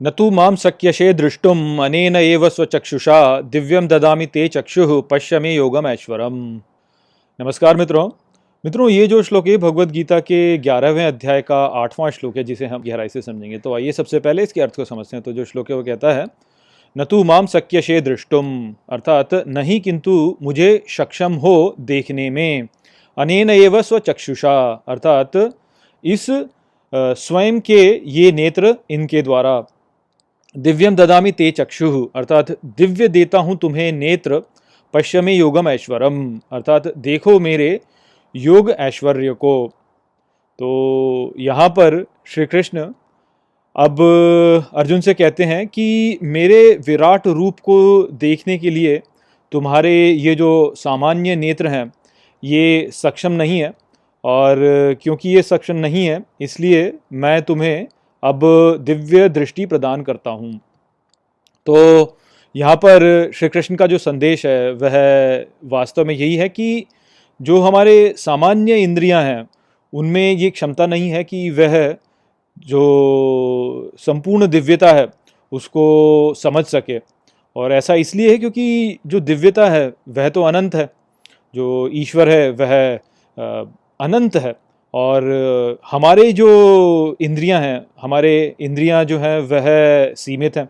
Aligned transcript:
न 0.00 0.10
तो 0.10 0.30
माँ 0.30 0.54
शक्यशे 0.56 1.12
दृष्टुम, 1.12 1.82
अनेन 1.84 2.16
एव 2.16 2.48
स्वचक्षुषा। 2.48 3.40
दिव्यम 3.42 3.86
ददामि 3.88 4.26
ते 4.26 4.46
चक्षु, 4.48 5.00
पश्य 5.02 5.38
मे 5.38 5.54
योगम 5.54 5.86
ऐश्वरम 5.86 6.34
नमस्कार 7.38 7.76
मित्रों। 7.76 8.06
मित्रों, 8.64 8.88
ये 8.90 9.06
जो 9.06 9.22
श्लोक 9.22 9.48
है 9.48 9.56
भगवत 9.56 9.88
गीता 9.88 10.18
के 10.20 10.58
ग्यारहवें 10.58 11.04
अध्याय 11.04 11.42
का 11.42 11.64
आठवां 11.80 12.10
श्लोक 12.10 12.36
है, 12.36 12.44
जिसे 12.44 12.66
हम 12.66 12.82
गहराई 12.82 13.08
से 13.08 13.22
समझेंगे। 13.22 13.58
तो 13.58 13.74
आइए 13.74 13.92
सबसे 13.92 14.18
पहले 14.18 14.42
इसके 14.42 14.60
अर्थ 14.60 14.76
को 14.76 14.84
समझते 14.84 15.16
हैं। 15.16 15.22
तो 15.22 15.32
जो 15.32 15.44
श्लोक 15.44 15.70
है, 15.70 15.76
वो 15.76 15.82
कहता 15.82 16.12
है, 16.12 16.26
न 16.96 17.04
तो 17.04 17.22
माम 17.24 17.46
शक्यशे 17.46 18.00
दृष्टुम, 18.00 18.74
अर्थात 18.88 19.34
नहीं 19.48 19.80
किंतु 19.80 20.36
मुझे 20.42 20.84
सक्षम 20.88 21.32
हो 21.36 21.74
देखने 21.80 22.28
में। 22.30 22.68
अनेन 23.16 23.50
एव 23.50 23.80
स्वचक्षुषा, 23.82 24.84
अर्थात 24.88 25.36
इस 26.04 26.26
स्वयं 26.92 27.60
के 27.60 27.80
ये 28.10 28.30
नेत्र 28.32 28.74
इनके 28.90 29.22
द्वारा। 29.22 29.56
दिव्यम 30.58 30.94
ददामी 30.96 31.30
ते 31.32 31.50
चक्षु। 31.50 31.88
अर्थात 32.16 32.50
दिव्य 32.76 33.08
देता 33.08 33.38
हूँ 33.38 33.56
तुम्हें 33.56 33.90
नेत्र 33.94 34.42
पश्चिमी 34.94 35.32
योगम 35.34 35.68
ऐश्वरम। 35.68 36.16
अर्थात 36.52 36.86
देखो 36.98 37.38
मेरे 37.40 37.68
योग 38.34 38.70
ऐश्वर्य 38.70 39.32
को। 39.34 39.56
तो 40.58 41.34
यहाँ 41.38 41.68
पर 41.70 42.04
श्री 42.26 42.46
कृष्ण 42.46 42.86
अब 43.76 44.00
अर्जुन 44.74 45.00
से 45.00 45.14
कहते 45.14 45.44
हैं 45.44 45.66
कि 45.66 46.18
मेरे 46.24 46.60
विराट 46.86 47.26
रूप 47.28 47.60
को 47.60 47.76
देखने 48.14 48.56
के 48.58 48.70
लिए 48.70 49.00
तुम्हारे 49.52 49.92
ये 50.10 50.34
जो 50.34 50.50
सामान्य 50.76 51.36
नेत्र 51.36 51.66
हैं, 51.66 51.92
ये 52.42 52.88
सक्षम 52.92 53.32
नहीं 53.32 53.60
है। 53.60 53.72
और 54.24 54.56
क्योंकि 55.02 55.28
ये 55.28 55.42
सक्षम 55.42 55.76
नहीं 55.76 56.04
है, 56.06 56.20
इसलिए 56.40 56.92
मैं 57.14 57.40
तुम्हें 57.42 57.86
अब 58.22 58.40
दिव्य 58.80 59.28
दृष्टि 59.28 59.66
प्रदान 59.66 60.02
करता 60.02 60.30
हूँ। 60.30 60.60
तो 61.66 62.16
यहाँ 62.56 62.76
पर 62.76 63.30
श्री 63.34 63.48
कृष्ण 63.48 63.76
का 63.76 63.86
जो 63.86 63.98
संदेश 63.98 64.46
है, 64.46 64.72
वह 64.72 65.46
वास्तव 65.64 66.04
में 66.04 66.14
यही 66.14 66.36
है 66.36 66.48
कि 66.48 66.86
जो 67.40 67.60
हमारे 67.60 68.14
सामान्य 68.16 68.76
इंद्रियाँ 68.76 69.22
हैं, 69.22 69.48
उनमें 69.92 70.32
ये 70.32 70.50
क्षमता 70.50 70.86
नहीं 70.86 71.10
है 71.10 71.24
कि 71.24 71.50
वह 71.50 71.96
जो 72.58 73.92
संपूर्ण 73.98 74.46
दिव्यता 74.46 74.92
है, 74.92 75.08
उसको 75.52 76.34
समझ 76.34 76.64
सके। 76.64 76.98
और 77.56 77.72
ऐसा 77.72 77.94
इसलिए 77.94 78.30
है 78.30 78.38
क्योंकि 78.38 78.98
जो 79.06 79.20
दिव्यता 79.20 79.68
है, 79.68 79.92
वह 80.08 80.28
तो 80.28 80.42
अनंत 80.42 80.74
है। 80.74 80.90
जो 81.54 81.90
ईश्वर 81.92 82.28
है, 82.28 82.50
वह 82.50 82.98
अनंत 84.00 84.36
है। 84.36 84.67
और 84.94 85.78
हमारे 85.90 86.32
जो 86.32 87.16
इंद्रियाँ 87.20 87.60
हैं, 87.60 87.86
हमारे 88.02 88.54
इंद्रियाँ 88.60 89.04
जो 89.04 89.18
हैं, 89.18 89.38
वह 89.40 90.14
सीमित 90.14 90.56
हैं। 90.56 90.68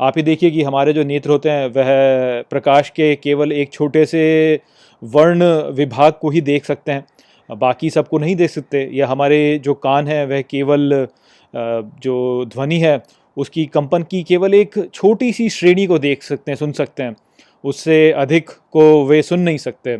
आप 0.00 0.16
ही 0.16 0.22
देखिए 0.22 0.50
कि 0.50 0.62
हमारे 0.62 0.92
जो 0.92 1.04
नेत्र 1.04 1.30
होते 1.30 1.50
हैं, 1.50 1.66
वह 1.66 2.42
प्रकाश 2.50 2.90
के 2.90 3.14
केवल 3.16 3.52
एक 3.52 3.72
छोटे 3.72 4.04
से 4.06 4.60
वर्ण 5.02 5.44
विभाग 5.72 6.12
को 6.12 6.30
ही 6.30 6.40
देख 6.40 6.64
सकते 6.64 6.92
हैं। 6.92 7.56
बाकी 7.58 7.90
सबको 7.90 8.18
नहीं 8.18 8.36
देख 8.36 8.50
सकते, 8.50 8.88
या 8.92 9.06
हमारे 9.06 9.60
जो 9.64 9.74
कान 9.74 10.08
हैं, 10.08 10.26
वह 10.26 10.40
केवल 10.40 11.06
जो 11.54 12.44
ध्वनि 12.44 12.78
है, 12.78 13.02
उसकी 13.36 13.64
कंपन 13.66 14.02
की 14.02 14.22
केवल 14.22 14.54
एक 14.54 14.78
छोटी 14.94 15.32
सी 15.32 15.48
श्रेणी 15.50 15.86
को 15.86 15.98
देख 15.98 16.22
सकते 16.22 16.50
हैं, 16.50 16.56
सुन 16.56 16.72
सकते 16.72 17.02
हैं। 17.02 17.16
उससे 17.64 18.10
अधिक 18.12 18.50
को 18.72 19.04
वे 19.06 19.22
सुन 19.22 19.40
नहीं 19.40 19.58
सकते। 19.58 19.96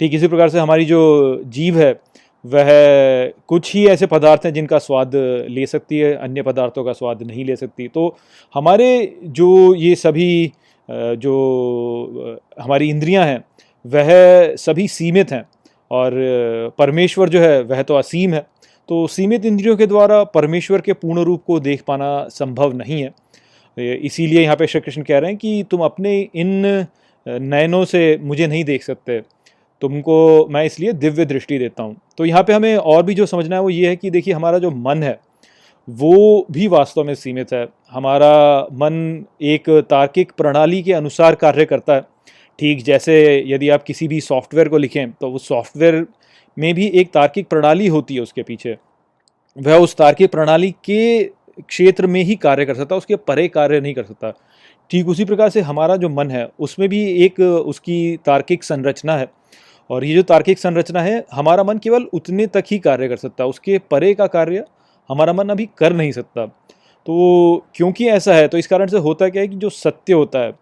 ठीक 0.00 0.14
इसी 0.14 0.28
प्रकार 0.28 0.48
से 0.48 0.58
हमारी 0.58 0.84
जो 0.84 1.42
जीव 1.46 1.78
है 1.78 1.92
वह 2.44 2.68
कुछ 3.48 3.74
ही 3.74 3.86
ऐसे 3.86 4.06
पदार्थ 4.06 4.44
हैं 4.46 4.52
जिनका 4.52 4.78
स्वाद 4.78 5.12
ले 5.48 5.66
सकती 5.66 5.98
है, 5.98 6.14
अन्य 6.14 6.42
पदार्थों 6.42 6.84
का 6.84 6.92
स्वाद 6.92 7.22
नहीं 7.22 7.44
ले 7.44 7.56
सकती। 7.56 7.88
तो 7.88 8.16
हमारे 8.54 9.16
जो 9.22 9.74
ये 9.74 9.94
सभी 9.94 10.52
जो 10.88 12.38
हमारी 12.60 12.88
इंद्रियाँ 12.90 13.24
हैं, 13.26 13.44
वह 13.84 14.54
सभी 14.56 14.86
सीमित 14.88 15.32
हैं 15.32 15.44
और 15.90 16.12
परमेश्वर 16.78 17.28
जो 17.28 17.40
है, 17.40 17.62
वह 17.62 17.82
तो 17.82 17.94
असीम 17.94 18.34
है। 18.34 18.46
तो 18.88 19.06
सीमित 19.06 19.44
इंद्रियों 19.44 19.76
के 19.76 19.86
द्वारा 19.86 20.22
परमेश्वर 20.26 20.80
के 20.80 20.92
पूर्ण 20.92 21.22
रूप 21.24 21.42
को 21.46 21.58
देख 21.60 21.82
पाना 21.86 22.26
संभव 22.30 22.72
नहीं 22.72 23.02
है। 23.02 23.94
इसीलिए 23.96 24.42
यहाँ 24.42 24.56
पे 24.56 24.66
श्री 24.66 24.80
कृष्ण 24.80 25.02
कह 25.02 25.18
रहे 25.18 25.30
हैं 25.30 25.38
कि 25.38 25.64
तुम 25.70 25.80
अपने 25.80 26.20
इन 26.34 26.86
नयनों 27.26 27.84
से 27.84 28.18
मुझे 28.22 28.46
नहीं 28.46 28.64
देख 28.64 28.82
सकते। 28.82 29.20
तुमको 29.82 30.46
मैं 30.50 30.64
इसलिए 30.64 30.92
दिव्य 30.94 31.24
दृष्टि 31.24 31.58
देता 31.58 31.82
हूँ। 31.82 31.96
तो 32.18 32.24
यहाँ 32.24 32.42
पे 32.42 32.52
हमें 32.52 32.76
और 32.76 33.02
भी 33.02 33.14
जो 33.14 33.26
समझना 33.26 33.56
है 33.56 33.62
वो 33.62 33.70
ये 33.70 33.88
है 33.88 33.96
कि 33.96 34.10
देखिए 34.10 34.34
हमारा 34.34 34.58
जो 34.58 34.70
मन 34.70 35.02
है, 35.02 35.18
वो 35.88 36.46
भी 36.50 36.66
वास्तव 36.68 37.04
में 37.04 37.14
सीमित 37.14 37.52
है। 37.52 37.66
हमारा 37.90 38.66
मन 38.74 39.24
एक 39.42 39.68
तार्किक 39.90 40.32
प्रणाली 40.32 40.82
के 40.82 40.92
अनुसार 40.92 41.34
कार्य 41.34 41.64
करता 41.64 41.94
है। 41.94 42.06
ठीक 42.58 42.82
जैसे 42.84 43.14
यदि 43.46 43.68
आप 43.70 43.82
किसी 43.82 44.08
भी 44.08 44.20
सॉफ्टवेयर 44.22 44.68
को 44.68 44.78
लिखें 44.78 45.10
तो 45.12 45.30
वो 45.30 45.38
सॉफ्टवेयर 45.40 46.06
में 46.56 46.72
भी 46.74 46.86
एक 46.86 47.12
तार्किक 47.12 47.48
प्रणाली 47.48 47.86
होती 47.88 48.14
है 48.14 48.20
उसके 48.20 48.42
पीछे। 48.42 48.76
वह 49.56 49.76
उस 49.76 49.96
तार्किक 49.96 50.30
प्रणाली 50.30 50.70
के 50.84 51.24
क्षेत्र 51.60 52.06
में 52.06 52.22
ही 52.22 52.34
कार्य 52.38 52.64
कर 52.64 52.74
सकता 52.74 52.96
उसके 52.96 53.16
परे 53.18 53.46
कार्य 53.50 53.80
नहीं 53.80 53.94
कर 53.94 54.04
सकता। 54.04 54.32
ठीक 54.90 55.08
उसी 55.08 55.24
प्रकार 55.24 55.50
से 55.50 55.60
हमारा 55.62 55.96
जो 55.96 56.08
मन 56.10 56.30
है, 56.30 56.48
उसमें 56.58 56.88
भी 56.88 57.04
एक 57.24 57.40
उसकी 57.40 58.16
तार्किक 58.26 58.64
संरचना 58.64 59.16
है। 59.16 59.26
और 59.90 60.04
ये 60.04 60.14
जो 60.14 60.22
तार्किक 60.22 60.58
संरचना 60.58 61.00
है, 61.00 61.24
हमारा 61.32 61.64
मन 61.64 61.78
केवल 61.78 62.06
उतने 62.12 62.46
तक 62.46 62.64
ही 62.70 62.78
कार्य 62.78 63.08
कर 63.08 63.16
सकता 63.16 63.44
है 63.44 63.50
उसके 63.50 63.78
परे 63.90 64.12
का 64.14 64.26
कार्य 64.26 64.64
हमारा 65.10 65.32
मन 65.32 65.48
अभी 65.48 65.68
कर 65.78 65.92
नहीं 65.92 66.12
सकता। 66.12 66.46
तो 66.46 67.66
क्योंकि 67.74 68.08
ऐसा 68.08 68.34
है 68.34 68.48
तो 68.48 68.58
इस 68.58 68.66
कारण 68.66 68.86
से 68.86 68.98
होता 68.98 69.28
क्या 69.28 69.42
है 69.42 69.48
कि 69.48 69.56
जो 69.56 69.70
सत्य 69.70 70.12
होता 70.12 70.38
है, 70.38 70.52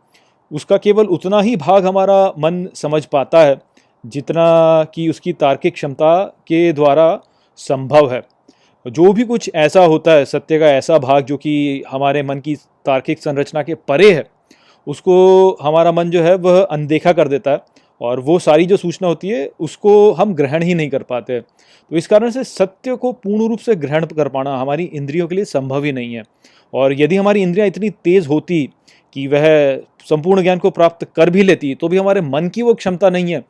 उसका 0.50 0.76
केवल 0.76 1.06
उतना 1.06 1.40
ही 1.40 1.56
भाग 1.56 1.86
हमारा 1.86 2.26
मन 2.38 2.66
समझ 2.74 3.04
पाता 3.04 3.40
है, 3.40 3.60
जितना 4.04 4.84
कि 4.84 5.08
उसकी 5.08 5.32
तार्किक 5.32 5.74
क्षमता 5.74 6.24
के 6.46 6.72
द्वारा 6.72 7.20
संभव 7.58 8.12
है। 8.12 8.22
जो 8.86 9.12
भी 9.12 9.24
कुछ 9.24 9.50
ऐसा 9.54 9.84
होता 9.84 10.12
है, 10.12 10.24
सत्य 10.24 10.58
का 10.58 10.66
ऐसा 10.66 10.98
भाग 10.98 11.24
जो 11.24 11.36
कि 11.36 11.82
हमारे 11.88 12.22
मन 12.22 12.40
की 12.40 12.54
तार्किक 12.86 13.18
संरचना 13.18 13.62
के 13.62 13.74
परे 13.74 14.12
है, 14.12 14.24
उसको 14.86 15.56
हमारा 15.62 15.92
मन 15.92 16.10
जो 16.10 16.22
है, 16.22 16.34
वह 16.34 16.60
अनदेखा 16.62 17.12
कर 17.12 17.28
देता 17.28 17.50
है। 17.50 17.60
और 18.00 18.20
वो 18.20 18.38
सारी 18.38 18.66
जो 18.66 18.76
सूचना 18.76 19.08
होती 19.08 19.28
है, 19.28 19.50
उसको 19.60 20.12
हम 20.12 20.34
ग्रहण 20.34 20.62
ही 20.62 20.74
नहीं 20.74 20.88
कर 20.90 21.02
पाते। 21.02 21.40
तो 21.40 21.96
इस 21.96 22.06
कारण 22.06 22.30
से 22.30 22.44
सत्य 22.44 22.96
को 22.96 23.12
पूर्ण 23.12 23.48
रूप 23.48 23.58
से 23.58 23.74
ग्रहण 23.76 24.06
कर 24.06 24.28
पाना 24.28 24.56
हमारी 24.56 24.84
इंद्रियों 24.84 25.26
के 25.28 25.34
लिए 25.34 25.44
संभव 25.44 25.84
ही 25.84 25.92
नहीं 25.92 26.14
है। 26.14 26.22
और 26.72 26.92
यदि 27.00 27.16
हमारी 27.16 27.42
इंद्रियाँ 27.42 27.66
इतनी 27.68 27.90
तेज़ 28.04 28.28
होती 28.28 28.68
कि 29.14 29.26
वह 29.26 29.44
संपूर्ण 30.08 30.42
ज्ञान 30.42 30.58
को 30.58 30.70
प्राप्त 30.70 31.06
कर 31.16 31.30
भी 31.30 31.42
लेती 31.42 31.74
तो 31.74 31.88
भी 31.88 31.96
हमारे 31.96 32.20
मन 32.20 32.48
की 32.48 32.62
वो 32.62 32.74
क्षमता 32.74 33.10
नहीं 33.10 33.32
है 33.32 33.42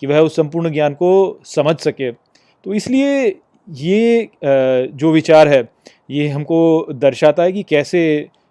कि 0.00 0.06
वह 0.06 0.18
उस 0.20 0.36
संपूर्ण 0.36 0.72
ज्ञान 0.72 0.94
को 0.94 1.40
समझ 1.46 1.76
सके। 1.78 2.10
तो 2.12 2.74
इसलिए 2.74 3.26
ये 3.68 4.28
जो 4.42 5.10
विचार 5.12 5.48
है, 5.48 5.68
ये 6.10 6.28
हमको 6.28 6.86
दर्शाता 6.92 7.42
है 7.42 7.52
कि 7.52 7.62
कैसे 7.62 8.02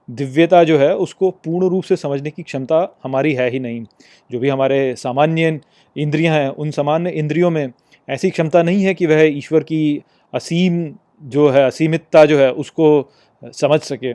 दिव्यता 0.09 0.63
जो 0.63 0.77
है, 0.77 0.95
उसको 0.95 1.29
पूर्ण 1.31 1.69
रूप 1.69 1.83
से 1.83 1.95
समझने 1.95 2.31
की 2.31 2.43
क्षमता 2.43 2.97
हमारी 3.03 3.33
है 3.33 3.49
ही 3.49 3.59
नहीं। 3.59 3.83
जो 4.29 4.39
भी 4.39 4.49
हमारे 4.49 4.95
सामान्य 4.95 5.59
इंद्रियाँ 5.95 6.35
हैं, 6.35 6.49
उन 6.49 6.71
सामान्य 6.71 7.09
इंद्रियों 7.09 7.49
में 7.49 7.71
ऐसी 8.09 8.29
क्षमता 8.29 8.63
नहीं 8.63 8.83
है 8.83 8.93
कि 8.93 9.05
वह 9.05 9.21
ईश्वर 9.21 9.63
की 9.63 10.03
असीम 10.33 10.83
जो 11.23 11.49
है, 11.49 11.66
असीमितता 11.67 12.25
जो 12.25 12.38
है, 12.39 12.51
उसको 12.51 13.11
समझ 13.53 13.79
सके। 13.81 14.13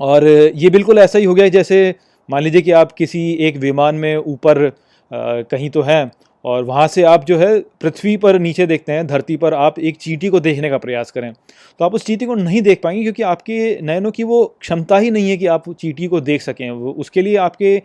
और 0.00 0.26
ये 0.28 0.70
बिल्कुल 0.70 0.98
ऐसा 0.98 1.18
ही 1.18 1.24
हो 1.24 1.34
गया 1.34 1.48
जैसे 1.48 1.94
मान 2.28 2.42
लीजिए 2.42 2.62
कि 2.62 2.70
आप 2.70 2.92
किसी 2.92 3.30
एक 3.40 3.56
विमान 3.56 3.94
में 3.94 4.16
ऊपर 4.16 4.68
कहीं 5.12 5.70
तो 5.70 5.82
हैं 5.82 6.10
और 6.44 6.62
वहाँ 6.64 6.86
से 6.88 7.02
आप 7.02 7.24
जो 7.24 7.36
है 7.38 7.58
पृथ्वी 7.80 8.16
पर 8.16 8.38
नीचे 8.38 8.66
देखते 8.66 8.92
हैं, 8.92 9.06
धरती 9.06 9.36
पर 9.36 9.54
आप 9.54 9.78
एक 9.78 9.96
चींटी 9.96 10.28
को 10.28 10.40
देखने 10.40 10.70
का 10.70 10.78
प्रयास 10.78 11.10
करें। 11.10 11.32
तो 11.32 11.84
आप 11.84 11.94
उस 11.94 12.04
चींटी 12.04 12.26
को 12.26 12.34
नहीं 12.34 12.62
देख 12.62 12.80
पाएँगे 12.82 13.02
क्योंकि 13.02 13.22
आपके 13.24 13.80
नयनों 13.82 14.10
की 14.10 14.24
वो 14.24 14.44
क्षमता 14.60 14.98
ही 14.98 15.10
नहीं 15.10 15.30
है 15.30 15.36
कि 15.36 15.46
आप 15.48 15.68
चींटी 15.70 16.06
को 16.06 16.20
देख 16.20 16.42
सकें। 16.42 16.70
उसके 16.70 17.22
लिए 17.22 17.36
आपके 17.38 17.76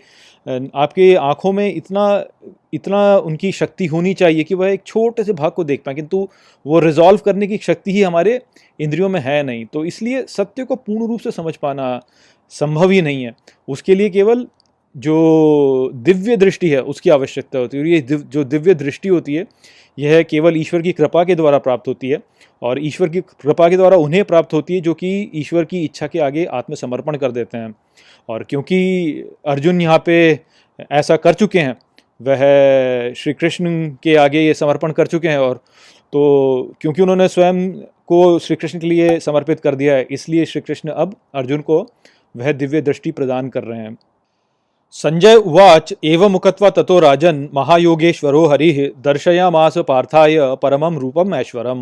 आपके 0.46 1.14
आँखों 1.16 1.52
में 1.52 1.74
इतना 1.74 2.24
इतना 2.74 3.18
उनकी 3.18 3.52
शक्ति 3.52 3.86
होनी 3.86 4.14
चाहिए 4.14 4.44
कि 4.44 4.56
वह 4.56 4.70
एक 4.70 4.82
छोटे 4.86 5.24
से 5.24 5.34
भाग 5.34 5.52
को 5.52 5.64
देख 5.64 5.82
पाए, 5.86 5.96
किंतु 5.96 6.28
वो 6.66 6.80
रिजॉल्व 6.80 7.20
करने 7.26 7.48
की 7.48 7.58
शक्ति 7.58 7.92
ही 7.92 8.02
हमारे 8.02 8.40
इंद्रियों 8.80 9.10
में 9.10 9.20
है 9.22 9.42
नहीं। 9.44 9.66
तो 9.66 9.84
इसलिए 9.86 10.24
सत्य 10.28 10.64
को 10.64 10.76
पूर्ण 10.76 11.08
रूप 11.08 11.20
से 11.20 11.32
समझ 11.32 11.56
पाना 11.56 12.00
संभव 12.52 12.90
ही 12.90 13.02
नहीं 13.02 13.24
है। 13.24 13.34
उसके 13.68 13.96
लिए 13.96 14.10
केवल 14.10 14.46
जो 14.96 15.92
दिव्य 15.94 16.38
दृष्टि 16.38 16.70
है 16.70 16.82
उसकी 16.84 17.10
आवश्यकता 17.10 17.60
होती 17.60 17.78
है। 17.78 17.84
और 17.84 17.88
ये 17.90 18.02
दिव, 18.02 18.20
जो 18.20 18.44
दिव्य 18.44 18.74
दृष्टि 18.74 19.10
होती 19.10 19.36
है 19.36 19.46
यह 19.98 20.22
केवल 20.24 20.58
ईश्वर 20.58 20.82
की 20.82 20.92
कृपा 20.92 21.24
के 21.24 21.36
द्वारा 21.36 21.58
प्राप्त 21.58 21.88
होती 21.88 22.10
है। 22.10 22.18
और 22.62 22.80
ईश्वर 22.86 23.10
की 23.10 23.22
कृपा 23.22 23.68
के 23.70 23.78
द्वारा 23.78 23.98
उन्हें 23.98 24.24
प्राप्त 24.26 24.54
होती 24.54 24.76
है 24.76 24.82
जो 24.82 24.94
कि 24.94 25.32
ईश्वर 25.36 25.66
की 25.66 25.84
इच्छा 25.84 26.08
के 26.08 26.20
आगे 26.20 26.46
आत्मसमर्पण 26.46 27.18
कर 27.18 27.32
देते 27.32 27.58
हैं। 27.58 27.74
और 28.30 28.44
क्योंकि 28.44 28.78
अर्जुन 29.48 29.82
यहाँ 29.82 30.04
पे 30.06 30.18
ऐसा 30.92 31.16
कर 31.18 31.34
चुके 31.34 31.60
हैं 31.60 31.76
वह 32.20 33.14
श्री 33.14 33.34
कृष्ण 33.34 33.90
के 34.04 34.16
आगे 34.16 34.42
ये 34.42 34.54
समर्पण 34.54 34.92
कर 34.92 35.08
चुके 35.08 35.28
हैं। 35.28 35.38
और 35.38 35.56
तो 36.14 36.74
क्योंकि 36.82 37.02
उन्होंने 37.02 37.28
स्वयं 37.28 37.70
को 38.08 38.40
श्री 38.40 38.56
कृष्ण 38.56 38.80
के 38.80 38.88
लिए 38.88 39.20
समर्पित 39.20 39.60
कर 39.60 39.76
दिया 39.76 39.96
है 39.96 40.08
इसलिए 40.12 40.46
श्री 40.46 40.62
कृष्ण 40.62 40.90
अब 40.90 41.16
अर्जुन 41.36 41.62
को 41.62 41.80
वह 42.36 42.52
दिव्य 42.52 42.82
दृष्टि 42.82 43.12
प्रदान 43.12 43.50
कर 43.50 43.64
रहे 43.64 43.80
हैं। 43.80 43.98
संजय 44.94 45.36
उवाच, 45.36 45.94
एवं 46.04 46.30
मुखत्वा 46.30 46.70
ततो 46.70 47.00
राजन, 47.00 47.48
महायोगेश्वरो 47.54 48.46
हरि, 48.46 48.72
दर्शयामास 49.04 49.78
पार्थाय 49.78 50.38
परमम 50.62 50.98
रूपम 50.98 51.36
ऐश्वरम। 51.36 51.80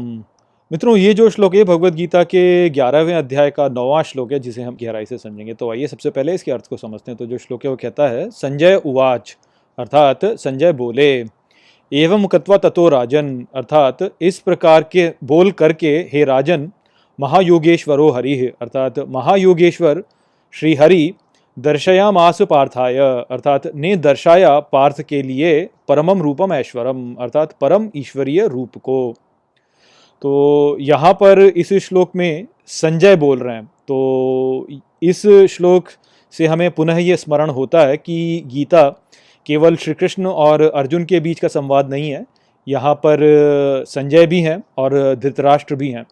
मित्रों, 0.72 0.96
ये 0.98 1.14
जो 1.14 1.30
श्लोक 1.30 1.56
है 1.56 1.64
भगवत 1.64 1.94
गीता 1.94 2.24
के 2.24 2.70
ग्यारहवें 2.70 3.14
अध्याय 3.16 3.52
का 3.52 3.68
नौवां 3.70 4.02
श्लोक 4.04 4.32
है, 4.32 4.40
जिसे 4.40 4.62
हम 4.62 4.78
गहराई 4.82 5.06
से 5.06 5.18
समझेंगे 5.18 5.54
तो 5.54 5.72
आइए 5.72 5.88
सबसे 5.88 6.10
पहले 6.10 6.34
इसके 6.34 6.52
अर्थ 6.52 6.68
को 6.68 6.78
समझते 6.78 7.12
हैं। 7.12 7.18
तो 7.18 7.26
जो 7.26 7.38
श्लोक 7.38 7.66
है, 7.66 7.72
वो 7.72 7.78
कहता 7.78 8.08
है, 8.10 8.30
संजय 8.32 8.82
उवाच, 8.86 9.38
अर्थात 9.78 10.26
संजय 10.26 10.72
बोले, 10.74 11.12
एवं 11.92 12.20
मुकत्वा 12.20 12.58
ततो 12.60 12.90
राजन, 12.90 13.36
अर्थात 13.56 14.10
इस 14.22 14.40
प्रकार 14.40 14.90
के 14.92 15.12
बोल 15.24 15.52
करके, 15.54 15.98
हे 16.14 16.24
राजन, 16.26 16.72
महायोगेश्वरो 17.20 18.10
हरि, 18.12 18.36
अर्थात 18.62 19.00
महायोगेश्वर 19.10 20.04
श्री 20.54 20.74
हरि 20.76 21.14
दर्शयामास 21.58 22.42
पार्थाय, 22.42 22.98
अर्थात 23.32 23.68
ने 23.76 23.96
दर्शाया 23.96 24.60
पार्थ 24.60 25.02
के 25.02 25.22
लिए 25.22 25.70
परमम 25.88 26.22
रूपम 26.22 26.54
ऐश्वरम, 26.54 27.14
अर्थात 27.16 27.56
परम 27.62 27.90
ईश्वरीय 27.96 28.48
रूप 28.48 28.78
को। 28.78 29.14
तो 30.22 30.78
यहाँ 30.80 31.14
पर 31.14 31.40
इस 31.40 31.74
श्लोक 31.74 32.12
में 32.16 32.48
संजय 32.68 33.16
बोल 33.16 33.40
रहे 33.40 33.56
हैं। 33.56 33.66
तो 33.66 34.68
इस 35.04 35.22
श्लोक 35.52 35.90
से 36.34 36.48
हमें 36.48 36.70
पुनः 36.72 36.98
ये 36.98 37.18
स्मरण 37.18 37.50
होता 37.50 37.82
है 37.82 37.98
कि 37.98 38.44
गीता 38.48 38.90
केवल 39.46 39.76
श्री 39.76 39.94
कृष्ण 39.94 40.26
और 40.26 40.62
अर्जुन 40.62 41.06
के 41.06 41.20
बीच 41.20 41.40
का 41.40 41.48
संवाद 41.48 41.90
नहीं 41.90 42.10
है। 42.10 42.26
यहाँ 42.68 42.94
पर 42.96 43.20
संजय 43.88 44.26
भी 44.26 44.42
हैं 44.42 44.62
और 44.78 44.94
धृतराष्ट्र 45.16 45.76
भी 45.76 45.90
हैं। 45.92 46.06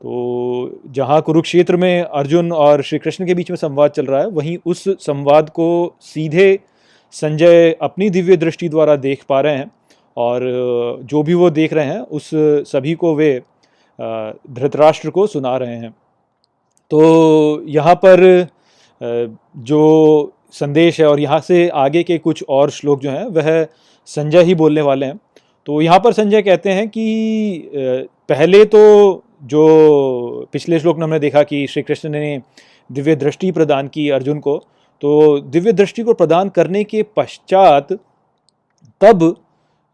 तो 0.00 0.80
जहाँ 0.88 1.20
कुरुक्षेत्र 1.22 1.76
में 1.76 2.02
अर्जुन 2.02 2.52
और 2.52 2.82
श्री 2.82 2.98
कृष्ण 2.98 3.26
के 3.26 3.34
बीच 3.34 3.50
में 3.50 3.56
संवाद 3.56 3.90
चल 3.90 4.06
रहा 4.06 4.20
है, 4.20 4.26
वहीं 4.28 4.56
उस 4.66 4.84
संवाद 5.00 5.50
को 5.50 5.96
सीधे 6.02 6.58
संजय 7.14 7.76
अपनी 7.82 8.08
दिव्य 8.10 8.36
दृष्टि 8.36 8.68
द्वारा 8.68 8.96
देख 8.96 9.24
पा 9.28 9.40
रहे 9.40 9.56
हैं 9.56 9.70
और 10.16 10.42
जो 11.02 11.22
भी 11.22 11.34
वो 11.34 11.50
देख 11.50 11.72
रहे 11.72 11.84
हैं, 11.84 12.00
उस 12.00 12.30
सभी 12.70 12.94
को 12.94 13.14
वे 13.14 13.42
धृतराष्ट्र 13.98 15.10
को 15.10 15.26
सुना 15.26 15.56
रहे 15.56 15.76
हैं। 15.76 15.94
तो 16.90 17.62
यहाँ 17.66 17.94
पर 18.04 18.46
जो 19.58 20.32
संदेश 20.52 21.00
है 21.00 21.06
और 21.06 21.20
यहाँ 21.20 21.40
से 21.40 21.68
आगे 21.68 22.02
के 22.02 22.18
कुछ 22.18 22.44
और 22.48 22.70
श्लोक 22.70 23.00
जो 23.00 23.10
हैं, 23.10 23.24
वह 23.26 23.66
संजय 24.08 24.42
ही 24.42 24.54
बोलने 24.54 24.80
वाले 24.82 25.06
हैं। 25.06 25.18
तो 25.66 25.80
यहाँ 25.82 26.00
पर 26.00 26.12
संजय 26.12 26.42
कहते 26.42 26.70
हैं 26.70 26.88
कि 26.88 28.08
पहले 28.28 28.64
तो 28.64 29.24
जो 29.42 30.48
पिछले 30.52 30.78
श्लोक 30.80 30.96
में 30.96 31.04
हमने 31.04 31.18
देखा 31.18 31.42
कि 31.42 31.66
श्री 31.66 31.82
कृष्ण 31.82 32.08
ने 32.08 32.40
दिव्य 32.90 33.16
दृष्टि 33.16 33.50
प्रदान 33.52 33.88
की 33.88 34.08
अर्जुन 34.10 34.38
को 34.38 34.56
तो 35.02 35.38
दिव्य 35.40 35.72
दृष्टि 35.72 36.02
को 36.02 36.14
प्रदान 36.14 36.48
करने 36.48 36.84
के 36.84 37.02
पश्चात 37.16 37.92
तब 39.00 39.34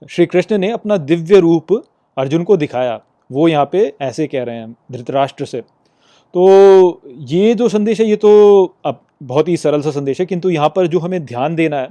श्री 0.08 0.26
कृष्ण 0.26 0.58
ने 0.58 0.70
अपना 0.70 0.96
दिव्य 0.96 1.40
रूप 1.40 1.72
अर्जुन 2.16 2.42
को 2.44 2.56
दिखाया। 2.56 3.00
वो 3.30 3.46
यहाँ 3.48 3.68
पे 3.72 3.92
ऐसे 4.02 4.26
कह 4.26 4.42
रहे 4.42 4.56
हैं, 4.56 4.74
धृतराष्ट्र 4.92 5.44
से। 5.44 5.60
तो 5.60 7.00
ये 7.06 7.54
जो 7.54 7.68
संदेश 7.68 8.00
है, 8.00 8.06
ये 8.06 8.16
तो 8.16 8.74
अब 8.84 9.00
बहुत 9.22 9.48
ही 9.48 9.56
सरल 9.56 9.82
सा 9.82 9.90
संदेश 9.90 10.20
है, 10.20 10.26
किंतु 10.26 10.50
यहाँ 10.50 10.68
पर 10.76 10.86
जो 10.86 10.98
हमें 10.98 11.24
ध्यान 11.24 11.54
देना 11.54 11.76
है, 11.76 11.88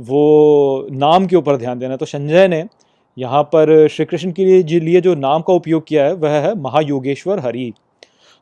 वो 0.00 0.86
नाम 0.92 1.26
के 1.26 1.36
ऊपर 1.36 1.56
ध्यान 1.56 1.78
देना 1.78 1.92
है। 1.92 1.98
तो 1.98 2.06
संजय 2.06 2.48
ने 2.48 2.64
यहाँ 3.16 3.42
पर 3.44 3.86
श्री 3.88 4.04
कृष्ण 4.04 4.30
के 4.32 4.44
लिए 4.80 5.00
जो 5.00 5.14
नाम 5.14 5.42
का 5.42 5.52
उपयोग 5.52 5.86
किया 5.86 6.04
है, 6.04 6.12
वह 6.14 6.30
है 6.30 6.54
महायोगेश्वर 6.60 7.38
हरि। 7.38 7.72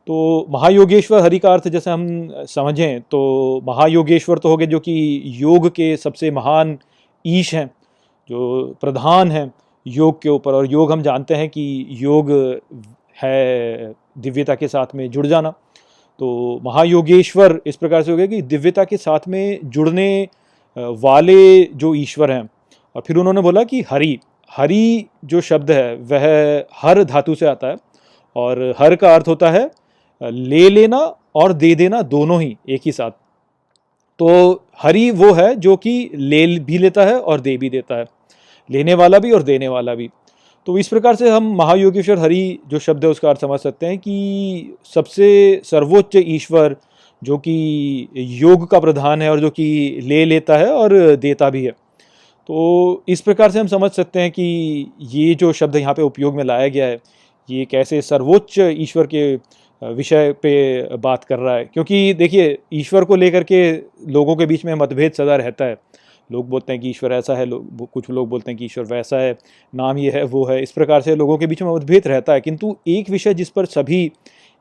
तो 0.08 0.46
महायोगेश्वर 0.50 1.22
हरि 1.22 1.38
का 1.38 1.52
अर्थ 1.52 1.69
जैसे 1.69 1.90
हम 1.90 2.44
समझें 2.49 3.00
तो 3.02 3.20
महायोगेश्वर 3.67 4.38
तो 4.38 4.49
हो 4.49 4.56
गए 4.56 4.67
जो 4.67 4.78
कि 4.81 5.22
योग 5.37 5.69
के 5.70 5.96
सबसे 5.96 6.31
महान 6.31 6.76
ईश 7.25 7.55
हैं, 7.55 7.67
जो 8.31 8.76
प्रधान 8.81 9.31
हैं 9.31 9.50
योग 9.87 10.20
के 10.22 10.28
ऊपर। 10.28 10.52
और 10.52 10.70
योग 10.72 10.93
हम 10.93 11.02
जानते 11.02 11.34
हैं 11.34 11.49
कि 11.49 11.87
योग 12.00 12.31
है 13.22 13.93
दिव्यता 14.19 14.55
के 14.55 14.69
साथ 14.69 14.94
में 14.94 15.11
जुड़ 15.11 15.26
जाना। 15.26 15.50
तो 16.20 16.61
महायोगेश्वर 16.64 17.61
इस 17.67 17.76
प्रकार 17.76 18.02
से 18.02 18.11
हो 18.11 18.17
गया 18.17 18.26
कि 18.26 18.40
दिव्यता 18.44 18.84
के 18.84 18.96
साथ 18.96 19.28
में 19.28 19.58
जुड़ने 19.64 20.28
वाले 20.76 21.62
जो 21.64 21.94
ईश्वर 21.94 22.31
हैं। 22.31 22.49
और 22.96 23.02
फिर 23.06 23.17
उन्होंने 23.17 23.40
बोला 23.40 23.62
कि 23.64 23.84
हरि। 23.90 24.19
हरि 24.50 25.05
जो 25.25 25.41
शब्द 25.41 25.70
है, 25.70 25.94
वह 25.94 26.64
हर 26.76 27.02
धातु 27.05 27.35
से 27.35 27.47
आता 27.47 27.67
है 27.67 27.76
और 28.37 28.75
हर 28.79 28.94
का 28.97 29.14
अर्थ 29.14 29.29
होता 29.29 29.50
है, 29.50 29.70
ले 30.20 30.69
लेना 30.70 30.99
और 31.35 31.52
दे 31.52 31.75
देना 31.75 32.00
दोनों 32.05 32.41
ही, 32.43 32.56
एक 32.69 32.81
ही 32.87 32.93
साथ। 32.93 33.11
तो 34.20 34.64
हरि 34.82 35.11
वो 35.11 35.32
है 35.32 35.55
जो 35.56 35.76
कि 35.76 36.11
ले 36.14 36.47
भी 36.61 36.79
लेता 36.79 37.05
है 37.05 37.19
और 37.19 37.41
दे 37.41 37.56
भी 37.56 37.70
देता 37.70 37.97
है, 37.97 38.05
लेने 38.70 38.94
वाला 38.94 39.19
भी 39.19 39.31
और 39.32 39.43
देने 39.43 39.69
वाला 39.69 39.94
भी। 39.94 40.08
तो 40.67 40.76
इस 40.79 40.88
प्रकार 40.88 41.14
से 41.17 41.31
हम 41.31 41.55
महायोगेश्वर 41.56 42.19
हरि 42.19 42.58
जो 42.69 42.79
शब्द 42.79 43.05
है, 43.05 43.11
उसका 43.11 43.29
अर्थ 43.31 43.41
समझ 43.41 43.61
सकते 43.61 43.87
हैं 43.87 43.99
कि 43.99 44.76
सबसे 44.94 45.61
सर्वोच्च 45.64 46.17
ईश्वर 46.17 46.76
जो 47.23 47.38
कि 47.38 48.08
योग 48.17 48.67
का 48.70 48.81
प्रधान 48.81 49.23
है 49.23 49.31
और 49.31 49.41
जो 49.41 49.50
कि 49.50 50.00
ले 50.03 50.25
लेता 50.25 50.58
है 50.58 50.70
और 50.73 50.94
देता 51.17 51.50
भी 51.50 51.64
है। 51.64 51.73
तो 52.50 53.05
इस 53.08 53.20
प्रकार 53.20 53.50
से 53.50 53.61
हम 53.61 53.67
समझ 53.67 53.91
सकते 53.91 54.20
हैं 54.20 54.31
कि 54.31 54.43
ये 55.00 55.35
जो 55.35 55.52
शब्द 55.52 55.76
यहाँ 55.76 55.94
पे 55.94 56.02
उपयोग 56.02 56.35
में 56.35 56.44
लाया 56.44 56.69
गया 56.69 56.87
है, 56.87 56.99
ये 57.50 57.64
कैसे 57.64 58.02
सर्वोच्च 58.02 58.58
ईश्वर 58.58 59.06
के 59.06 59.35
विषय 59.82 60.32
पे 60.32 60.82
बात 60.97 61.25
कर 61.25 61.38
रहा 61.38 61.56
है। 61.56 61.64
क्योंकि 61.64 62.14
देखिए, 62.14 62.58
ईश्वर 62.73 63.05
को 63.05 63.17
लेकर 63.17 63.44
के 63.44 63.73
लोगों 64.08 64.37
के 64.37 64.47
बीच 64.47 64.64
में 64.64 64.75
मतभेद 64.75 65.12
सदा 65.12 65.37
रहता 65.37 65.64
है। 65.64 65.76
लोग 66.32 66.49
बोलते 66.49 66.73
हैं 66.73 66.82
कि 66.82 66.91
ईश्वर 66.91 67.12
ऐसा 67.12 67.35
है, 67.35 67.47
लोग 67.47 67.91
कुछ 67.91 68.11
लोग 68.11 68.29
बोलते 68.29 68.50
हैं 68.50 68.58
कि 68.58 68.64
ईश्वर 68.64 68.85
वैसा 68.85 69.17
है, 69.17 69.38
नाम 69.75 69.99
ये 69.99 70.11
है, 70.11 70.25
वो 70.25 70.44
है। 70.46 70.62
इस 70.62 70.73
प्रकार 70.73 71.00
से 71.00 71.17
लोगों 71.17 71.38
के 71.38 71.46
बीच 71.46 71.62
में 71.62 71.75
मतभेद 71.75 72.03
रहता 72.06 72.32
है। 72.32 72.41
किंतु 72.41 72.76
एक 72.88 73.11
विषय 73.11 73.35
जिस 73.35 73.49
पर 73.49 73.64
सभी 73.67 74.12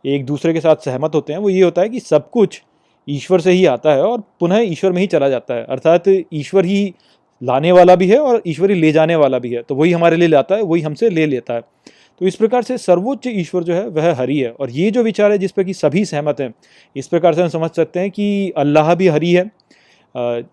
एक 0.06 0.26
दूसरे 0.26 0.54
के 0.54 0.60
साथ 0.60 0.76
सहमत 0.76 1.16
होते 1.16 1.34
हैं, 1.34 1.40
वो 1.40 1.50
ये 1.50 1.64
होता 1.64 1.82
है 1.82 1.90
कि 1.90 2.00
सब 2.00 2.30
कुछ 2.30 2.62
ईश्वर 3.10 3.40
से 3.40 3.52
ही 3.52 3.66
आता 3.66 3.94
है 3.94 4.02
और 4.04 4.24
पुनः 4.40 4.60
ईश्वर 4.60 4.92
में 4.92 5.02
ही 5.02 5.08
चला 5.08 5.30
जाता 5.30 5.54
है। 5.54 5.64
अर्थात 5.64 6.04
ईश्वर 6.34 6.66
ही 6.66 6.94
लाने 7.42 7.72
वाला 7.72 7.96
भी 7.96 8.08
है 8.08 8.18
और 8.20 8.42
ईश्वरी 8.48 8.74
ले 8.74 8.92
जाने 8.92 9.16
वाला 9.16 9.40
भी 9.40 9.54
है। 9.54 9.62
तो 9.62 9.76
वही 9.76 9.92
हमारे 9.92 10.18
लिए 10.18 10.28
लाता 10.28 10.56
है, 10.56 10.62
वही 10.62 10.82
हमसे 10.82 11.10
ले 11.10 11.26
लेता 11.26 11.54
है। 11.54 11.62
तो 12.22 12.28
इस 12.28 12.36
प्रकार 12.36 12.64
से 12.64 12.78
सर्वोच्च 12.78 13.28
ईश्वर 13.28 13.64
जो 13.64 13.74
है, 13.74 13.88
वह 13.88 14.14
हरि 14.14 14.38
है। 14.40 14.50
और 14.52 14.70
ये 14.70 14.90
जो 14.92 15.04
विचार 15.04 15.32
है 15.32 15.38
जिस 15.38 15.52
पर 15.52 15.64
कि 15.64 15.74
सभी 15.74 16.04
सहमत 16.06 16.42
हैं, 16.42 16.54
इस 16.96 17.08
प्रकार 17.08 17.34
से 17.34 17.42
हम 17.42 17.48
समझ 17.50 17.70
सकते 17.72 18.00
हैं 18.00 18.12
कि 18.12 18.52
अल्लाह 18.58 18.94
भी 18.96 19.08
हरि 19.08 19.32
है 19.32 19.50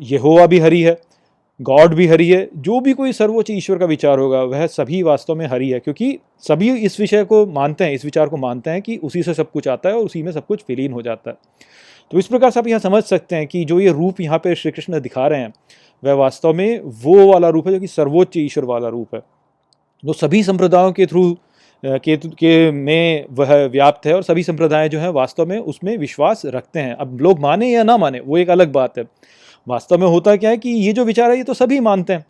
यहोवा 0.03 0.47
भी 0.47 0.59
हरि 0.59 0.81
है, 0.83 0.97
गॉड 1.61 1.95
भी 1.95 2.07
हरि 2.07 2.27
है। 2.29 2.49
जो 2.57 2.81
भी 2.81 2.93
कोई 2.93 3.13
सर्वोच्च 3.13 3.51
ईश्वर 3.51 3.79
का 3.79 3.87
विचार 3.87 4.19
होगा, 4.19 4.43
वह 4.43 4.67
सभी 4.67 5.03
वास्तव 5.03 5.35
में 5.35 5.47
हरि 5.47 5.69
है। 5.69 5.79
क्योंकि 5.81 6.19
सभी 6.43 6.71
इस 6.77 6.99
विषय 7.01 7.25
को 7.25 7.45
मानते 7.47 7.85
हैं, 7.85 7.93
इस 7.93 8.05
विचार 8.05 8.29
को 8.29 8.37
मानते 8.37 8.71
हैं 8.71 8.83
कि 8.83 8.97
उसी 8.97 9.23
से 9.23 9.35
सब 9.35 9.51
कुछ 9.51 9.69
आता 9.69 9.89
है 9.89 9.95
और 9.95 10.05
उसी 10.05 10.23
में 10.23 10.31
सब 10.33 10.47
कुछ 10.47 10.65
विलीन 10.69 10.93
हो 10.93 11.03
जाता 11.03 11.31
है। 11.31 11.37
तो 12.11 12.19
इस 12.19 12.27
प्रकार 12.27 12.51
से 12.51 12.61
आप 12.61 12.67
यहाँ 12.67 12.81
समझ 12.81 13.03
सकते 13.03 13.37
हैं 13.37 13.47
कि 13.47 13.65
जो 13.65 13.79
ये 13.81 13.93
रूप 13.93 14.21
यहाँ 14.21 14.39
पे 14.39 14.55
श्री 14.55 14.71
कृष्ण 14.71 15.01
दिखा 15.01 15.27
रहे 15.27 15.41
हैं 15.41 15.53
वह 16.07 16.15
वास्तव 16.15 16.53
में 16.55 16.81
वो 17.03 17.27
वाला 17.27 17.49
रूप 17.49 17.67
है 17.67 17.73
जो 17.73 17.81
कि 17.81 17.87
सर्वोच्च 17.89 18.37
ईश्वर 18.37 18.65
वाला 18.65 18.89
रूप 18.89 19.15
है। 19.15 19.21
जो 20.05 20.13
सभी 20.15 20.43
संप्रदायों 20.43 20.93
के 20.93 21.07
थ्रू 21.07 21.37
के 21.83 22.17
के 22.17 22.71
में 22.71 23.27
वह 23.31 23.55
व्याप्त 23.67 24.07
है 24.07 24.15
और 24.15 24.23
सभी 24.23 24.43
संप्रदाय 24.43 24.89
जो 24.89 24.99
हैं 24.99 25.09
वास्तव 25.11 25.47
में 25.47 25.59
उसमें 25.59 25.97
विश्वास 25.99 26.43
रखते 26.47 26.81
हैं। 26.81 26.95
अब 26.95 27.19
लोग 27.21 27.41
माने 27.41 27.71
या 27.71 27.83
ना 27.83 27.97
माने, 27.97 28.21
वो 28.21 28.39
एक 28.39 28.51
अलग 28.51 28.73
बात 28.73 28.99
है। 28.99 29.05
वास्तव 29.67 29.99
में 29.99 30.07
होता 30.07 30.37
क्या 30.37 30.51
है 30.51 30.57
कि 30.57 30.71
ये 30.71 30.93
जो 30.93 31.05
विचार 31.05 31.31
है, 31.31 31.37
ये 31.37 31.45
तो 31.45 31.55
सभी 31.55 31.81
मानते 31.81 32.13
हैं। 32.13 32.25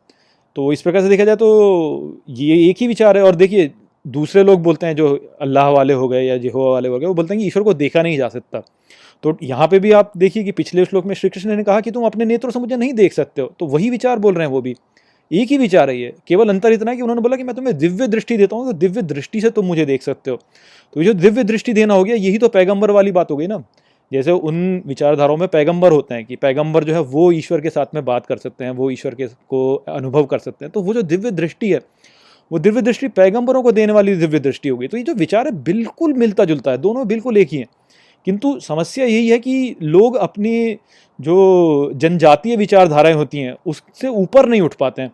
तो 0.56 0.73
इस 0.73 0.83
प्रकार 0.83 1.02
से 1.02 1.09
देखा 1.09 1.25
जाए 1.25 1.37
तो 1.37 2.21
ये 2.28 2.68
एक 2.68 2.76
ही 2.80 2.87
विचार 2.87 3.16
है 3.16 3.23
और 3.23 3.35
देखिए, 3.37 3.71
दूसरे 4.04 4.42
लोग 4.45 4.62
बोलते 4.62 4.87
हैं 4.87 4.97
जो 4.97 5.14
अल्लाह 5.40 5.68
वाले 5.71 5.95
हो 5.95 6.09
गए 6.09 6.23
या 6.25 6.37
जिहो 6.38 6.71
वाले 6.73 6.88
हो 6.88 6.99
गए, 6.99 7.06
वो 7.06 7.14
बोलते 7.14 7.35
हैं 7.35 7.40
कि 7.40 7.47
ईश्वर 7.47 7.62
को 7.62 7.75
देखा 7.75 8.02
नहीं 8.02 8.16
जा 8.18 8.28
सकता। 8.28 8.62
तो 9.26 9.37
यहाँ 9.42 9.66
पे 9.68 9.78
भी 9.78 9.92
आप 9.92 10.12
देखिए 10.16 10.42
कि 10.45 10.52
पिछले 10.52 10.85
श्लोक 10.85 11.06
में 11.06 11.14
श्री 11.14 11.28
कृष्ण 11.30 11.56
ने 11.56 11.62
कहा 11.64 11.80
कि 11.80 11.90
तुम 11.90 12.04
अपने 12.06 12.25
नेत्रों 12.25 12.50
से 12.50 12.59
मुझे 12.59 12.76
नहीं 12.76 12.92
देख 12.95 13.12
सकते 13.12 13.42
हो। 13.42 13.52
तो 13.61 13.66
वही 13.66 13.88
विचार 13.90 14.18
बोल 14.18 14.35
रहे 14.35 14.47
हैं 14.47 14.52
वो 14.52 14.61
भी। 14.61 14.75
एक 15.30 15.50
ही 15.50 15.56
विचार 15.59 15.90
है 15.90 15.97
ये। 15.99 16.12
केवल 16.28 16.49
अंतर 16.49 16.73
इतना 16.73 16.90
है 16.90 16.97
कि 16.97 17.02
उन्होंने 17.02 17.23
बोला 17.23 17.37
कि 17.37 17.42
मैं 17.42 17.54
तुम्हें 17.54 17.76
दिव्य 17.78 18.06
दृष्टि 18.09 18.37
देता 18.37 18.56
हूँ 18.56 18.66
तो 18.66 18.73
दिव्य 18.73 19.02
दृष्टि 19.02 19.40
से 19.40 19.50
तुम 19.50 19.64
मुझे 19.66 19.87
देख 19.87 20.02
सकते 20.02 20.30
हो। 20.30 20.38
तो 20.97 21.02
जो 21.02 21.14
दिव्य 21.14 21.45
दृष्टि 21.45 21.73
देना 21.73 21.95
हो 21.95 22.04
गया, 22.04 22.16
यही 22.16 22.38
तो 22.38 22.49
पैगंबर 22.49 22.90
वाली 22.90 23.12
बात 23.12 23.30
हो 23.30 23.37
गई 23.37 23.47
ना। 23.47 23.62
जैसे 24.12 24.30
उन 24.30 24.83
विचारधाराओं 24.87 25.37
में 25.37 25.49
पैगंबर 25.49 25.92
होते 25.92 26.14
हैं 26.14 26.25
कि 26.25 26.37
पैगंबर 26.37 26.85
जो 26.85 26.95
है 26.95 27.00
वो 27.00 27.30
ईश्वर 27.33 27.61
के 27.61 27.71
साथ 27.71 27.95
में 27.95 28.04
बात 28.04 28.26
कर 28.26 28.37
सकते 28.37 28.64
हैं, 28.64 28.71
वो 28.71 28.90
ईश्वर 28.90 29.14
के 29.14 29.26
को 29.26 29.75
अनुभव 29.75 30.25
कर 30.25 30.38
सकते 30.38 30.64
हैं। 30.64 30.73
तो 30.73 30.83
वो 30.83 30.95
जो 30.95 31.02
दिव्य 31.04 31.30
दृष्टि 31.33 31.73
है, 31.73 31.80
वो 32.50 32.59
दिव्य 32.59 32.83
दृष्टि 32.83 33.09
पैगंबरों 33.09 33.62
को 33.62 33.73
देने 33.73 33.92
वाली 33.92 34.14
दिव्य 34.16 34.38
दृष्टि 34.38 34.68
होगी 34.68 34.88
तो 34.88 34.97
ये 34.97 35.02
जो 35.02 35.14
विचार 35.14 35.47
है, 35.47 35.52
बिल्कुल 35.62 36.12
मिलता 36.12 36.45
जुलता 36.45 36.71
है, 36.71 36.78
दोनों 36.78 37.06
बिल्कुल 37.09 37.37
एक 37.37 37.49
ही 37.49 37.59
हैं। 37.59 37.66
किंतु 38.26 38.61
समस्या 38.61 39.04
यही 39.04 39.28
है 39.28 39.38
कि 39.38 39.76
लोग 39.83 40.16
अपनी 40.16 40.76
जो 41.21 41.92
जनजातीय 41.95 42.56
विचारधाराएँ 42.56 43.14
होती 43.14 43.38
हैं, 43.38 43.56
उससे 43.66 44.09
ऊपर 44.09 44.49
नहीं 44.49 44.61
उठ 44.61 44.75
पाते 44.75 45.02
हैं। 45.02 45.12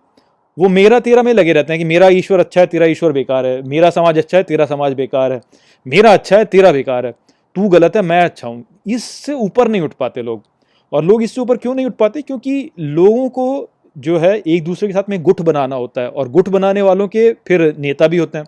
वो 0.59 0.69
मेरा 0.69 1.01
तेरा 1.01 1.23
में 1.23 1.33
लगे 1.35 1.53
रहते 1.53 1.73
हैं 1.73 1.79
कि 1.79 1.85
मेरा 1.85 2.09
ईश्वर 2.09 2.41
अच्छा 2.41 2.61
है, 2.61 2.67
तेरा 2.67 2.87
ईश्वर 2.87 3.13
बेकार 3.13 3.47
है। 3.47 3.63
मेरा 3.63 3.91
समाज 3.91 4.19
अच्छा 4.19 4.39
है, 4.39 4.43
तेरा 4.45 4.67
समाज 4.67 4.93
बेकार 4.93 5.33
है। 5.33 5.41
मेरा 5.87 6.13
अच्छा 6.13 6.39
है, 6.39 6.45
तेरा 6.45 6.73
बेकार 6.73 7.07
है। 7.07 7.13
तू 7.55 7.69
गलत 7.69 7.97
है, 7.97 8.03
मैं 8.03 8.23
अच्छा 8.23 8.49
हूँ। 8.49 8.65
इससे 8.87 9.33
ऊपर 9.33 9.69
नहीं 9.69 9.83
उठ 9.83 9.93
पाते 9.93 10.23
लोग। 10.23 10.43
और 10.93 11.05
लोग 11.05 11.23
इससे 11.23 11.41
ऊपर 11.41 11.57
क्यों 11.57 11.75
नहीं 11.75 11.87
उठ 11.87 11.93
पाते? 11.93 12.23
क्योंकि 12.23 12.71
लोगों 12.79 13.29
को 13.29 13.71
जो 13.99 14.19
है, 14.19 14.43
एक 14.47 14.65
दूसरे 14.65 14.89
के 14.89 14.95
साथ 14.95 15.11
में 15.11 15.23
गुट 15.23 15.41
बनाना 15.41 15.77
होता 15.77 16.01
है 16.01 16.09
और 16.09 16.29
गुट 16.29 16.49
बनाने 16.49 16.83
वालों 16.83 17.09
के 17.09 17.33
फिर 17.33 17.75
नेता 17.79 18.09
भी 18.09 18.17
होते 18.17 18.39
हैं। 18.39 18.45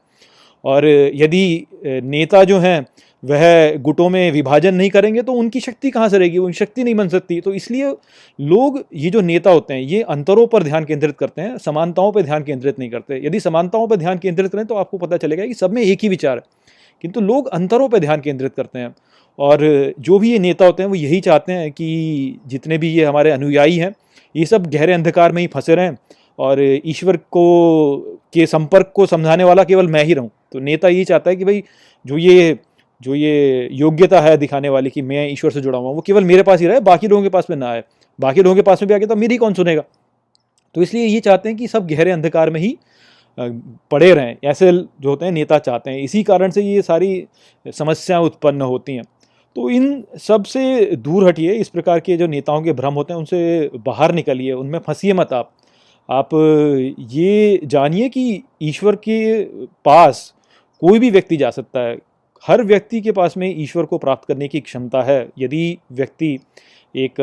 और 0.64 0.86
यदि 1.14 1.66
नेता 1.86 2.44
जो 2.44 2.58
हैं 2.58 2.86
वह 3.24 3.76
गुटों 3.76 4.08
में 4.08 4.30
विभाजन 4.32 4.74
नहीं 4.74 4.90
करेंगे 4.90 5.22
तो 5.22 5.32
उनकी 5.32 5.60
शक्ति 5.60 5.90
कहाँ 5.90 6.08
से 6.08 6.18
रहेगी? 6.18 6.38
उनकी 6.38 6.58
शक्ति 6.58 6.84
नहीं 6.84 6.94
बन 6.94 7.08
सकती। 7.08 7.40
तो 7.40 7.52
इसलिए 7.54 7.92
लोग, 8.38 8.82
ये 8.94 9.10
जो 9.10 9.20
नेता 9.20 9.50
होते 9.50 9.74
हैं, 9.74 9.80
ये 9.80 10.02
अंतरों 10.02 10.46
पर 10.46 10.62
ध्यान 10.62 10.84
केंद्रित 10.84 11.16
करते 11.18 11.42
हैं, 11.42 11.56
समानताओं 11.58 12.12
पर 12.12 12.22
ध्यान 12.22 12.42
केंद्रित 12.42 12.78
नहीं 12.78 12.90
करते। 12.90 13.20
यदि 13.26 13.40
समानताओं 13.40 13.86
पर 13.88 13.96
ध्यान 13.96 14.18
केंद्रित 14.18 14.52
करें 14.52 14.66
तो 14.66 14.74
आपको 14.74 14.98
पता 14.98 15.16
चलेगा 15.16 15.46
कि 15.46 15.54
सब 15.54 15.72
में 15.72 15.82
एक 15.82 15.98
ही 16.02 16.08
विचार 16.08 16.36
है। 16.36 16.42
किंतु 17.04 17.20
लोग 17.20 17.48
अंतरों 17.48 17.88
पर 17.88 17.98
ध्यान 17.98 18.20
केंद्रित 18.20 18.54
करते 18.54 18.78
हैं। 18.78 18.94
और 19.38 19.58
जो 20.00 20.18
भी 20.18 20.32
ये 20.32 20.38
नेता 20.38 20.66
होते 20.66 20.82
हैं, 20.82 20.90
वो 20.90 20.94
यही 20.94 21.20
चाहते 21.20 21.52
हैं 21.52 21.70
कि 21.72 22.38
जितने 22.46 22.78
भी 22.78 22.88
ये 22.88 23.04
हमारे 23.04 23.30
अनुयायी 23.30 23.76
हैं, 23.76 23.92
ये 24.34 24.46
सब 24.46 24.66
गहरे 24.66 24.92
अंधकार 24.92 25.32
में 25.32 25.40
ही 25.42 25.46
फंसे 25.46 25.74
रहें 25.74 25.96
और 26.38 26.62
ईश्वर 26.86 27.16
को, 27.16 28.20
के 28.34 28.46
संपर्क 28.46 28.92
को 28.94 29.06
समझाने 29.06 29.44
वाला 29.44 29.64
केवल 29.64 29.88
मैं 29.88 30.04
ही 30.04 30.14
रहूँ। 30.14 30.30
तो 30.52 30.60
नेता 30.60 30.88
यही 30.88 31.04
चाहता 31.04 31.30
है 31.30 31.36
कि 31.36 31.44
भाई, 31.44 31.62
जो 32.04 32.18
ये 32.18 32.58
जो 33.00 33.14
ये 33.14 33.68
योग्यता 33.72 34.20
है 34.20 34.36
दिखाने 34.36 34.68
वाली 34.68 34.90
कि 34.90 35.02
मैं 35.02 35.26
ईश्वर 35.28 35.50
से 35.50 35.60
जुड़ा 35.60 35.78
हुआ 35.78 35.90
वो 35.90 36.00
केवल 36.00 36.24
मेरे 36.24 36.42
पास 36.42 36.60
ही 36.60 36.66
रहे 36.66 36.80
बाकी 36.80 37.08
लोगों 37.08 37.22
के 37.22 37.28
पास 37.28 37.46
में 37.50 37.56
ना 37.56 37.70
आए। 37.70 37.82
बाकी 38.18 38.42
लोगों 38.42 38.56
के 38.56 38.62
पास 38.62 38.82
में 38.82 38.88
भी 38.88 38.94
आके 38.94 39.06
तो 39.06 39.16
मेरी 39.16 39.36
कौन 39.36 39.54
सुनेगा? 39.54 39.82
तो 40.74 40.82
इसलिए 40.82 41.06
ये 41.06 41.20
चाहते 41.20 41.48
हैं 41.48 41.58
कि 41.58 41.66
सब 41.66 41.86
गहरे 41.86 42.10
अंधकार 42.10 42.50
में 42.50 42.60
ही 42.60 42.76
पड़े 43.38 44.12
रहें। 44.14 44.36
ऐसे 44.44 44.70
जो 44.72 45.08
होते 45.08 45.24
हैं, 45.24 45.32
नेता 45.32 45.58
चाहते 45.58 45.90
हैं। 45.90 46.02
इसी 46.02 46.22
कारण 46.22 46.50
से 46.50 46.62
ये 46.62 46.82
सारी 46.82 47.26
समस्याएँ 47.66 48.22
उत्पन्न 48.22 48.62
होती 48.62 48.94
हैं। 48.94 49.04
तो 49.56 49.68
इन 49.70 50.04
सबसे 50.18 50.96
दूर 50.96 51.26
हटिए, 51.28 51.52
इस 51.52 51.68
प्रकार 51.68 52.00
के 52.00 52.16
जो 52.16 52.26
नेताओं 52.26 52.62
के 52.62 52.72
भ्रम 52.72 52.94
होते 52.94 53.12
हैं, 53.12 53.18
उनसे 53.18 53.70
बाहर 53.76 54.12
निकलिए, 54.14 54.52
उनमें 54.52 54.78
फंसिए 54.78 55.12
मत 55.12 55.32
आप। 55.32 55.52
आप 56.08 56.28
ये 57.10 57.60
जानिए 57.64 58.08
कि 58.08 58.42
ईश्वर 58.62 58.96
के 58.98 59.42
पास 59.84 60.34
कोई 60.82 60.98
भी 60.98 61.10
व्यक्ति 61.10 61.36
जा 61.36 61.50
सकता 61.50 61.80
है। 61.80 61.96
हर 62.44 62.62
व्यक्ति 62.62 63.00
के 63.00 63.12
पास 63.12 63.36
में 63.36 63.54
ईश्वर 63.58 63.84
को 63.84 63.98
प्राप्त 63.98 64.28
करने 64.28 64.48
की 64.48 64.60
क्षमता 64.60 65.02
है। 65.02 65.28
यदि 65.38 65.78
व्यक्ति 65.92 66.38
एक 66.94 67.14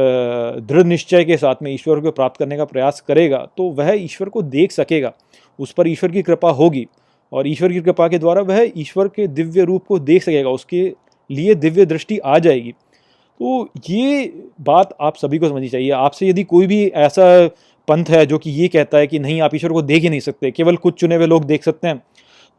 दृढ़ 0.68 0.84
निश्चय 0.84 1.24
के 1.24 1.38
साथ 1.38 1.56
में 1.64 1.72
ईश्वर 1.74 2.00
को 2.00 2.12
प्राप्त 2.12 2.40
करने 2.40 2.58
का 2.58 2.66
प्रयास 2.66 3.02
करेगा 3.08 3.38
तो 3.58 3.64
वह 3.72 3.92
ईश्वर 3.94 4.30
को 4.30 4.42
देख 4.42 4.72
सकेगा। 4.72 5.14
उस 5.60 5.72
पर 5.72 5.88
ईश्वर 5.88 6.12
की 6.12 6.22
कृपा 6.22 6.50
होगी 6.52 6.86
और 7.32 7.48
ईश्वर 7.48 7.74
की 7.74 7.82
कृपा 7.82 8.08
के 8.08 8.20
द्वारा 8.20 8.42
वह 8.42 8.72
ईश्वर 8.78 9.08
के 9.08 9.28
दिव्य 9.30 9.64
रूप 9.64 9.86
को 9.88 10.00
देख 10.00 10.24
सकेगा, 10.24 10.50
उसके 10.50 10.82
लिए 11.30 11.56
दिव्य 11.56 11.86
दृष्टि 11.86 12.18
आ 12.18 12.38
जाएगी। 12.40 12.72
तो 12.72 13.70
ये 13.90 14.26
बात 14.62 14.96
आप 15.02 15.16
सभी 15.16 15.38
को 15.38 15.48
समझनी 15.50 15.70
चाहिए। 15.70 15.92
आपसे 15.92 16.28
यदि 16.28 16.44
कोई 16.44 16.68
भी 16.68 16.86
ऐसा 16.88 17.48
पंथ 17.88 18.10
है 18.10 18.26
जो 18.26 18.38
कि 18.38 18.52
ये 18.52 18.68
कहता 18.68 18.98
है 18.98 19.08
कि 19.08 19.20
नहीं, 19.20 19.42
आप 19.42 19.56
ईश्वर 19.56 19.72
को 19.72 19.82
देख 19.82 20.04
ही 20.04 20.10
नहीं 20.10 20.20
सकते, 20.20 20.52
केवल 20.52 20.76
कुछ 20.78 21.00
चुने 21.00 21.16
हुए 21.16 21.26
लोग 21.26 21.46
देख 21.46 21.64
सकते 21.64 21.88
हैं 21.88 22.02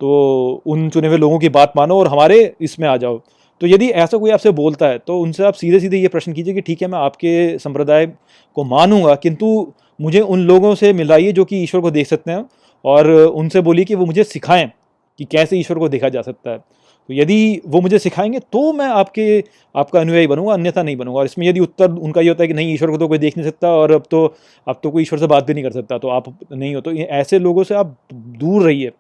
तो 0.01 0.63
उन 0.67 0.89
चुने 0.91 1.09
हुए 1.09 1.17
लोगों 1.17 1.39
की 1.39 1.49
बात 1.51 1.73
मानो 1.77 1.99
और 1.99 2.09
हमारे 2.09 2.55
इसमें 2.61 2.89
आ 2.89 2.97
जाओ। 2.97 3.21
तो 3.61 3.67
यदि 3.67 3.89
ऐसा 3.89 4.19
कोई 4.19 4.31
आपसे 4.31 4.51
बोलता 4.53 4.87
है 4.87 4.99
तो 4.99 5.19
उनसे 5.21 5.45
आप 5.45 5.55
सीधे 5.55 5.81
सीधे 5.81 5.99
ये 5.99 6.09
प्रश्न 6.09 6.33
कीजिए 6.33 6.55
कि 6.55 6.61
ठीक 6.61 6.83
है, 6.83 6.89
मैं 6.89 6.99
आपके 6.99 7.59
संप्रदाय 7.59 8.07
को 8.07 8.65
मानूँगा, 8.67 9.15
किंतु 9.17 9.73
मुझे 10.01 10.21
उन 10.21 10.41
लोगों 10.43 10.75
से 10.75 10.93
मिलाइए 10.93 11.33
जो 11.33 11.45
कि 11.45 11.63
ईश्वर 11.63 11.81
को 11.81 11.91
देख 11.91 12.07
सकते 12.07 12.31
हैं 12.31 12.45
और 12.85 13.11
उनसे 13.11 13.61
बोलिए 13.61 13.85
कि 13.85 13.95
वो 13.95 14.07
मुझे 14.07 14.25
सिखाएँ 14.25 14.71
कि 15.19 15.25
कैसे 15.27 15.59
ईश्वर 15.59 15.79
को 15.79 15.89
देखा 15.89 16.09
जा 16.09 16.23
सकता 16.23 16.51
है। 16.51 16.59
तो 16.59 17.15
यदि 17.15 17.61
वो 17.67 17.81
मुझे 17.81 17.99
सिखाएँगे 17.99 18.39
तो 18.43 18.73
मैं 18.73 18.87
आपके, 18.87 19.45
आपका 19.75 20.01
अनुयायी 20.01 20.27
बनूँगा, 20.27 20.53
अन्यथा 20.53 20.83
नहीं 20.83 20.97
बनूँगा। 20.97 21.19
और 21.19 21.25
इसमें 21.25 21.47
यदि 21.47 21.61
उत्तर 21.61 21.91
उनका 21.91 22.21
ये 22.21 22.29
होता 22.29 22.43
है 22.43 22.49
कि 22.49 22.55
नहीं, 22.55 22.75
ईश्वर 22.75 22.91
को 22.91 22.99
तो 22.99 23.09
कोई 23.09 23.19
देख 23.19 23.37
नहीं 23.37 23.47
सकता 23.47 23.71
और 23.71 23.93
अब 23.93 24.03
तो 24.11 24.25
अब 24.67 24.81
तो 24.83 24.91
कोई 24.91 25.03
ईश्वर 25.03 25.19
से 25.19 25.27
बात 25.27 25.47
भी 25.47 25.55
नहीं 25.55 25.65
कर 25.65 25.73
सकता 25.73 25.99
तो 25.99 26.09
आप 26.09 26.25
नहीं 26.53 26.75
हो। 26.75 26.81
तो 26.81 26.93
ऐसे 26.93 27.39
लोगों 27.39 27.65
से 27.65 27.75
आप 27.75 27.97
दूर 28.13 28.63
रहिए। 28.63 28.91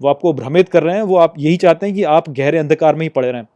वो 0.00 0.08
आपको 0.08 0.32
भ्रमित 0.32 0.68
कर 0.68 0.82
रहे 0.82 0.96
हैं, 0.96 1.02
वो 1.02 1.16
आप 1.16 1.34
यही 1.38 1.56
चाहते 1.56 1.86
हैं 1.86 1.94
कि 1.94 2.02
आप 2.04 2.28
गहरे 2.30 2.58
अंधकार 2.58 2.94
में 2.94 3.02
ही 3.02 3.08
पड़े 3.08 3.30
रहें। 3.32 3.46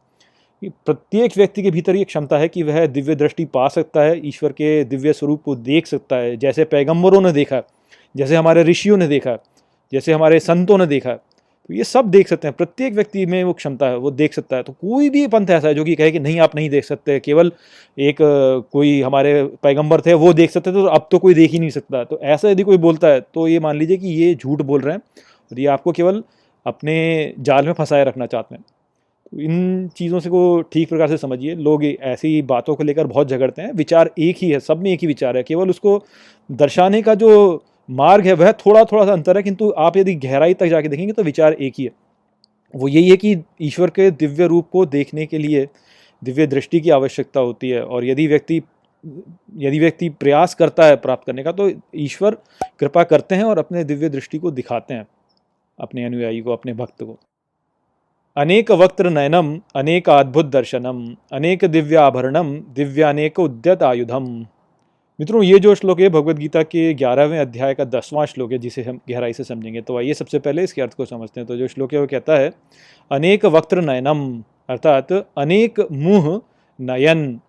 प्रत्येक 0.61 1.37
व्यक्ति 1.37 1.63
के 1.63 1.71
भीतर 1.71 1.95
ये 1.95 2.03
क्षमता 2.03 2.37
है 2.37 2.47
कि 2.47 2.63
वह 2.63 2.85
दिव्य 2.87 3.15
दृष्टि 3.15 3.45
पा 3.45 3.67
सकता 3.67 4.01
है, 4.01 4.19
ईश्वर 4.27 4.51
के 4.51 4.83
दिव्य 4.83 5.13
स्वरूप 5.13 5.41
को 5.43 5.55
देख 5.55 5.87
सकता 5.87 6.15
है, 6.15 6.35
जैसे 6.37 6.65
पैगंबरों 6.65 7.21
ने 7.21 7.31
देखा, 7.31 7.61
जैसे 8.15 8.35
हमारे 8.35 8.63
ऋषियों 8.63 8.97
ने 8.97 9.07
देखा, 9.07 9.37
जैसे 9.91 10.13
हमारे 10.13 10.39
संतों 10.41 10.77
ने 10.77 10.85
देखा। 10.87 11.13
तो 11.13 11.73
ये 11.73 11.83
सब 11.83 12.09
देख 12.09 12.27
सकते 12.27 12.47
हैं, 12.47 12.55
प्रत्येक 12.57 12.93
व्यक्ति 12.93 13.25
में 13.25 13.43
वो 13.43 13.53
क्षमता 13.53 13.87
है, 13.87 13.97
वो 13.97 14.11
देख 14.11 14.33
सकता 14.33 14.55
है। 14.55 14.63
तो 14.63 14.73
कोई 14.73 15.09
भी 15.09 15.25
पंथ 15.27 15.49
ऐसा 15.49 15.67
है 15.67 15.73
जो 15.75 15.83
कि 15.85 15.95
कहे 15.95 16.11
कि 16.11 16.19
नहीं, 16.19 16.39
आप 16.39 16.55
नहीं 16.55 16.69
देख 16.69 16.83
सकते, 16.85 17.19
केवल 17.19 17.51
एक, 17.97 18.17
कोई 18.71 19.01
हमारे 19.01 19.43
पैगंबर 19.63 20.01
थे, 20.01 20.13
वो 20.15 20.33
देख 20.33 20.51
सकते 20.51 20.69
थे 20.69 20.73
तो 20.73 20.85
अब 20.85 21.07
तो 21.11 21.19
कोई 21.19 21.33
देख 21.33 21.51
ही 21.51 21.59
नहीं 21.59 21.69
सकता। 21.69 22.03
तो 22.03 22.19
ऐसा 22.23 22.49
यदि 22.49 22.63
कोई 22.63 22.77
बोलता 22.79 23.07
है 23.07 23.21
तो 23.23 23.47
ये 23.47 23.59
मान 23.59 23.77
लीजिए 23.77 23.97
कि 23.97 24.07
ये 24.13 24.33
झूठ 24.35 24.61
बोल 24.61 24.81
रहे 24.81 24.93
हैं, 24.93 25.01
और 25.51 25.59
ये 25.59 25.65
आपको 25.67 25.91
केवल 25.91 26.23
अपने 26.65 27.33
जाल 27.39 27.65
में 27.65 27.73
फंसाए 27.73 28.03
रखना 28.03 28.25
चाहते 28.25 28.55
हैं। 28.55 28.63
तो 29.25 29.39
इन 29.39 29.87
चीज़ों 29.87 30.19
से 30.19 30.29
को 30.29 30.61
ठीक 30.63 30.89
प्रकार 30.89 31.07
से 31.07 31.17
समझिए। 31.17 31.55
लोग 31.55 31.83
ऐसी 31.85 32.41
बातों 32.41 32.75
को 32.75 32.83
लेकर 32.83 33.07
बहुत 33.07 33.29
झगड़ते 33.29 33.61
हैं। 33.61 33.71
विचार 33.73 34.11
एक 34.19 34.37
ही 34.41 34.49
है, 34.49 34.59
सब 34.59 34.81
में 34.81 34.91
एक 34.91 34.99
ही 34.99 35.07
विचार 35.07 35.37
है। 35.37 35.43
केवल 35.43 35.69
उसको 35.69 36.03
दर्शाने 36.49 37.01
का 37.01 37.15
जो 37.15 37.63
मार्ग 37.89 38.25
है, 38.27 38.33
वह 38.33 38.51
थोड़ा 38.51 38.83
थोड़ा 38.83 39.05
सा 39.05 39.13
अंतर 39.13 39.37
है, 39.37 39.43
किंतु 39.43 39.73
आप 39.77 39.97
यदि 39.97 40.15
गहराई 40.15 40.53
तक 40.53 40.65
जाके 40.65 40.87
देखेंगे 40.87 41.13
तो 41.13 41.23
विचार 41.23 41.53
एक 41.53 41.73
ही 41.77 41.83
है। 41.83 41.91
वो 42.73 42.87
यही 42.87 43.09
है 43.09 43.17
कि 43.17 43.35
ईश्वर 43.61 43.89
के 43.89 44.09
दिव्य 44.11 44.47
रूप 44.47 44.69
को 44.71 44.85
देखने 44.85 45.25
के 45.25 45.37
लिए 45.37 45.67
दिव्य 46.21 46.47
दृष्टि 46.47 46.79
की 46.79 46.89
आवश्यकता 46.89 47.39
होती 47.39 47.69
है 47.69 47.83
और 47.83 48.05
यदि 48.05 48.27
व्यक्ति 48.27 48.61
यदि 49.57 49.79
व्यक्ति 49.79 50.09
प्रयास 50.09 50.53
करता 50.55 50.85
है 50.85 50.95
प्राप्त 50.95 51.25
करने 51.25 51.43
का 51.43 51.51
तो 51.51 51.69
ईश्वर 51.95 52.37
कृपा 52.79 53.03
करते 53.03 53.35
हैं 53.35 53.43
और 53.43 53.59
अपने 53.59 53.83
दिव्य 53.83 54.09
दृष्टि 54.09 54.37
को 54.37 54.51
दिखाते 54.51 54.93
हैं। 54.93 55.05
अपने 55.79 56.05
अनुयायी 56.05 56.41
को, 56.41 56.53
अपने 56.53 56.73
भक्त 56.73 57.03
को। 57.03 57.19
अनेक 58.37 58.71
वक्त्र 58.71 59.09
नयनम, 59.09 59.59
अनेक 59.75 60.09
अद्भुत 60.09 60.45
दर्शनम, 60.45 61.15
अनेक 61.31 61.65
दिव्याभरणम 61.65 62.59
दिव्यानेक 62.75 63.39
उद्यत 63.39 63.83
आयुधम। 63.83 64.45
मित्रों, 65.19 65.43
ये 65.43 65.59
जो 65.59 65.75
श्लोक 65.75 65.99
है 65.99 66.09
भगवत 66.09 66.35
गीता 66.35 66.63
के 66.63 66.93
ग्यारहवें 66.93 67.39
अध्याय 67.39 67.73
का 67.73 67.85
दसवां 67.85 68.25
श्लोक 68.25 68.51
है, 68.51 68.57
जिसे 68.57 68.83
हम 68.83 68.99
गहराई 69.09 69.33
से 69.33 69.43
समझेंगे। 69.43 69.81
तो 69.81 69.97
आइए 69.97 70.13
सबसे 70.13 70.39
पहले 70.39 70.63
इसके 70.63 70.81
अर्थ 70.81 70.93
को 70.93 71.05
समझते 71.05 71.39
हैं। 71.39 71.47
तो 71.47 71.55
जो 71.55 71.67
श्लोक 71.67 71.93
है, 71.93 71.99
वो 71.99 72.07
कहता 72.07 72.37
है, 72.37 72.51
अनेक 73.11 73.45
वक्त्र 73.45 73.81
नयनम 73.81 74.43
अर्थात 74.69 75.11
अनेक 75.37 75.79
मुह 75.91 76.41
नयन, 76.79 77.39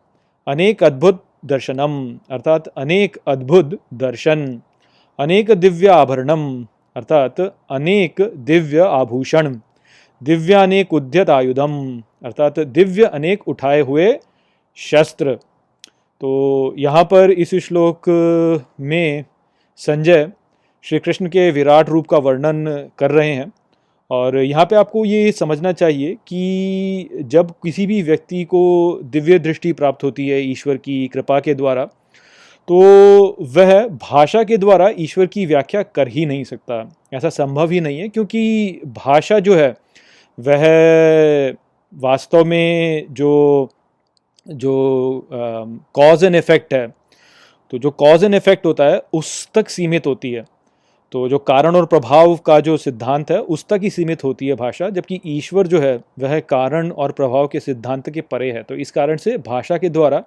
अनेक 0.46 0.84
अद्भुत 0.84 1.24
दर्शनम, 1.44 2.18
अर्थात 2.30 2.66
अनेक 2.68 3.16
अद्भुत 3.26 3.78
दर्शन, 3.94 4.62
अनेक 5.18 5.50
दिव्य 5.50 5.88
आभरणम 5.88 6.66
अर्थात 6.96 7.40
अनेक 7.70 8.20
दिव्य 8.46 8.80
आभूषण 8.80 9.54
दिव्यानेक 10.20 10.92
उद्यत 10.94 11.30
आयुधम 11.30 11.74
अर्थात 12.24 12.58
दिव्य 12.68 13.04
अनेक 13.04 13.48
उठाए 13.48 13.80
हुए 13.80 14.12
शस्त्र। 14.78 15.34
तो 15.34 16.74
यहाँ 16.78 17.02
पर 17.04 17.30
इस 17.30 17.54
श्लोक 17.64 18.08
में 18.80 19.24
संजय 19.80 20.28
श्री 20.84 20.98
कृष्ण 20.98 21.28
के 21.28 21.50
विराट 21.50 21.88
रूप 21.88 22.06
का 22.06 22.18
वर्णन 22.18 22.64
कर 22.98 23.10
रहे 23.10 23.32
हैं 23.32 23.52
और 24.10 24.36
यहाँ 24.38 24.64
पे 24.64 24.76
आपको 24.76 25.04
ये 25.04 25.32
समझना 25.32 25.72
चाहिए 25.72 26.14
कि 26.28 27.22
जब 27.24 27.50
किसी 27.62 27.86
भी 27.86 28.02
व्यक्ति 28.02 28.44
को 28.44 28.62
दिव्य 29.04 29.38
दृष्टि 29.38 29.72
प्राप्त 29.72 30.04
होती 30.04 30.28
है 30.28 30.40
ईश्वर 30.40 30.76
की 30.76 31.06
कृपा 31.08 31.40
के 31.40 31.54
द्वारा 31.54 31.88
तो 32.68 32.78
वह 33.56 33.86
भाषा 33.88 34.42
के 34.44 34.56
द्वारा 34.56 34.88
ईश्वर 34.98 35.26
की 35.26 35.44
व्याख्या 35.46 35.82
कर 35.84 36.08
ही 36.08 36.24
नहीं 36.26 36.44
सकता। 36.44 36.82
ऐसा 37.14 37.28
संभव 37.30 37.70
ही 37.70 37.80
नहीं 37.80 37.98
है, 37.98 38.08
क्योंकि 38.08 38.80
भाषा 38.96 39.38
जो 39.40 39.54
है, 39.56 39.74
वह 40.38 41.56
वास्तव 41.92 42.44
में 42.44 43.06
जो 43.10 43.68
जो 44.46 45.28
कॉज 45.30 46.24
एंड 46.24 46.34
इफ़ेक्ट 46.34 46.74
है 46.74 46.86
तो 47.72 47.78
जो 47.78 47.90
कॉज 47.92 48.24
एंड 48.24 48.34
इफ़ेक्ट 48.34 48.66
होता 48.66 48.84
है, 48.84 49.00
उस 49.12 49.48
तक 49.54 49.68
सीमित 49.68 50.06
होती 50.06 50.30
है। 50.32 50.44
तो 51.12 51.28
जो 51.28 51.38
कारण 51.40 51.76
और 51.76 51.86
प्रभाव 51.86 52.34
का 52.46 52.58
जो 52.60 52.76
सिद्धांत 52.76 53.30
है, 53.30 53.38
उस 53.38 53.64
तक 53.68 53.80
ही 53.82 53.90
सीमित 53.90 54.24
होती 54.24 54.46
है 54.48 54.54
भाषा, 54.56 54.88
जबकि 54.90 55.20
ईश्वर 55.26 55.66
जो 55.66 55.80
है, 55.80 55.96
वह 56.18 56.38
कारण 56.42 56.90
और 56.90 57.12
प्रभाव 57.12 57.46
के 57.48 57.60
सिद्धांत 57.60 58.10
के 58.10 58.20
परे 58.22 58.50
है। 58.52 58.62
तो 58.62 58.74
इस 58.76 58.90
कारण 58.90 59.16
से 59.16 59.36
भाषा 59.38 59.78
के 59.78 59.88
द्वारा 59.88 60.22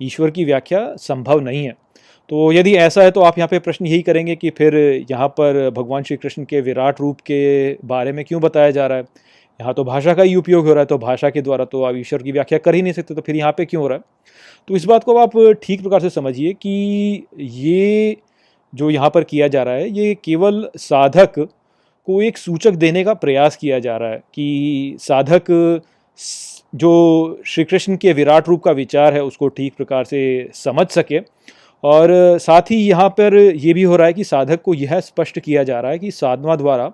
ईश्वर 0.00 0.30
की 0.30 0.44
व्याख्या 0.44 0.80
संभव 0.98 1.40
नहीं 1.40 1.64
है। 1.64 1.74
तो 2.30 2.52
यदि 2.52 2.74
ऐसा 2.76 3.02
है 3.02 3.10
तो 3.10 3.20
आप 3.20 3.38
यहाँ 3.38 3.48
पे 3.48 3.58
प्रश्न 3.58 3.86
यही 3.86 4.02
करेंगे 4.02 4.34
कि 4.36 4.50
फिर 4.50 4.74
यहाँ 5.10 5.28
पर 5.30 5.68
भगवान 5.70 6.02
श्री 6.02 6.16
कृष्ण 6.16 6.44
के 6.44 6.60
विराट 6.60 7.00
रूप 7.00 7.20
के 7.20 7.72
बारे 7.84 8.12
में 8.12 8.24
क्यों 8.24 8.40
बताया 8.42 8.70
जा 8.70 8.86
रहा 8.86 8.98
है? 8.98 9.04
यहाँ 9.60 9.74
तो 9.74 9.84
भाषा 9.84 10.14
का 10.14 10.22
ही 10.22 10.34
उपयोग 10.34 10.66
हो 10.66 10.72
रहा 10.72 10.80
है 10.80 10.86
तो 10.86 10.98
भाषा 10.98 11.30
के 11.30 11.42
द्वारा 11.42 11.64
तो 11.64 11.82
आप 11.82 11.96
ईश्वर 11.96 12.22
की 12.22 12.32
व्याख्या 12.32 12.58
कर 12.58 12.74
ही 12.74 12.82
नहीं 12.82 12.92
सकते 12.92 13.14
तो 13.14 13.20
फिर 13.20 13.36
यहाँ 13.36 13.52
पे 13.52 13.64
क्यों 13.64 13.82
हो 13.82 13.88
रहा 13.88 13.98
है? 13.98 14.04
तो 14.68 14.76
इस 14.76 14.84
बात 14.84 15.04
को 15.04 15.16
आप 15.18 15.36
ठीक 15.62 15.82
प्रकार 15.82 16.00
से 16.00 16.10
समझिए 16.10 16.52
कि 16.52 17.26
ये 17.38 18.16
जो 18.72 18.90
यहाँ 18.90 19.10
पर 19.10 19.24
किया 19.24 19.48
जा 19.48 19.62
रहा 19.62 19.74
है, 19.74 19.88
ये 19.90 20.14
केवल 20.24 20.68
साधक 20.76 21.38
को 21.38 22.20
एक 22.22 22.38
सूचक 22.38 22.70
देने 22.72 23.04
का 23.04 23.14
प्रयास 23.14 23.56
किया 23.56 23.78
जा 23.78 23.96
रहा 23.96 24.10
है 24.10 24.18
कि 24.34 24.96
साधक 25.00 25.50
जो 26.76 27.42
श्री 27.46 27.64
कृष्ण 27.64 27.96
के 27.96 28.12
विराट 28.12 28.48
रूप 28.48 28.62
का 28.62 28.72
विचार 28.72 29.14
है, 29.14 29.22
उसको 29.22 29.48
ठीक 29.48 29.74
प्रकार 29.76 30.04
से 30.04 30.50
समझ 30.54 30.86
सके। 30.88 31.20
और 31.84 32.10
साथ 32.40 32.70
ही 32.70 32.76
यहाँ 32.78 33.08
पर 33.10 33.34
यह 33.34 33.74
भी 33.74 33.82
हो 33.82 33.96
रहा 33.96 34.06
है 34.06 34.12
कि 34.12 34.24
साधक 34.24 34.62
को 34.62 34.74
यह 34.74 34.98
स्पष्ट 35.00 35.38
किया 35.40 35.62
जा 35.62 35.80
रहा 35.80 35.92
है 35.92 35.98
कि 35.98 36.10
साधना 36.12 36.56
द्वारा 36.56 36.90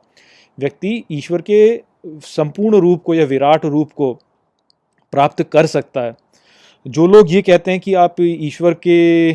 व्यक्ति 0.59 1.03
ईश्वर 1.13 1.43
के 1.43 1.81
संपूर्ण 2.07 2.79
रूप 2.81 3.03
को 3.03 3.15
या 3.15 3.25
विराट 3.27 3.65
रूप 3.67 3.93
को 3.93 4.13
प्राप्त 5.13 5.43
कर 5.43 5.67
सकता 5.67 6.01
है। 6.01 6.15
जो 6.87 7.07
लोग 7.07 7.33
ये 7.33 7.43
कहते 7.43 7.71
हैं 7.71 7.81
कि 7.81 7.95
आप 7.97 8.21
ईश्वर 8.21 8.75
के 8.87 9.33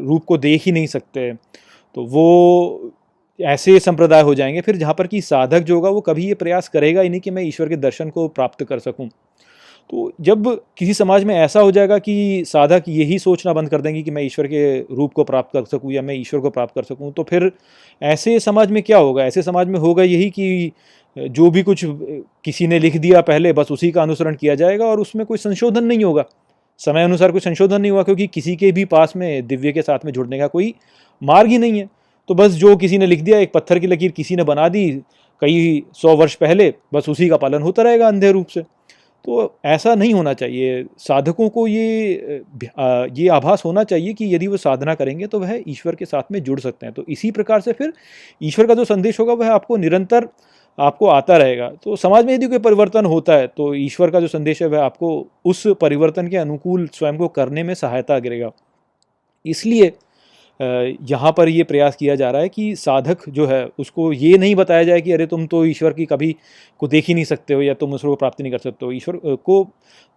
रूप 0.00 0.24
को 0.24 0.36
देख 0.38 0.62
ही 0.66 0.72
नहीं 0.72 0.86
सकते 0.86 1.32
तो 1.32 2.04
वो 2.04 2.92
ऐसे 3.38 3.78
संप्रदाय 3.80 4.22
हो 4.22 4.34
जाएँगे। 4.34 4.60
फिर 4.60 4.76
जहाँ 4.76 4.94
पर 4.94 5.06
कि 5.06 5.20
साधक 5.20 5.60
जो 5.60 5.74
होगा, 5.74 5.90
वो 5.90 6.00
कभी 6.00 6.26
ये 6.26 6.34
प्रयास 6.34 6.68
करेगा 6.68 7.00
ही 7.00 7.08
नहीं 7.08 7.20
कि 7.20 7.30
मैं 7.30 7.42
ईश्वर 7.42 7.68
के 7.68 7.76
दर्शन 7.76 8.10
को 8.10 8.26
प्राप्त 8.28 8.64
कर 8.64 8.78
सकूँ। 8.78 9.08
तो 9.90 10.12
जब 10.20 10.46
किसी 10.78 10.94
समाज 10.94 11.24
में 11.24 11.34
ऐसा 11.34 11.60
हो 11.60 11.70
जाएगा 11.70 11.98
कि 11.98 12.42
साधक 12.46 12.84
यही 12.88 13.18
सोचना 13.18 13.52
बंद 13.52 13.68
कर 13.68 13.80
देंगे 13.80 14.02
कि 14.02 14.10
मैं 14.10 14.22
ईश्वर 14.22 14.46
के 14.46 14.78
रूप 14.80 15.12
को 15.12 15.24
प्राप्त 15.24 15.52
कर 15.52 15.64
सकूँ 15.64 15.92
या 15.92 16.02
मैं 16.02 16.14
ईश्वर 16.14 16.40
को 16.40 16.50
प्राप्त 16.50 16.74
कर 16.74 16.82
सकूँ 16.82 17.12
तो 17.12 17.22
फिर 17.22 17.50
ऐसे 18.02 18.38
समाज 18.40 18.70
में 18.70 18.82
क्या 18.82 18.98
होगा? 18.98 19.24
ऐसे 19.24 19.42
समाज 19.42 19.68
में 19.68 19.78
होगा 19.78 20.02
यही 20.02 20.30
कि 20.30 20.72
जो 21.16 21.50
भी 21.50 21.62
कुछ 21.62 21.84
किसी 22.44 22.66
ने 22.66 22.78
लिख 22.78 22.96
दिया 22.96 23.20
पहले, 23.20 23.52
बस 23.52 23.70
उसी 23.72 23.90
का 23.90 24.02
अनुसरण 24.02 24.34
किया 24.34 24.54
जाएगा 24.54 24.86
और 24.86 25.00
उसमें 25.00 25.24
कोई 25.26 25.38
संशोधन 25.38 25.84
नहीं 25.84 26.04
होगा। 26.04 26.24
समय 26.80 27.04
अनुसार 27.04 27.32
कोई 27.32 27.40
संशोधन 27.40 27.80
नहीं 27.80 27.92
हुआ 27.92 28.02
क्योंकि 28.02 28.26
किसी 28.26 28.56
के 28.56 28.72
भी 28.72 28.84
पास 28.84 29.12
में, 29.16 29.46
दिव्य 29.46 29.72
के 29.72 29.82
साथ 29.82 30.04
में 30.04 30.12
जुड़ने 30.12 30.38
का 30.38 30.46
कोई 30.46 30.74
मार्ग 31.22 31.50
ही 31.50 31.58
नहीं 31.58 31.78
है। 31.78 31.88
तो 32.28 32.34
बस 32.34 32.52
जो 32.52 32.76
किसी 32.76 32.98
ने 32.98 33.06
लिख 33.06 33.20
दिया, 33.22 33.38
एक 33.38 33.52
पत्थर 33.52 33.78
की 33.78 33.86
लकीर 33.86 34.10
किसी 34.10 34.36
ने 34.36 34.44
बना 34.44 34.68
दी, 34.68 34.90
कई 35.42 35.82
सौ 35.94 36.16
वर्ष 36.16 36.34
पहले, 36.34 36.72
बस 36.94 37.08
उसी 37.08 37.28
का 37.28 37.36
पालन 37.36 37.62
होता 37.62 37.82
रहेगा 37.82 38.08
अंधे 38.08 38.32
रूप 38.32 38.46
से। 38.46 38.62
तो 39.26 39.58
ऐसा 39.66 39.94
नहीं 39.94 40.12
होना 40.14 40.32
चाहिए। 40.34 40.84
साधकों 40.98 41.48
को 41.48 41.66
ये 41.66 42.44
ये 43.12 43.28
आभास 43.28 43.64
होना 43.64 43.84
चाहिए 43.84 44.12
कि 44.14 44.34
यदि 44.34 44.46
वो 44.46 44.56
साधना 44.56 44.94
करेंगे 44.94 45.26
तो 45.26 45.40
वह 45.40 45.62
ईश्वर 45.68 45.94
के 45.94 46.04
साथ 46.04 46.32
में 46.32 46.42
जुड़ 46.42 46.58
सकते 46.60 46.86
हैं। 46.86 46.94
तो 46.94 47.04
इसी 47.08 47.30
प्रकार 47.30 47.60
से 47.60 47.72
फिर 47.72 47.92
ईश्वर 48.40 48.66
का 48.66 48.74
जो 48.74 48.84
संदेश 48.84 49.20
होगा 49.20 49.32
वह 49.34 49.50
आपको 49.50 49.76
निरंतर 49.76 50.28
आपको 50.78 51.06
आता 51.08 51.36
रहेगा। 51.36 51.68
तो 51.84 51.96
समाज 51.96 52.24
में 52.26 52.32
यदि 52.34 52.46
कोई 52.46 52.58
परिवर्तन 52.60 53.06
होता 53.06 53.34
है 53.34 53.46
तो 53.48 53.74
ईश्वर 53.74 54.10
का 54.10 54.20
जो 54.20 54.26
संदेश 54.28 54.62
है 54.62 54.68
वह 54.68 54.82
आपको 54.82 55.10
उस 55.44 55.62
परिवर्तन 55.80 56.28
के 56.28 56.36
अनुकूल 56.36 56.86
स्वयं 56.94 57.18
को 57.18 57.28
करने 57.30 57.62
में 57.62 57.74
सहायता 57.74 58.18
करेगा। 58.20 58.50
इसलिए 59.44 59.92
यहाँ 60.60 61.32
पर 61.32 61.48
ये 61.48 61.64
प्रयास 61.64 61.96
किया 61.96 62.14
जा 62.14 62.30
रहा 62.30 62.42
है 62.42 62.48
कि 62.48 62.74
साधक 62.76 63.28
जो 63.28 63.46
है, 63.46 63.64
उसको 63.78 64.12
ये 64.12 64.36
नहीं 64.38 64.54
बताया 64.54 64.84
जाए 64.84 65.00
कि 65.00 65.12
अरे 65.12 65.26
तुम 65.26 65.46
तो 65.46 65.64
ईश्वर 65.64 65.92
की 65.92 66.04
कभी 66.06 66.34
को 66.80 66.88
देख 66.88 67.08
ही 67.08 67.14
नहीं 67.14 67.24
सकते 67.24 67.54
हो 67.54 67.62
या 67.62 67.74
तुम 67.74 67.94
ईश्वर 67.94 68.10
को 68.10 68.16
प्राप्ति 68.16 68.42
नहीं 68.42 68.52
कर 68.52 68.58
सकते 68.58 68.86
हो। 68.86 68.92
ईश्वर 68.92 69.16
को 69.36 69.62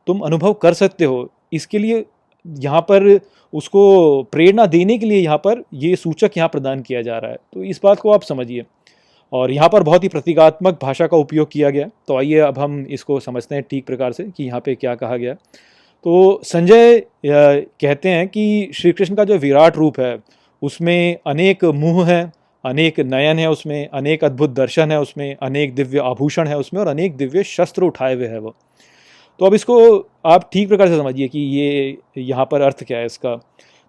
तुम 0.08 0.20
अनुभव 0.22 0.54
कर 0.54 0.74
सकते 0.74 1.06
हो। 1.06 1.30
इसके 1.54 1.78
लिए 1.78 2.06
यहाँ 2.46 2.82
पर 2.82 3.20
उसको 3.54 4.24
प्रेरणा 4.24 4.66
देने 4.68 4.98
के 4.98 5.06
लिए 5.06 5.20
यहाँ 5.20 5.38
पर 5.38 5.64
ये 5.74 5.96
सूचक 5.96 6.38
यहाँ 6.38 6.50
प्रदान 6.50 6.82
किया 6.82 7.02
जा 7.02 7.18
रहा 7.18 7.32
है। 7.32 7.38
तो 7.54 7.64
इस 7.64 7.80
बात 7.84 8.00
को 8.00 8.12
आप 8.12 8.24
समझिए। 8.24 8.66
और 9.34 9.52
यहाँ 9.52 9.70
पर 9.70 9.84
बहुत 9.84 10.04
ही 10.04 10.08
प्रतीकात्मक 10.10 10.80
भाषा 10.82 11.08
का 11.08 11.18
उपयोग 11.18 11.52
किया 11.52 11.70
गया। 11.70 11.90
तो 12.08 12.18
आइए 12.18 12.40
अब 12.40 12.60
हम 12.60 12.80
इसको 12.90 13.20
समझते 13.20 13.56
हैं 13.56 13.64
ठीक 13.70 13.86
प्रकार 13.86 14.12
से 14.12 14.24
कि 14.38 14.44
यहाँ 14.44 14.62
पे 14.66 14.76
क्या 14.76 14.96
कहा 14.96 15.18
गया। 15.18 15.36
तो 16.06 16.40
संजय 16.44 17.00
कहते 17.26 18.10
हैं 18.10 18.28
कि 18.28 18.72
श्री 18.74 18.92
कृष्ण 18.92 19.16
का 19.16 19.24
जो 19.24 19.38
विराट 19.38 19.78
रूप 19.78 20.00
है, 20.00 20.18
उसमें 20.62 21.18
अनेक 21.28 21.64
मुँह 21.66 22.06
हैं, 22.08 22.32
अनेक 22.64 23.00
नयन 23.00 23.40
है 23.40 23.50
उसमें, 23.50 23.88
अनेक 23.88 24.24
अद्भुत 24.24 24.50
दर्शन 24.50 24.92
है 24.92 25.00
उसमें, 25.02 25.36
अनेक 25.36 25.74
दिव्य 25.76 26.00
आभूषण 26.00 26.48
है 26.48 26.58
उसमें 26.58 26.80
और 26.82 26.88
अनेक 26.88 27.16
दिव्य 27.18 27.44
शस्त्र 27.46 27.84
उठाए 27.84 28.16
हुए 28.16 28.28
हैं 28.28 28.40
वो। 28.40 28.56
तो 29.40 29.46
अब 29.46 29.54
इसको 29.54 29.78
आप 30.26 30.50
ठीक 30.54 30.68
प्रकार 30.68 30.88
से 30.88 30.98
समझिए 30.98 31.28
कि 31.28 31.40
ये, 31.40 31.98
यहाँ 32.18 32.46
पर 32.46 32.62
अर्थ 32.62 32.84
क्या 32.84 32.98
है 32.98 33.06
इसका। 33.06 33.36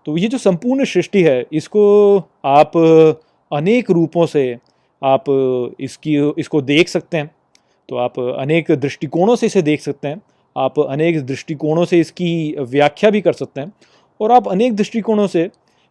तो 0.07 0.17
ये 0.17 0.29
जो 0.29 0.39
संपूर्ण 0.39 0.85
सृष्टि 0.85 1.23
है, 1.23 1.45
इसको 1.53 2.19
आप 2.47 2.77
अनेक 3.53 3.91
रूपों 3.91 4.27
से 4.27 4.57
आप 5.03 5.25
इसकी, 5.81 6.17
इसको 6.39 6.61
देख 6.63 6.89
सकते 6.89 7.17
हैं। 7.17 7.31
तो 7.89 7.97
आप 7.97 8.19
अनेक 8.21 8.71
दृष्टिकोणों 8.71 9.37
से 9.37 9.47
इसे 9.47 9.63
देख 9.63 9.81
सकते 9.81 10.09
हैं। 10.09 10.21
आप 10.57 10.79
अनेक 10.81 11.21
दृष्टिकोणों 11.27 11.85
से 11.85 12.01
इसकी 12.01 12.55
व्याख्या 12.61 13.11
भी 13.11 13.21
कर 13.21 13.33
सकते 13.33 13.61
हैं 13.61 13.73
और 14.21 14.33
आप 14.33 14.49
अनेक 14.49 14.75
दृष्टिकोणों 14.77 15.27
से 15.27 15.49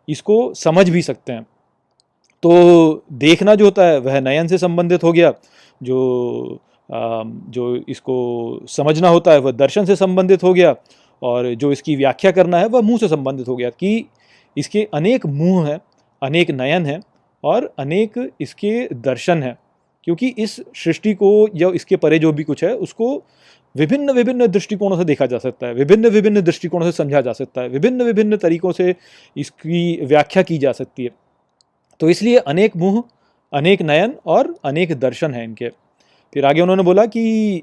इसको 0.07 0.53
समझ 0.53 0.89
भी 0.89 1.01
सकते 1.01 1.33
हैं। 1.33 1.45
तो 2.43 3.03
देखना 3.13 3.55
जो 3.55 3.65
होता 3.65 3.85
है, 3.85 3.99
वह 3.99 4.19
नयन 4.21 4.47
से 4.47 4.57
संबंधित 4.57 5.03
हो 5.03 5.11
गया। 5.13 5.33
जो 5.81 6.59
जो 6.91 7.75
इसको 7.89 8.15
समझना 8.67 9.09
होता 9.09 9.31
है, 9.31 9.39
वह 9.39 9.51
दर्शन 9.51 9.85
से 9.85 9.95
संबंधित 9.95 10.43
हो 10.43 10.53
गया 10.53 10.75
और 11.21 11.53
जो 11.53 11.71
इसकी 11.71 11.95
व्याख्या 11.95 12.31
करना 12.31 12.57
है, 12.57 12.67
वह 12.67 12.81
मुँह 12.81 12.97
से 12.97 13.07
संबंधित 13.07 13.47
हो 13.47 13.55
गया 13.55 13.69
कि 13.69 14.05
इसके 14.57 14.87
अनेक 14.93 15.25
मुँह 15.25 15.67
हैं, 15.67 15.79
अनेक 16.21 16.51
नयन 16.51 16.85
हैं 16.85 16.99
और 17.43 17.73
अनेक 17.79 18.31
इसके 18.41 18.87
दर्शन 18.93 19.43
हैं। 19.43 19.57
क्योंकि 20.03 20.27
इस 20.37 20.55
सृष्टि 20.75 21.13
को 21.13 21.47
या 21.55 21.69
इसके 21.75 21.95
परे 21.95 22.19
जो 22.19 22.31
भी 22.33 22.43
कुछ 22.43 22.63
है, 22.63 22.73
उसको 22.75 23.23
विभिन्न 23.75 24.11
विभिन्न 24.11 24.47
दृष्टिकोणों 24.47 24.97
से 24.97 25.05
देखा 25.05 25.25
जा 25.25 25.37
सकता 25.37 25.67
है 25.67 25.73
विभिन्न 25.73 26.09
विभिन्न 26.09 26.41
दृष्टिकोणों 26.41 26.85
से 26.85 26.91
समझा 26.91 27.21
जा 27.21 27.33
सकता 27.33 27.61
है 27.61 27.69
विभिन्न 27.69 28.03
विभिन्न 28.03 28.37
तरीकों 28.37 28.71
से 28.71 28.95
इसकी 29.35 30.05
व्याख्या 30.05 30.43
की 30.43 30.57
जा 30.57 30.71
सकती 30.71 31.03
है। 31.03 31.09
तो 31.99 32.09
इसलिए 32.09 32.37
अनेक 32.37 32.77
मुँह 32.77 33.03
अनेक 33.53 33.81
नयन 33.81 34.13
और 34.27 34.53
अनेक 34.65 34.93
दर्शन 34.99 35.33
हैं 35.33 35.43
इनके। 35.43 35.69
फिर 36.33 36.45
आगे 36.45 36.61
उन्होंने 36.61 36.83
बोला 36.83 37.05
कि 37.05 37.61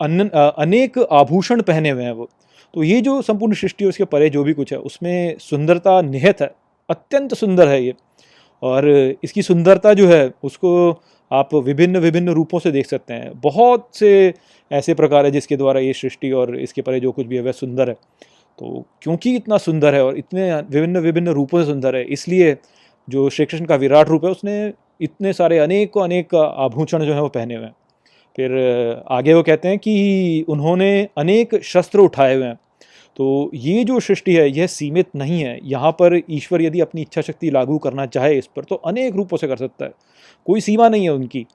अन, 0.00 0.28
अनेक 0.28 0.98
आभूषण 0.98 1.62
पहने 1.62 1.90
हुए 1.90 2.02
हैं 2.02 2.12
वो। 2.12 2.28
तो 2.74 2.82
ये 2.82 3.00
जो 3.00 3.20
संपूर्ण 3.22 3.54
सृष्टि 3.54 3.84
उसके 3.84 4.04
परे 4.04 4.28
जो 4.30 4.42
भी 4.44 4.52
कुछ 4.52 4.72
है 4.72 4.78
उसमें 4.80 5.36
सुंदरता 5.40 6.00
निहित 6.02 6.40
है 6.40 6.50
अत्यंत 6.88 7.34
सुंदर 7.34 7.68
है 7.68 7.82
ये। 7.84 7.94
और 8.62 8.88
इसकी 9.24 9.42
सुंदरता 9.42 9.92
जो 9.94 10.08
है 10.08 10.30
उसको 10.44 10.90
आप 11.30 11.54
विभिन्न 11.56 11.98
विभिन्न 11.98 12.28
रूपों 12.30 12.58
से 12.58 12.70
देख 12.72 12.86
सकते 12.86 13.14
हैं। 13.14 13.32
बहुत 13.40 13.88
से 13.94 14.32
ऐसे 14.70 14.94
प्रकार 14.94 15.24
है 15.24 15.30
जिसके 15.30 15.56
द्वारा 15.56 15.80
ये 15.80 15.92
सृष्टि 15.92 16.30
और 16.32 16.56
इसके 16.58 16.82
परे 16.82 17.00
जो 17.00 17.12
कुछ 17.12 17.26
भी 17.26 17.36
है, 17.36 17.42
वह 17.42 17.52
सुंदर 17.52 17.88
है। 17.88 17.94
तो 18.58 18.84
क्योंकि 19.02 19.34
इतना 19.36 19.58
सुंदर 19.58 19.94
है 19.94 20.04
और 20.04 20.18
इतने 20.18 20.52
विभिन्न 20.54 20.98
विभिन्न 20.98 21.28
रूपों 21.30 21.60
से 21.60 21.66
सुंदर 21.66 21.96
है, 21.96 22.04
इसलिए 22.04 22.56
जो 23.08 23.28
श्री 23.30 23.46
कृष्ण 23.46 23.64
का 23.64 23.76
विराट 23.76 24.08
रूप 24.08 24.24
है, 24.24 24.30
उसने 24.30 24.72
इतने 25.02 25.32
सारे 25.32 25.58
अनेक 25.58 25.98
अनेक 25.98 26.34
आभूषण 26.34 27.04
जो 27.04 27.12
है 27.14 27.20
वो 27.20 27.28
पहने 27.28 27.54
हुए 27.54 27.64
हैं। 27.64 27.74
फिर 28.38 29.02
आगे 29.10 29.34
वो 29.34 29.42
कहते 29.42 29.68
हैं 29.68 29.78
कि 29.78 30.44
उन्होंने 30.48 31.08
अनेक 31.18 31.60
शस्त्र 31.64 32.00
उठाए 32.00 32.34
हुए 32.34 32.44
हैं। 32.44 32.58
तो 33.16 33.50
ये 33.54 33.82
जो 33.84 33.98
सृष्टि 34.00 34.34
है, 34.34 34.48
यह 34.50 34.66
सीमित 34.66 35.06
नहीं 35.16 35.40
है। 35.42 35.58
यहाँ 35.62 35.90
पर 35.92 36.20
ईश्वर 36.30 36.62
यदि 36.62 36.80
अपनी 36.80 37.02
इच्छा 37.02 37.20
शक्ति 37.20 37.50
लागू 37.50 37.78
करना 37.78 38.06
चाहे 38.06 38.36
इस 38.38 38.46
पर 38.46 38.64
तो 38.64 38.74
अनेक 38.76 39.16
रूपों 39.16 39.36
से 39.36 39.48
कर 39.48 39.56
सकता 39.56 39.84
है। 39.84 39.92
कोई 40.46 40.60
सीमा 40.60 40.88
नहीं 40.88 41.02
है 41.02 41.10
उनकी। 41.10 41.46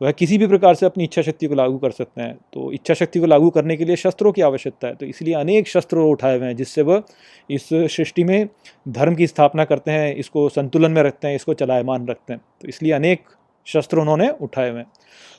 वह 0.00 0.10
किसी 0.10 0.38
भी 0.38 0.46
प्रकार 0.46 0.74
से 0.74 0.86
अपनी 0.86 1.04
इच्छा 1.04 1.22
शक्ति 1.22 1.46
को 1.46 1.54
लागू 1.54 1.78
कर 1.78 1.90
सकते 1.90 2.22
हैं। 2.22 2.34
तो 2.52 2.72
इच्छा 2.72 2.94
शक्ति 2.94 3.20
को 3.20 3.26
लागू 3.26 3.50
करने 3.50 3.76
के 3.76 3.84
लिए 3.84 3.96
शस्त्रों 3.96 4.32
की 4.32 4.42
आवश्यकता 4.42 4.88
है। 4.88 4.94
तो 4.94 5.06
इसलिए 5.06 5.34
अनेक 5.34 5.68
शस्त्र 5.68 5.98
उठाए 5.98 6.38
हुए 6.38 6.46
हैं, 6.46 6.56
जिससे 6.56 6.82
वह 6.82 7.02
इस 7.50 7.68
सृष्टि 7.72 8.24
में 8.24 8.48
धर्म 8.88 9.14
की 9.14 9.26
स्थापना 9.26 9.64
करते 9.64 9.90
हैं, 9.90 10.14
इसको 10.14 10.48
संतुलन 10.48 10.90
में 10.90 11.02
रखते 11.02 11.28
हैं, 11.28 11.34
इसको 11.34 11.54
चलायमान 11.54 12.06
रखते 12.08 12.32
हैं। 12.32 12.40
तो 12.62 12.68
इसलिए 12.68 12.92
अनेक 12.92 13.24
शस्त्र 13.66 13.98
उन्होंने 13.98 14.28
उठाए 14.40 14.70
हुए 14.70 14.78
हैं। 14.78 14.86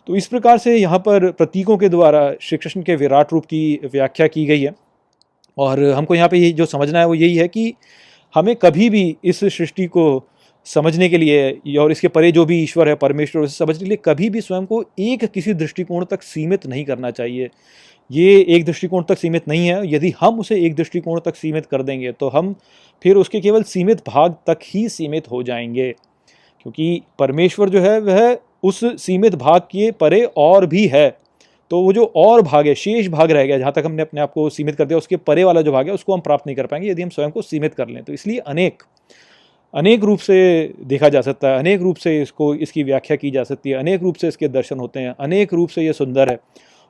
तो 0.07 0.15
इस 0.15 0.27
प्रकार 0.27 0.57
से 0.57 0.75
यहाँ 0.77 0.99
पर 0.99 1.31
प्रतीकों 1.31 1.77
के 1.77 1.89
द्वारा 1.89 2.31
श्री 2.41 2.57
कृष्ण 2.57 2.81
के 2.81 2.95
विराट 2.95 3.33
रूप 3.33 3.45
की 3.45 3.79
व्याख्या 3.83 4.27
की 4.27 4.45
गई 4.45 4.61
है। 4.61 4.73
और 5.57 5.83
हमको 5.83 6.15
यहाँ 6.15 6.29
पे 6.29 6.51
जो 6.51 6.65
समझना 6.65 6.99
है, 6.99 7.05
वो 7.05 7.15
यही 7.15 7.35
है 7.35 7.47
कि 7.47 7.73
हमें 8.35 8.55
कभी 8.55 8.89
भी 8.89 9.17
इस 9.23 9.39
सृष्टि 9.39 9.85
को 9.85 10.27
समझने 10.67 11.09
के 11.09 11.17
लिए 11.17 11.77
और 11.79 11.91
इसके 11.91 12.07
परे 12.07 12.31
जो 12.31 12.45
भी 12.45 12.61
ईश्वर 12.63 12.89
है, 12.89 12.95
परमेश्वर, 12.95 13.41
उसे 13.41 13.55
समझने 13.57 13.79
के 13.79 13.85
लिए 13.85 13.97
कभी 14.05 14.29
भी 14.29 14.41
स्वयं 14.41 14.65
को 14.65 14.83
एक 14.99 15.25
किसी 15.25 15.53
दृष्टिकोण 15.53 16.05
तक 16.05 16.23
सीमित 16.23 16.67
नहीं 16.67 16.85
करना 16.85 17.11
चाहिए। 17.11 17.49
ये 18.11 18.39
एक 18.49 18.65
दृष्टिकोण 18.65 19.03
तक 19.03 19.17
सीमित 19.17 19.47
नहीं 19.47 19.67
है। 19.67 19.81
यदि 19.93 20.13
हम 20.19 20.39
उसे 20.39 20.59
एक 20.65 20.75
दृष्टिकोण 20.75 21.19
तक 21.19 21.35
सीमित 21.35 21.65
कर 21.65 21.83
देंगे 21.83 22.11
तो 22.11 22.29
हम 22.29 22.53
फिर 23.03 23.15
उसके 23.15 23.39
केवल 23.41 23.63
सीमित 23.63 24.01
भाग 24.07 24.35
तक 24.47 24.59
ही 24.63 24.87
सीमित 24.89 25.31
हो 25.31 25.41
जाएँगे। 25.43 25.91
क्योंकि 26.61 27.01
परमेश्वर 27.19 27.69
जो 27.69 27.79
है, 27.79 27.99
वह 27.99 28.37
उस 28.63 28.79
सीमित 29.03 29.35
भाग 29.35 29.61
के 29.61 29.91
परे 29.91 30.23
और 30.37 30.65
भी 30.65 30.87
है। 30.87 31.09
तो 31.71 31.81
वो 31.81 31.93
जो 31.93 32.11
और 32.15 32.41
भाग 32.41 32.67
है, 32.67 32.75
शेष 32.75 33.07
भाग 33.07 33.31
रह 33.31 33.45
गया, 33.45 33.57
जहाँ 33.57 33.71
तक 33.75 33.83
हमने 33.85 34.01
अपने 34.01 34.21
आप 34.21 34.31
को 34.33 34.49
सीमित 34.49 34.75
कर 34.75 34.85
दिया, 34.85 34.97
उसके 34.97 35.17
परे 35.17 35.43
वाला 35.43 35.61
जो 35.61 35.71
भाग 35.71 35.87
है, 35.87 35.93
उसको 35.93 36.13
हम 36.13 36.19
प्राप्त 36.19 36.47
नहीं 36.47 36.55
कर 36.55 36.65
पाएँगे 36.65 36.89
यदि 36.89 37.01
हम 37.01 37.09
स्वयं 37.09 37.31
को 37.31 37.41
सीमित 37.41 37.73
कर 37.73 37.87
लें। 37.87 38.03
तो 38.03 38.13
इसलिए 38.13 38.37
अनेक 38.37 38.83
अनेक 39.77 40.03
रूप 40.03 40.19
से 40.19 40.73
देखा 40.83 41.09
जा 41.09 41.21
सकता 41.21 41.47
है, 41.47 41.59
अनेक 41.59 41.81
रूप 41.81 41.95
से 41.95 42.21
इसको, 42.21 42.53
इसकी 42.55 42.83
व्याख्या 42.83 43.17
की 43.17 43.31
जा 43.31 43.43
सकती 43.43 43.69
है, 43.69 43.77
अनेक 43.77 44.03
रूप 44.03 44.15
से 44.15 44.27
इसके 44.27 44.47
दर्शन 44.47 44.79
होते 44.79 44.99
हैं, 44.99 45.15
अनेक 45.19 45.53
रूप 45.53 45.69
से 45.69 45.85
ये 45.85 45.93
सुंदर 45.93 46.29
है 46.29 46.39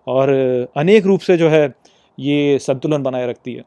और 0.08 0.30
अनेक 0.78 1.06
रूप 1.06 1.19
से 1.19 1.38
जो 1.38 1.50
है 1.50 1.73
ये 2.17 2.60
संतुलन 2.60 3.04
बनाए 3.04 3.28
रखती 3.28 3.54
है। 3.54 3.63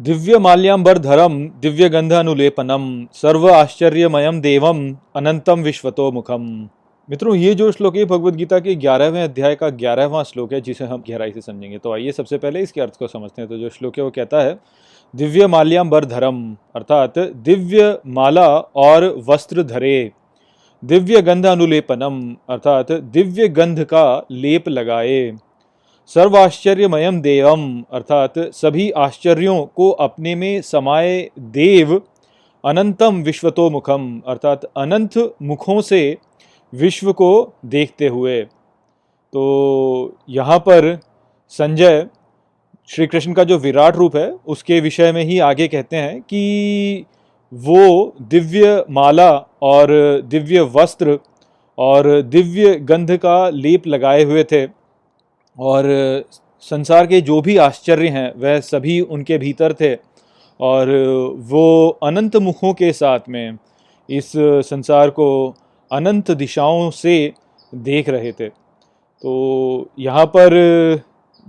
दिव्य 0.00 0.38
माल्याम्बर 0.38 0.98
धरम, 0.98 1.38
दिव्य 1.60 1.88
गंध 1.88 2.12
अनुलेपनम, 2.12 3.06
सर्व 3.12 3.48
आश्चर्यमयम 3.50 4.40
देवम, 4.40 4.78
अनंतम 5.16 5.62
विश्वतो 5.62 6.10
मुखम। 6.12 6.68
मित्रों, 7.08 7.34
ये 7.36 7.54
जो 7.54 7.70
श्लोक 7.72 7.96
है, 7.96 8.04
भगवत 8.04 8.34
गीता 8.34 8.58
के 8.58 8.74
ग्यारहवें 8.74 9.22
अध्याय 9.22 9.54
का 9.54 9.68
ग्यारहवां 9.68 10.24
श्लोक 10.24 10.52
है, 10.52 10.60
जिसे 10.60 10.84
हम 10.84 11.02
गहराई 11.08 11.32
से 11.32 11.40
समझेंगे। 11.40 11.78
तो 11.78 11.92
आइए 11.92 12.12
सबसे 12.12 12.38
पहले 12.38 12.60
इसके 12.60 12.80
अर्थ 12.80 12.96
को 12.98 13.06
समझते 13.06 13.42
हैं। 13.42 13.48
तो 13.48 13.58
जो 13.58 13.68
श्लोक 13.68 13.98
है, 13.98 14.04
वो 14.04 14.10
कहता 14.10 14.40
है 14.42 14.58
दिव्य 15.14 15.46
माल्याम्बर 15.46 16.04
धरम 16.04 16.36
अर्थात 16.76 17.18
दिव्य 17.44 17.98
माला 18.08 18.48
और 18.76 19.04
वस्त्र 19.28 19.62
धरे 19.64 20.10
दिव्य 20.82 21.20
गंध 21.22 21.46
अनुलेपनम 21.46 22.20
अर्थात 22.48 22.92
दिव्य 22.92 23.48
गंध 23.48 23.82
का 23.84 24.04
लेप 24.32 24.68
लगाए। 24.68 25.32
सर्वाश्चर्यमयम 26.10 27.20
देवम 27.20 27.64
अर्थात 27.92 28.38
सभी 28.54 28.90
आश्चर्यों 28.98 29.64
को 29.66 29.90
अपने 30.00 30.34
में 30.34 30.60
समाये 30.62 31.30
देव, 31.38 32.00
अनंतम 32.64 33.22
विश्वतो 33.22 33.68
मुखम 33.70 34.08
अर्थात 34.26 34.64
अनंत 34.76 35.18
मुखों 35.42 35.80
से 35.80 36.16
विश्व 36.72 37.12
को 37.12 37.32
देखते 37.66 38.06
हुए। 38.08 38.40
तो 38.42 40.16
यहाँ 40.28 40.58
पर 40.58 40.98
संजय 41.52 42.06
श्री 42.90 43.06
कृष्ण 43.06 43.32
का 43.32 43.44
जो 43.44 43.58
विराट 43.58 43.96
रूप 43.96 44.16
है, 44.16 44.34
उसके 44.46 44.80
विषय 44.80 45.12
में 45.12 45.24
ही 45.24 45.38
आगे 45.38 45.68
कहते 45.68 45.96
हैं 45.96 46.22
कि 46.22 47.04
वो 47.54 48.14
दिव्य 48.22 48.84
माला 48.90 49.30
और 49.62 49.88
दिव्य 50.24 50.60
वस्त्र 50.60 51.18
और 51.78 52.22
दिव्य 52.22 52.74
गंध 52.74 53.16
का 53.16 53.48
लेप 53.48 53.86
लगाए 53.86 54.24
हुए 54.24 54.44
थे। 54.44 54.66
और 55.58 55.84
संसार 56.60 57.06
के 57.06 57.20
जो 57.20 57.40
भी 57.40 57.56
आश्चर्य 57.56 58.08
हैं, 58.08 58.32
वह 58.36 58.60
सभी 58.60 59.00
उनके 59.00 59.38
भीतर 59.38 59.72
थे। 59.72 59.94
और 60.60 60.90
वो 61.38 61.88
अनंत 61.88 62.36
मुखों 62.36 62.74
के 62.74 62.92
साथ 62.92 63.20
में 63.28 63.58
इस 64.10 64.32
संसार 64.36 65.10
को 65.10 65.54
अनंत 65.92 66.30
दिशाओं 66.30 66.90
से 66.90 67.32
देख 67.74 68.08
रहे 68.08 68.32
थे। 68.32 68.48
तो 68.48 69.90
यहाँ 69.98 70.26
पर 70.26 70.50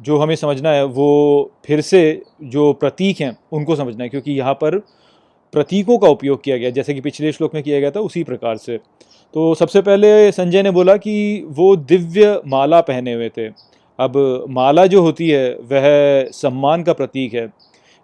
जो 0.02 0.18
हमें 0.18 0.36
समझना 0.36 0.70
है, 0.70 0.86
वो 0.86 1.52
फिर 1.66 1.82
से 1.82 2.24
जो 2.44 2.74
प्रतीक 2.74 3.22
हैं, 3.22 3.38
उनको 3.52 3.76
समझना 3.76 4.04
है, 4.04 4.10
क्योंकि 4.10 4.32
यहाँ 4.32 4.54
पर 4.54 4.78
प्रतीकों 5.54 5.98
का 5.98 6.08
उपयोग 6.08 6.44
किया 6.44 6.58
गया, 6.58 6.70
जैसे 6.70 6.94
कि 6.94 7.02
पिछले 7.02 7.32
श्लोक 7.32 7.54
में 7.54 7.64
किया 7.64 7.80
गया 7.80 7.92
था, 7.92 8.00
उसी 8.00 8.24
प्रकार 8.24 8.58
से। 8.58 8.78
तो 9.34 9.56
सबसे 9.56 9.82
पहले 9.82 10.32
संजय 10.32 10.64
ने 10.64 10.72
बोला 10.72 10.98
कि 10.98 11.46
वो 11.48 11.76
दिव्य 11.76 12.42
माला 12.48 12.82
पहने 12.82 13.14
हुए 13.14 13.30
थे। 13.30 13.48
अब 14.00 14.46
माला 14.50 14.86
जो 14.86 15.02
होती 15.02 15.30
है, 15.30 15.54
वह 15.54 16.26
सम्मान 16.32 16.84
का 16.84 16.94
प्रतीक 16.94 17.34
है। 17.34 17.54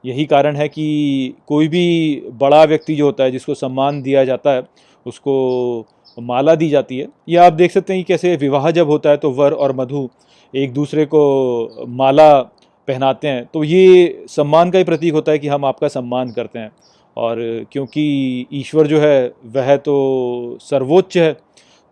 यही 0.06 0.26
कारण 0.26 0.56
है 0.56 0.68
कि 0.68 1.34
कोई 1.48 1.68
भी 1.68 2.24
बड़ा 2.34 2.64
व्यक्ति 2.64 2.96
जो 2.96 3.06
होता 3.06 3.24
है, 3.24 3.32
जिसको 3.32 3.54
सम्मान 3.54 4.02
दिया 4.02 4.26
जाता 4.26 4.52
है, 4.52 4.64
उसको 5.06 5.86
माला 6.20 6.56
दी 6.56 6.70
जाती 6.70 6.98
है। 6.98 7.08
या 7.30 7.46
आप 7.46 7.54
देख 7.54 7.72
सकते 7.72 7.94
हैं 7.94 8.04
कि 8.04 8.14
कैसे 8.14 8.36
विवाह 8.36 8.72
जब 8.72 8.88
होता 8.88 9.10
है 9.10 9.18
तो 9.18 9.32
वर 9.32 9.52
और 9.52 9.76
मधु 9.76 10.10
एक 10.54 10.74
दूसरे 10.74 11.06
को 11.06 11.86
माला 11.90 12.40
पहनाते 12.88 13.28
हैं 13.28 13.46
तो 13.54 13.64
ये 13.64 14.26
सम्मान 14.30 14.72
का 14.72 14.78
ही 14.78 14.84
प्रतीक 14.84 15.14
होता 15.14 15.32
है 15.32 15.40
कि 15.40 15.48
हम 15.48 15.66
आपका 15.66 15.88
सम्मान 15.88 16.32
करते 16.32 16.60
हैं। 16.60 16.72
और 17.18 17.38
क्योंकि 17.72 18.48
ईश्वर 18.54 18.88
जो 18.88 19.00
है, 19.00 19.34
वह 19.46 19.76
तो 19.78 20.58
सर्वोच्च 20.62 21.18
है 21.18 21.32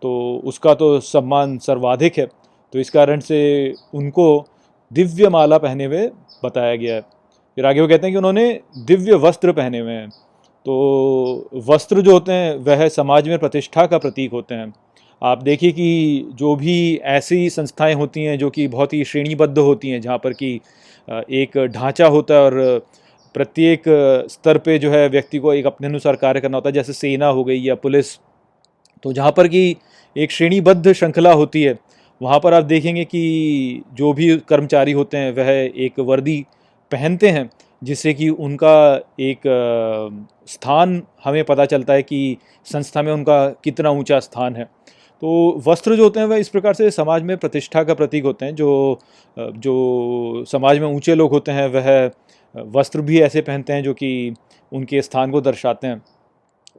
तो 0.02 0.40
उसका 0.44 0.74
तो 0.74 0.98
सम्मान 1.00 1.56
सर्वाधिक 1.58 2.18
है 2.18 2.26
तो 2.26 2.78
इस 2.78 2.90
कारण 2.90 3.20
से 3.20 3.40
उनको 3.94 4.44
दिव्य 4.90 5.28
माला 5.28 5.58
पहने 5.58 5.84
हुए 5.84 6.06
बताया 6.44 6.76
गया 6.76 6.94
है। 6.94 7.00
फिर 7.00 7.66
आगे 7.66 7.80
वो 7.80 7.88
कहते 7.88 8.06
हैं 8.06 8.12
कि 8.12 8.18
उन्होंने 8.18 8.48
दिव्य 8.86 9.14
वस्त्र 9.18 9.52
पहने 9.52 9.78
हुए 9.78 9.92
हैं 9.92 10.08
तो 10.66 11.62
वस्त्र 11.66 12.00
जो 12.00 12.12
होते 12.12 12.32
हैं, 12.32 12.56
वह 12.56 12.88
समाज 12.88 13.28
में 13.28 13.38
प्रतिष्ठा 13.38 13.86
का 13.86 13.98
प्रतीक 13.98 14.32
होते 14.32 14.54
हैं। 14.54 14.72
आप 15.22 15.42
देखिए 15.42 15.72
कि 15.72 16.28
जो 16.34 16.54
भी 16.56 16.96
ऐसी 17.04 17.48
संस्थाएँ 17.50 17.94
होती 17.94 18.24
हैं 18.24 18.38
जो 18.38 18.50
कि 18.50 18.66
बहुत 18.68 18.92
ही 18.92 19.04
श्रेणीबद्ध 19.04 19.58
होती 19.58 19.90
हैं, 19.90 20.00
जहाँ 20.00 20.18
पर 20.18 20.32
कि 20.32 20.54
एक 21.08 21.58
ढांचा 21.74 22.06
होता 22.06 22.34
है 22.34 22.40
और 22.40 22.86
प्रत्येक 23.34 23.82
स्तर 24.30 24.58
पे 24.58 24.78
जो 24.78 24.90
है 24.90 25.08
व्यक्ति 25.08 25.38
को 25.38 25.52
एक 25.54 25.66
अपने 25.66 25.86
अनुसार 25.88 26.16
कार्य 26.16 26.40
करना 26.40 26.56
होता 26.56 26.68
है, 26.68 26.72
जैसे 26.72 26.92
सेना 26.92 27.26
हो 27.26 27.44
गई 27.44 27.60
या 27.60 27.74
पुलिस। 27.74 28.14
तो 29.02 29.12
जहाँ 29.12 29.32
पर 29.32 29.48
कि 29.48 29.76
एक 30.16 30.30
श्रेणीबद्ध 30.32 30.92
श्रृंखला 30.92 31.32
होती 31.32 31.62
है, 31.62 31.78
वहाँ 32.20 32.40
पर 32.40 32.54
आप 32.54 32.64
देखेंगे 32.64 33.04
कि 33.04 33.82
जो 33.94 34.12
भी 34.12 34.36
कर्मचारी 34.48 34.92
होते 34.92 35.16
हैं, 35.16 35.32
वह 35.32 35.50
एक 35.84 36.00
वर्दी 36.00 36.44
पहनते 36.92 37.28
हैं, 37.28 37.50
जिससे 37.82 38.14
कि 38.14 38.28
उनका 38.28 38.76
एक 39.20 39.40
स्थान 40.48 41.02
हमें 41.24 41.44
पता 41.44 41.64
चलता 41.64 41.92
है 41.92 42.02
कि 42.02 42.36
संस्था 42.66 43.02
में 43.02 43.12
उनका 43.12 43.46
कितना 43.64 43.90
ऊँचा 43.90 44.20
स्थान 44.20 44.56
है। 44.56 44.75
तो 45.22 45.62
वस्त्र 45.66 45.96
जो 45.96 46.02
होते 46.02 46.20
हैं, 46.20 46.26
वह 46.26 46.36
इस 46.36 46.48
प्रकार 46.48 46.74
से 46.74 46.90
समाज 46.90 47.22
में 47.22 47.36
प्रतिष्ठा 47.36 47.82
का 47.84 47.94
प्रतीक 47.94 48.24
होते 48.24 48.44
हैं, 48.44 48.54
जो 48.54 48.98
जो 49.38 50.44
समाज 50.48 50.78
में 50.78 50.86
ऊँचे 50.88 51.14
लोग 51.14 51.30
होते 51.30 51.52
हैं, 51.52 51.66
वह 51.68 52.10
वस्त्र 52.56 53.00
भी 53.00 53.20
ऐसे 53.20 53.40
पहनते 53.40 53.72
हैं, 53.72 53.82
जो 53.82 53.94
कि 53.94 54.34
उनके 54.72 55.02
स्थान 55.02 55.30
को 55.30 55.40
दर्शाते 55.40 55.86
हैं। 55.86 56.02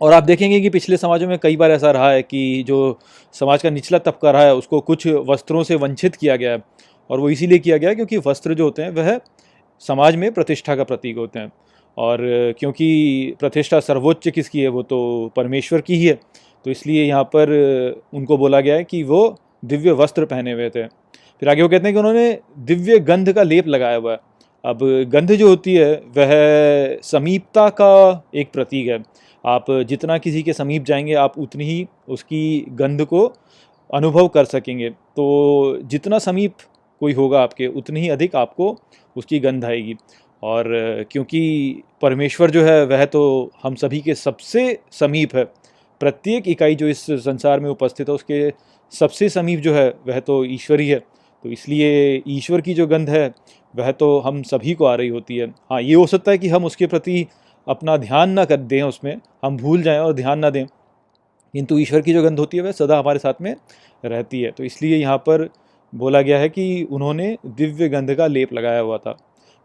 और 0.01 0.13
आप 0.13 0.23
देखेंगे 0.23 0.59
कि 0.61 0.69
पिछले 0.69 0.97
समाजों 0.97 1.27
में 1.27 1.37
कई 1.39 1.57
बार 1.57 1.71
ऐसा 1.71 1.91
रहा 1.91 2.11
है 2.11 2.21
कि 2.21 2.63
जो 2.67 2.99
समाज 3.33 3.63
का 3.63 3.69
निचला 3.69 3.99
तबका 3.99 4.31
रहा 4.31 4.41
है, 4.41 4.55
उसको 4.55 4.79
कुछ 4.81 5.07
वस्त्रों 5.07 5.63
से 5.63 5.75
वंचित 5.75 6.15
किया 6.15 6.35
गया 6.35 6.51
है। 6.51 6.63
और 7.09 7.19
वो 7.19 7.29
इसीलिए 7.29 7.59
किया 7.59 7.77
गया 7.77 7.89
है 7.89 7.95
क्योंकि 7.95 8.17
वस्त्र 8.17 8.53
जो 8.53 8.63
होते 8.63 8.81
हैं, 8.81 8.89
वह 8.89 9.19
समाज 9.79 10.15
में 10.15 10.31
प्रतिष्ठा 10.31 10.75
का 10.75 10.83
प्रतीक 10.83 11.17
होते 11.17 11.39
हैं। 11.39 11.51
और 11.97 12.17
क्योंकि 12.59 13.35
प्रतिष्ठा 13.39 13.79
सर्वोच्च 13.79 14.29
किसकी 14.29 14.61
है, 14.61 14.67
वो 14.67 14.83
तो 14.83 15.31
परमेश्वर 15.35 15.81
की 15.81 15.95
ही 15.95 16.05
है। 16.05 16.19
तो 16.65 16.71
इसलिए 16.71 17.03
यहाँ 17.03 17.23
पर 17.23 17.49
उनको 18.13 18.37
बोला 18.37 18.59
गया 18.59 18.75
है 18.75 18.83
कि 18.83 19.03
वो 19.03 19.37
दिव्य 19.65 19.91
वस्त्र 19.91 20.25
पहने 20.25 20.51
हुए 20.51 20.69
थे। 20.69 20.83
फिर 21.39 21.49
आगे 21.49 21.61
वो 21.61 21.69
कहते 21.69 21.83
हैं 21.83 21.93
कि 21.93 21.99
उन्होंने 21.99 22.39
दिव्य 22.59 22.99
गंध 22.99 23.33
का 23.33 23.43
लेप 23.43 23.67
लगाया 23.67 23.95
हुआ 23.95 24.11
है। 24.11 24.19
अब 24.65 24.79
गंध 25.07 25.31
जो 25.31 25.47
होती 25.47 25.73
है, 25.73 25.93
वह 25.93 26.29
समीपता 27.03 27.69
का 27.69 28.23
एक 28.35 28.51
प्रतीक 28.51 28.87
है। 28.87 29.03
आप 29.45 29.65
जितना 29.71 30.17
किसी 30.17 30.43
के 30.43 30.53
समीप 30.53 30.83
जाएँगे, 30.83 31.13
आप 31.13 31.39
उतनी 31.39 31.63
ही 31.63 31.87
उसकी 32.09 32.65
गंध 32.69 33.05
को 33.05 33.33
अनुभव 33.93 34.27
कर 34.27 34.45
सकेंगे। 34.45 34.89
तो 34.89 35.79
जितना 35.83 36.19
समीप 36.19 36.53
कोई 36.99 37.13
होगा 37.13 37.41
आपके, 37.41 37.67
उतनी 37.67 37.99
ही 37.99 38.09
अधिक 38.09 38.35
आपको 38.35 38.77
उसकी 39.17 39.39
गंध 39.39 39.65
आएगी। 39.65 39.95
और 40.43 40.63
क्योंकि 41.11 41.73
परमेश्वर 42.01 42.51
जो 42.51 42.63
है, 42.63 42.85
वह 42.85 43.05
तो 43.05 43.51
हम 43.63 43.75
सभी 43.75 44.01
के 44.01 44.15
सबसे 44.15 44.79
समीप 44.91 45.35
है। 45.35 45.45
प्रत्येक 45.99 46.47
इकाई 46.47 46.75
जो 46.75 46.87
इस 46.87 47.05
संसार 47.11 47.59
में 47.59 47.69
उपस्थित 47.69 48.09
है, 48.09 48.15
उसके 48.15 48.53
सबसे 48.93 49.29
समीप 49.29 49.59
जो 49.59 49.73
है, 49.73 49.89
वह 50.07 50.19
तो 50.19 50.43
ईश्वर 50.45 50.79
ही। 50.79 50.87
है 50.87 50.99
तो 51.43 51.49
इसलिए 51.49 52.21
ईश्वर 52.27 52.61
की 52.61 52.73
जो 52.73 52.87
गंध 52.87 53.09
है, 53.09 53.33
वह 53.75 53.91
तो 53.91 54.19
हम 54.19 54.41
सभी 54.43 54.73
को 54.73 54.85
आ 54.85 54.95
रही 54.95 55.07
होती 55.07 55.37
है। 55.37 55.47
हाँ 55.71 55.81
ये 55.81 55.93
हो 55.93 56.05
सकता 56.07 56.31
है 56.31 56.37
कि 56.37 56.47
हम 56.47 56.65
उसके 56.65 56.87
प्रति 56.87 57.25
अपना 57.67 57.97
ध्यान 57.97 58.29
ना 58.29 58.45
कर 58.45 58.57
दें 58.57 58.81
उसमें, 58.81 59.17
हम 59.45 59.57
भूल 59.57 59.81
जाएँ 59.81 59.99
और 59.99 60.13
ध्यान 60.13 60.39
ना 60.39 60.49
दें। 60.49 60.65
किंतु 61.53 61.77
ईश्वर 61.79 62.01
की 62.01 62.13
जो 62.13 62.23
गंध 62.23 62.39
होती 62.39 62.57
है, 62.57 62.63
वह 62.63 62.71
सदा 62.71 62.97
हमारे 62.99 63.19
साथ 63.19 63.41
में 63.41 63.55
रहती 64.05 64.41
है। 64.41 64.51
तो 64.51 64.63
इसलिए 64.63 64.97
यहाँ 64.97 65.17
पर 65.17 65.49
बोला 65.95 66.21
गया 66.21 66.39
है 66.39 66.49
कि 66.49 66.87
उन्होंने 66.91 67.37
दिव्य 67.45 67.89
गंध 67.89 68.13
का 68.15 68.27
लेप 68.27 68.53
लगाया 68.53 68.79
हुआ 68.79 68.97
था। 68.97 69.17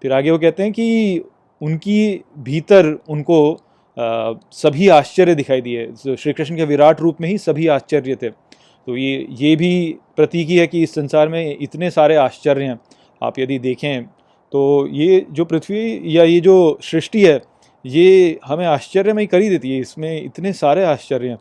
फिर 0.03 0.13
आगे 0.13 0.31
वो 0.31 0.39
कहते 0.39 0.63
हैं 0.63 0.73
कि 0.73 1.21
उनकी 1.63 2.21
भीतर 2.39 2.99
उनको 3.09 3.57
सभी 3.97 4.89
आश्चर्य 4.91 5.35
दिखाई 5.35 5.61
दिए। 5.61 5.87
श्री 6.17 6.33
कृष्ण 6.33 6.57
के 6.57 6.65
विराट 6.65 7.01
रूप 7.01 7.21
में 7.21 7.29
ही 7.29 7.39
सभी 7.39 7.67
आश्चर्य 7.69 8.17
थे। 8.17 8.31
तो 8.31 8.97
ये 8.97 9.27
ये 9.31 9.55
भी 9.57 9.99
प्रतीकी 10.17 10.59
है 10.59 10.67
कि 10.67 10.83
इस 10.83 10.95
संसार 10.95 11.29
में 11.29 11.57
इतने 11.59 11.91
सारे 11.91 12.17
आश्चर्य 12.17 12.65
हैं। 12.65 12.79
आप 13.23 13.39
यदि 13.39 13.59
देखें 13.59 14.05
तो 14.53 14.87
ये 14.93 15.25
जो 15.31 15.45
पृथ्वी 15.45 16.01
या 16.17 16.25
ये 16.25 16.41
जो 16.41 16.79
सृष्टि 16.83 17.25
है, 17.25 17.41
ये 17.85 18.39
हमें 18.45 18.65
आश्चर्य 18.67 19.13
में 19.13 19.23
ही 19.23 19.27
कर 19.27 19.41
ही 19.41 19.49
देती 19.49 19.73
है। 19.73 19.79
इसमें 19.81 20.23
इतने 20.23 20.53
सारे 20.53 20.85
आश्चर्य 20.85 21.29
हैं। 21.29 21.39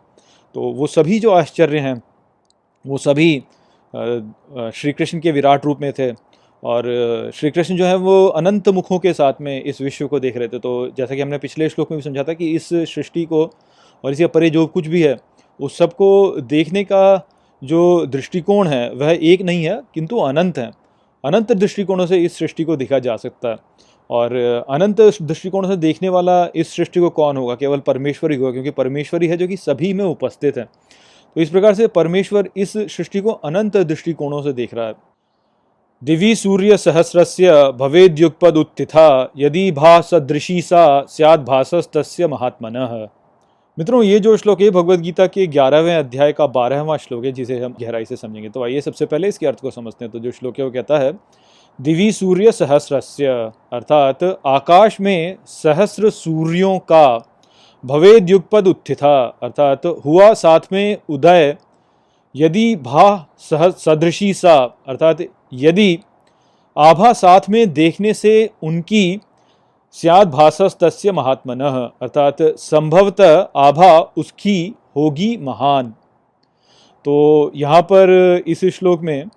तो 0.54 0.70
वो 0.72 0.86
सभी 0.88 1.18
जो 1.20 1.30
आश्चर्य 1.30 1.78
हैं, 1.78 2.02
वो 2.84 2.98
सभी 2.98 3.42
श्री 4.74 4.92
कृष्ण 4.92 5.20
के 5.20 5.32
विराट 5.32 5.64
रूप 5.64 5.80
में 5.80 5.92
थे। 5.92 6.10
और 6.62 6.84
श्री 7.34 7.50
कृष्ण 7.50 7.76
जो 7.76 7.84
है 7.84 7.96
वो 7.96 8.26
अनंत 8.26 8.68
मुखों 8.68 8.98
के 8.98 9.12
साथ 9.12 9.40
में 9.40 9.62
इस 9.62 9.80
विश्व 9.80 10.06
को 10.06 10.20
देख 10.20 10.36
रहे 10.36 10.48
थे। 10.48 10.58
तो 10.58 10.90
जैसा 10.96 11.14
कि 11.14 11.20
हमने 11.20 11.38
पिछले 11.38 11.68
श्लोक 11.68 11.90
में 11.90 11.98
भी 11.98 12.02
समझा 12.02 12.22
था 12.22 12.32
कि 12.32 12.50
इस 12.50 12.68
सृष्टि 12.68 13.24
को 13.24 13.44
और 14.04 14.12
इसके 14.12 14.26
परे 14.26 14.50
जो 14.50 14.66
कुछ 14.66 14.86
भी 14.86 15.02
है, 15.02 15.16
उस 15.60 15.78
सबको 15.78 16.40
देखने 16.40 16.84
का 16.84 17.28
जो 17.62 18.06
दृष्टिकोण 18.06 18.68
है, 18.68 18.92
वह 18.94 19.18
एक 19.22 19.42
नहीं 19.42 19.64
है, 19.64 19.80
किंतु 19.94 20.16
अनंत 20.16 20.58
है। 20.58 20.70
अनंत 21.24 21.52
दृष्टिकोणों 21.52 22.06
से 22.06 22.18
इस 22.18 22.38
सृष्टि 22.38 22.64
को 22.64 22.76
देखा 22.76 22.98
जा 22.98 23.16
सकता 23.16 23.48
है। 23.48 23.56
और 24.10 24.34
अनंत 24.70 25.00
दृष्टिकोण 25.22 25.68
से 25.68 25.76
देखने 25.76 26.08
वाला 26.08 26.48
इस 26.56 26.76
सृष्टि 26.76 27.00
को 27.00 27.10
कौन 27.10 27.36
होगा? 27.36 27.54
केवल 27.54 27.78
परमेश्वर 27.78 28.32
ही 28.32 28.36
होगा, 28.38 28.52
क्योंकि 28.52 28.70
परमेश्वर 28.70 29.22
ही 29.22 29.28
है 29.28 29.36
जो 29.36 29.46
कि 29.48 29.56
सभी 29.56 29.92
में 29.92 30.04
उपस्थित 30.04 30.58
है। 30.58 30.64
तो 30.64 31.40
इस 31.40 31.50
प्रकार 31.50 31.74
से 31.74 31.86
परमेश्वर 31.86 32.48
इस 32.56 32.72
सृष्टि 32.72 33.20
को 33.20 33.30
अनंत 33.30 33.76
दृष्टिकोणों 33.76 34.42
से 34.42 34.52
देख 34.52 34.74
रहा 34.74 34.86
है। 34.86 34.94
दिवि 36.02 36.34
सूर्य 36.34 36.76
सहस्रस्य 36.76 37.50
भवेद्युगपद 37.78 38.56
उत्थिता 38.56 39.32
यदि 39.36 39.70
भा 39.72 40.00
सदृशी 40.00 40.60
सा 40.62 40.84
सियाद 41.08 41.44
भासस्तस्य 41.44 42.26
महात्मन। 42.26 43.08
मित्रों, 43.78 44.02
ये 44.02 44.18
जो 44.20 44.36
श्लोक 44.36 44.60
है 44.60 44.70
भगवत 44.70 45.00
गीता 45.00 45.26
के 45.26 45.46
ग्यारहवें 45.46 45.94
अध्याय 45.94 46.32
का 46.32 46.46
बारहवां 46.46 46.96
श्लोक 46.98 47.24
है, 47.24 47.32
जिसे 47.32 47.58
हम 47.58 47.74
गहराई 47.80 48.04
से 48.04 48.16
समझेंगे। 48.16 48.48
तो 48.48 48.64
आइए 48.64 48.80
सबसे 48.80 49.06
पहले 49.06 49.28
इसके 49.28 49.46
अर्थ 49.46 49.60
को 49.60 49.70
समझते 49.70 50.04
हैं। 50.04 50.12
तो 50.12 50.18
जो 50.18 50.30
श्लोक 50.30 50.58
है, 50.58 50.64
वो 50.64 50.70
कहता 50.70 50.98
है, 50.98 51.12
दिवी 51.78 52.10
सूर्य 52.12 52.52
सहस्रस्य, 52.52 53.26
अर्थात 53.72 54.24
आकाश 54.46 55.00
में 55.00 55.36
सहस्र 55.46 56.10
सूर्यों 56.10 56.78
का 56.78 57.06
भवेद 57.84 58.30
युगपद 58.30 58.68
उत्थिता 58.68 59.20
अर्थात 59.42 59.86
हुआ 60.04 60.32
साथ 60.34 60.66
में 60.72 60.96
उदय, 61.08 61.56
यदि 62.34 62.74
भा 62.78 63.06
सह 63.40 63.68
सदृशी 63.70 64.32
सा, 64.34 64.56
अर्थात 64.88 65.24
यदि 65.52 65.98
आभा 66.76 67.12
साथ 67.12 67.48
में 67.50 67.72
देखने 67.72 68.12
से 68.14 68.50
उनकी 68.62 69.20
स्याद 69.94 70.30
भाषस्तस्य 70.30 71.12
महात्मन, 71.12 71.60
अर्थात 72.02 72.42
संभवतः 72.42 73.46
आभा 73.58 73.98
उसकी 74.16 74.74
होगी 74.96 75.36
महान। 75.36 75.92
तो 77.04 77.52
यहाँ 77.54 77.82
पर 77.82 78.42
इस 78.46 78.64
श्लोक 78.74 79.00
में 79.00 79.28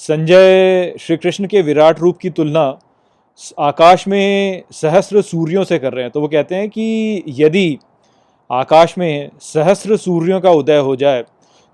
संजय 0.00 0.94
श्री 1.00 1.16
कृष्ण 1.16 1.46
के 1.46 1.62
विराट 1.62 2.00
रूप 2.00 2.18
की 2.18 2.30
तुलना 2.30 2.64
आकाश 3.60 4.06
में 4.08 4.62
सहस्र 4.72 5.22
सूर्यों 5.22 5.64
से 5.64 5.78
कर 5.78 5.92
रहे 5.92 6.04
हैं। 6.04 6.10
तो 6.12 6.20
वो 6.20 6.28
कहते 6.28 6.54
हैं 6.54 6.68
कि 6.68 7.22
यदि 7.28 7.78
आकाश 8.50 8.96
में 8.98 9.30
सहस्र 9.42 9.96
सूर्यों 9.96 10.40
का 10.40 10.50
उदय 10.50 10.78
हो 10.78 10.96
जाए 10.96 11.22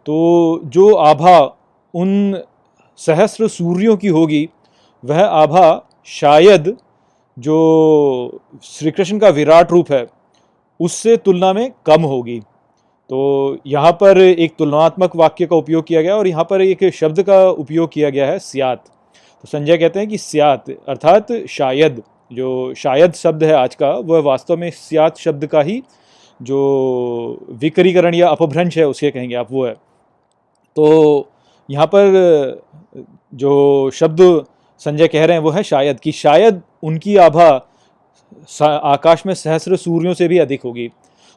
तो 0.07 0.61
जो 0.67 0.93
आभा 0.95 1.39
उन 1.95 2.43
सहस्र 2.99 3.49
सूर्यों 3.49 3.97
की 3.97 4.09
होगी, 4.09 4.49
वह 5.05 5.23
आभा 5.23 5.89
शायद 6.07 6.77
जो 7.37 8.41
श्री 8.63 8.91
कृष्ण 8.91 9.19
का 9.19 9.29
विराट 9.29 9.73
रूप 9.73 9.93
है, 9.93 10.07
उससे 10.81 11.17
तुलना 11.17 11.53
में 11.53 11.71
कम 11.87 12.03
होगी। 12.03 12.41
तो 13.11 13.59
यहाँ 13.67 13.93
पर 13.93 14.19
एक 14.19 14.55
तुलनात्मक 14.59 15.17
वाक्य 15.17 15.47
का 15.47 15.57
उपयोग 15.57 15.87
किया 15.87 16.03
गया 16.03 16.17
और 16.17 16.27
यहाँ 16.27 16.45
पर 16.45 16.63
एक 16.63 16.85
शब्द 16.95 17.23
का 17.23 17.43
उपयोग 17.49 17.93
किया 17.93 18.11
गया 18.11 18.27
है, 18.27 18.39
सियात। 18.39 18.85
तो 18.85 19.49
संजय 19.49 19.77
कहते 19.77 19.99
हैं 19.99 20.09
कि 20.09 20.19
सियात, 20.19 20.71
अर्थात 20.89 21.33
शायद, 21.49 22.03
जो 22.31 22.75
शायद 22.75 23.13
शब्द 23.13 23.45
है 23.45 23.53
आज 23.53 23.75
का, 23.75 23.91
वह 23.91 24.21
वास्तव 24.21 24.57
में 24.57 24.71
सियात 24.71 25.19
शब्द 25.19 25.47
का 25.47 25.61
ही 25.61 25.83
जो 26.41 27.47
विकरीकरण 27.53 28.15
या 28.15 28.29
अपभ्रंश 28.29 28.79
है, 28.79 28.87
उसे 28.87 29.11
कहेंगे 29.11 29.35
आप, 29.35 29.53
वो 29.53 29.67
है। 29.67 29.73
तो 30.77 31.29
यहाँ 31.69 31.87
पर 31.87 32.61
जो 33.33 33.91
शब्द 33.91 34.21
संजय 34.81 35.09
कह 35.09 35.25
रहे 35.25 35.37
हैं, 35.37 35.43
वो 35.43 35.51
है 35.51 35.63
शायद, 35.63 36.01
कि 36.01 36.13
शायद 36.13 36.63
उनकी 36.83 37.17
आभा 37.17 37.49
आकाश 38.63 39.23
में 39.27 39.35
सहस्र 39.35 39.77
सूर्यों 39.77 40.15
से 40.15 40.29
भी 40.29 40.39
अधिक 40.39 40.63
होगी। 40.65 40.89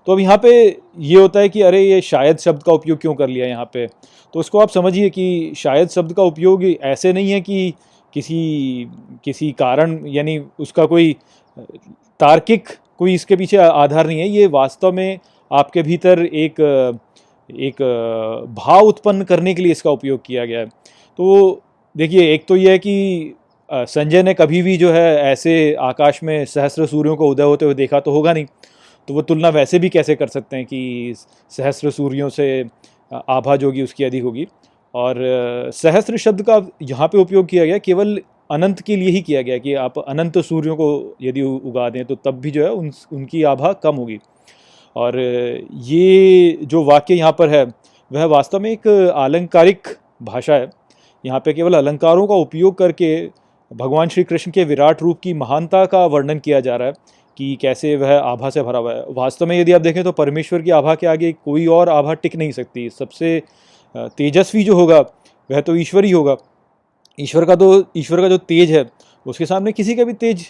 तो 0.07 0.11
अब 0.11 0.19
यहाँ 0.19 0.37
पे 0.37 0.51
ये 0.99 1.15
होता 1.15 1.39
है 1.39 1.49
कि 1.49 1.61
अरे, 1.61 1.81
ये 1.81 2.01
शायद 2.01 2.37
शब्द 2.37 2.63
का 2.63 2.73
उपयोग 2.73 2.99
क्यों 3.01 3.13
कर 3.15 3.27
लिया 3.27 3.47
यहाँ 3.47 3.65
पे? 3.73 3.85
तो 3.87 4.39
उसको 4.39 4.59
आप 4.59 4.69
समझिए 4.69 5.09
कि 5.09 5.53
शायद 5.57 5.89
शब्द 5.89 6.13
का 6.13 6.23
उपयोग 6.23 6.63
ऐसे 6.63 7.13
नहीं 7.13 7.31
है 7.31 7.41
कि 7.41 7.73
किसी 8.13 8.87
किसी 9.25 9.51
कारण, 9.51 9.99
यानी 10.07 10.37
उसका 10.59 10.85
कोई 10.85 11.15
तार्किक, 12.19 12.67
कोई 12.99 13.13
इसके 13.13 13.35
पीछे 13.35 13.57
आधार 13.57 14.07
नहीं 14.07 14.19
है। 14.19 14.27
ये 14.27 14.47
वास्तव 14.47 14.91
में 14.91 15.19
आपके 15.51 15.81
भीतर 15.83 16.25
एक 16.25 16.59
एक 17.49 17.81
भाव 18.55 18.87
उत्पन्न 18.87 19.23
करने 19.23 19.53
के 19.53 19.61
लिए 19.61 19.71
इसका 19.71 19.91
उपयोग 19.91 20.21
किया 20.25 20.45
गया 20.45 20.59
है। 20.59 20.65
तो 20.65 21.61
देखिए, 21.95 22.33
एक 22.33 22.45
तो 22.47 22.55
ये 22.55 22.71
है 22.71 22.79
कि 22.79 23.33
संजय 23.69 24.23
ने 24.23 24.33
कभी 24.33 24.61
भी 24.61 24.75
जो 24.77 24.91
है 24.91 25.15
ऐसे 25.21 25.73
आकाश 25.81 26.19
में 26.23 26.45
सहस्र 26.45 26.85
सूर्यों 26.85 27.15
को 27.15 27.27
उदय 27.29 27.43
होते 27.43 27.65
हुए 27.65 27.73
देखा 27.73 27.99
तो 27.99 28.11
होगा 28.11 28.33
नहीं। 28.33 28.45
तो 29.07 29.13
वो 29.13 29.21
तुलना 29.21 29.49
वैसे 29.49 29.79
भी 29.79 29.89
कैसे 29.89 30.15
कर 30.15 30.27
सकते 30.27 30.55
हैं 30.55 30.65
कि 30.65 31.13
सहस्र 31.51 31.91
सूर्यों 31.91 32.29
से 32.29 32.47
आभा 33.11 33.55
जो 33.55 33.67
होगी 33.67 33.81
उसकी 33.81 34.03
अधिक 34.03 34.23
होगी? 34.23 34.47
और 34.93 35.15
सहस्र 35.73 36.17
शब्द 36.17 36.41
का 36.41 36.61
यहाँ 36.81 37.07
पे 37.07 37.17
उपयोग 37.17 37.47
किया 37.47 37.65
गया, 37.65 37.77
केवल 37.79 38.19
अनंत 38.51 38.81
के 38.81 38.95
लिए 38.95 39.09
ही 39.09 39.21
किया 39.21 39.41
गया 39.41 39.57
कि 39.57 39.73
आप 39.75 39.99
अनंत 39.99 40.37
सूर्यों 40.39 40.75
को 40.75 41.15
यदि 41.21 41.41
उगा 41.41 41.89
दें 41.89 42.03
तो 42.05 42.15
तब 42.15 42.39
भी 42.41 42.51
जो 42.51 42.63
है 42.63 42.71
उन 42.71 42.91
उनकी 43.13 43.43
आभा 43.45 43.73
कम 43.75 43.95
होगी। 43.95 44.19
और, 44.95 45.19
ये 45.73 46.57
जो 46.63 46.83
वाक्य 46.83 47.15
यहाँ 47.15 47.31
पर 47.31 47.49
है, 47.49 47.65
वह 48.11 48.25
वास्तव 48.27 48.59
में 48.59 48.69
एक 48.71 48.87
आलंकारिक 49.15 49.87
भाषा 50.23 50.53
है। 50.53 50.69
यहाँ 51.23 51.39
पे 51.39 51.53
केवल 51.53 51.73
अलंकारों 51.73 52.27
का 52.27 52.35
उपयोग 52.35 52.77
करके 52.77 53.29
भगवान 53.71 54.09
श्री 54.09 54.23
कृष्ण 54.23 54.51
के 54.51 54.63
विराट 54.63 55.01
रूप 55.01 55.19
की 55.19 55.33
महानता 55.33 55.85
का 55.85 56.05
वर्णन 56.05 56.39
किया 56.39 56.59
जा 56.59 56.75
रहा 56.75 56.87
है 56.87 56.93
कि 57.37 57.57
कैसे 57.61 57.95
वह 57.95 58.13
आभा 58.13 58.49
से 58.49 58.61
भरा 58.63 58.79
हुआ 58.79 58.93
है। 58.93 59.03
वास्तव 59.09 59.45
में 59.45 59.59
यदि 59.59 59.71
आप 59.71 59.81
देखें 59.81 60.03
तो 60.03 60.11
परमेश्वर 60.11 60.61
की 60.61 60.71
आभा 60.71 60.95
के 60.95 61.07
आगे 61.07 61.31
कोई 61.35 61.65
और 61.67 61.89
आभा 61.89 62.13
टिक 62.13 62.35
नहीं 62.35 62.51
सकती। 62.51 62.89
सबसे 62.89 63.41
तेजस्वी 63.95 64.63
जो 64.63 64.75
होगा, 64.75 64.99
वह 65.49 65.61
तो 65.61 65.75
ईश्वर 65.75 66.05
ही 66.05 66.11
होगा। 66.11 66.35
ईश्वर 67.19 67.45
का 67.45 67.55
तो 67.55 67.83
ईश्वर 67.97 68.21
का 68.21 68.27
जो 68.29 68.37
तेज 68.37 68.71
है, 68.71 68.85
उसके 69.25 69.45
सामने 69.45 69.71
किसी 69.71 69.95
का 69.95 70.03
भी 70.03 70.13
तेज 70.15 70.45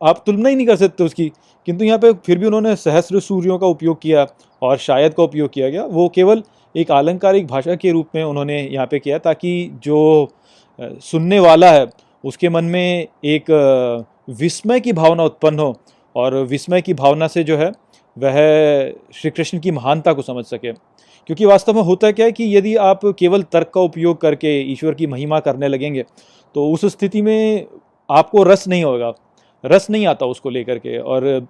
आप 0.00 0.22
तुलना 0.26 0.48
ही 0.48 0.56
नहीं 0.56 0.66
कर 0.66 0.76
सकते 0.76 1.04
उसकी। 1.04 1.30
किंतु 1.68 1.84
यहाँ 1.84 1.98
पे 1.98 2.12
फिर 2.26 2.38
भी 2.38 2.46
उन्होंने 2.46 2.74
सहस्र 2.76 3.20
सूर्यों 3.20 3.58
का 3.58 3.66
उपयोग 3.66 4.00
किया 4.02 4.26
और 4.62 4.76
शायद 4.78 5.14
का 5.14 5.22
उपयोग 5.22 5.50
किया 5.52 5.68
गया। 5.70 5.84
वो 5.84 6.08
केवल 6.14 6.42
एक 6.74 6.90
आलंकारिक 6.90 7.46
भाषा 7.46 7.74
के 7.74 7.90
रूप 7.92 8.08
में 8.14 8.22
उन्होंने 8.24 8.60
यहाँ 8.62 8.86
पे 8.86 8.98
किया 8.98 9.18
ताकि 9.18 9.70
जो 9.84 10.28
सुनने 10.78 11.38
वाला 11.40 11.70
है, 11.72 11.86
उसके 12.24 12.48
मन 12.48 12.64
में 12.64 13.06
एक 13.24 13.50
विस्मय 14.30 14.80
की 14.80 14.92
भावना 14.92 15.24
उत्पन्न 15.24 15.58
हो 15.58 15.74
और 16.16 16.34
विस्मय 16.44 16.80
की 16.82 16.94
भावना 16.94 17.26
से 17.28 17.44
जो 17.44 17.56
है, 17.56 17.70
वह 18.16 18.34
श्री 19.14 19.30
कृष्ण 19.30 19.58
की 19.58 19.70
महानता 19.70 20.12
को 20.12 20.22
समझ 20.22 20.44
सके। 20.44 20.72
क्योंकि 20.72 21.44
वास्तव 21.44 21.74
में 21.74 21.82
होता 21.82 22.10
क्या 22.12 22.26
है 22.26 22.32
कि 22.32 22.56
यदि 22.56 22.74
आप 22.76 23.00
केवल 23.18 23.42
तर्क 23.52 23.70
का 23.74 23.80
उपयोग 23.80 24.20
करके 24.20 24.58
ईश्वर 24.72 24.94
की 24.94 25.06
महिमा 25.06 25.40
करने 25.40 25.68
लगेंगे 25.68 26.04
तो 26.54 26.70
उस 26.72 26.84
स्थिति 26.86 27.22
में 27.22 27.66
आपको 28.08 28.42
रस 28.42 28.66
नहीं 28.68 28.84
होगा। 28.84 29.12
रस 29.64 29.86
नहीं 29.90 30.06
आता 30.06 30.26
उसको 30.26 30.50
लेकर 30.50 30.78
के। 30.78 30.98
और 30.98 31.46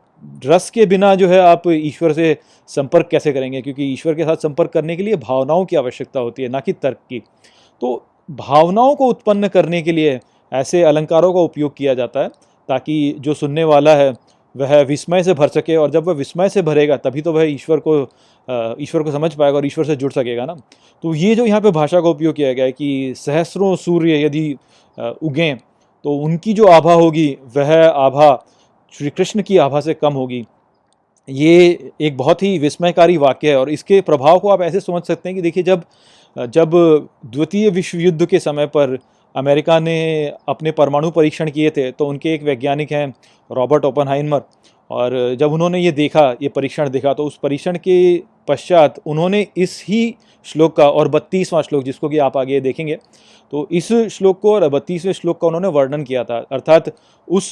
रस 0.46 0.68
के 0.70 0.86
बिना 0.86 1.14
जो 1.14 1.28
है 1.28 1.38
आप 1.40 1.62
ईश्वर 1.68 2.12
से 2.12 2.36
संपर्क 2.68 3.08
कैसे 3.10 3.32
करेंगे? 3.32 3.62
क्योंकि 3.62 3.92
ईश्वर 3.92 4.14
के 4.14 4.24
साथ 4.24 4.36
संपर्क 4.38 4.70
करने 4.70 4.96
के 4.96 5.02
लिए 5.02 5.16
भावनाओं 5.18 5.64
की 5.64 5.76
आवश्यकता 5.76 6.20
होती 6.20 6.42
है, 6.42 6.48
ना 6.48 6.60
कि 6.60 6.72
तर्क 6.72 6.98
की। 7.10 7.22
तो 7.82 8.04
भावनाओं 8.30 8.94
को 8.94 9.06
उत्पन्न 9.06 9.48
करने 9.48 9.82
के 9.82 9.92
लिए 9.92 10.18
ऐसे 10.52 10.82
अलंकारों 10.82 11.32
का 11.34 11.40
उपयोग 11.40 11.76
किया 11.76 11.94
जाता 11.94 12.20
है, 12.20 12.28
ताकि 12.68 13.14
जो 13.18 13.34
सुनने 13.34 13.64
वाला 13.64 13.94
है, 13.96 14.12
वह 14.54 14.80
विस्मय 14.82 15.22
से 15.22 15.34
भर 15.34 15.48
सके 15.48 15.76
और 15.76 15.90
जब 15.90 16.06
वह 16.06 16.14
विस्मय 16.14 16.48
से 16.48 16.62
भरेगा, 16.62 16.96
तभी 16.96 17.22
तो 17.22 17.32
वह 17.32 17.44
ईश्वर 17.44 17.80
को 17.80 18.00
ईश्वर 18.80 19.02
को 19.02 19.10
समझ 19.10 19.32
पाएगा 19.34 19.56
और 19.56 19.66
ईश्वर 19.66 19.84
से 19.84 19.96
जुड़ 19.96 20.10
सकेगा 20.12 20.44
ना। 20.46 20.54
तो 21.04 21.14
ये 21.14 21.34
जो 21.34 21.46
यहाँ 21.46 21.60
पे 21.60 21.70
भाषा 21.70 22.00
का 22.00 22.08
उपयोग 22.08 22.34
किया 22.34 22.52
गया 22.52 22.64
है 22.64 22.72
कि 22.72 23.14
सहस्रों 23.16 23.74
सूर्य 23.76 24.22
यदि 24.24 24.56
उगें 24.98 25.56
तो 26.04 26.14
उनकी 26.16 26.52
जो 26.52 26.66
आभा 26.66 26.92
होगी, 26.94 27.36
वह 27.56 27.74
आभा 27.84 28.34
श्री 28.94 29.10
कृष्ण 29.10 29.42
की 29.42 29.56
आभा 29.58 29.80
से 29.80 29.94
कम 29.94 30.12
होगी। 30.12 30.44
ये 31.28 31.92
एक 32.00 32.16
बहुत 32.16 32.42
ही 32.42 32.58
विस्मयकारी 32.58 33.16
वाक्य 33.16 33.50
है 33.50 33.56
और 33.56 33.70
इसके 33.70 34.00
प्रभाव 34.00 34.38
को 34.38 34.48
आप 34.48 34.62
ऐसे 34.62 34.80
समझ 34.80 35.02
सकते 35.02 35.28
हैं 35.28 35.36
कि 35.36 35.42
देखिए, 35.42 35.62
जब 35.62 35.84
जब 36.36 36.70
द्वितीय 37.26 37.68
विश्व 37.70 37.98
युद्ध 37.98 38.26
के 38.26 38.38
समय 38.40 38.66
पर 38.66 38.98
अमेरिका 39.34 39.78
ने 39.80 40.26
अपने 40.48 40.70
परमाणु 40.72 41.10
परीक्षण 41.10 41.50
किए 41.50 41.70
थे 41.70 41.90
तो 41.92 42.06
उनके 42.06 42.32
एक 42.34 42.42
वैज्ञानिक 42.42 42.92
हैं, 42.92 43.12
रॉबर्ट 43.50 43.84
ओपनहाइमर, 43.84 44.42
और 44.90 45.36
जब 45.40 45.52
उन्होंने 45.52 45.78
ये 45.78 45.92
देखा, 45.92 46.30
ये 46.42 46.48
परीक्षण 46.48 46.88
देखा 46.88 47.12
तो 47.14 47.24
उस 47.24 47.38
परीक्षण 47.42 47.76
के 47.78 48.22
पश्चात 48.48 49.00
उन्होंने 49.06 49.46
इस 49.56 49.82
ही 49.88 50.14
श्लोक 50.44 50.76
का 50.76 50.88
और 50.90 51.08
बत्तीसवां 51.08 51.62
श्लोक 51.62 51.84
जिसको 51.84 52.08
कि 52.08 52.18
आप 52.18 52.36
आगे 52.36 52.60
देखेंगे 52.60 52.98
तो 53.52 53.66
इस 53.70 53.92
श्लोक 54.12 54.40
को 54.40 54.54
और 54.54 54.68
बत्तीसवें 54.68 55.12
श्लोक 55.12 55.40
का 55.40 55.46
उन्होंने 55.46 55.68
वर्णन 55.68 56.02
किया 56.02 56.24
था। 56.24 56.38
अर्थात 56.52 56.92
उस 57.28 57.50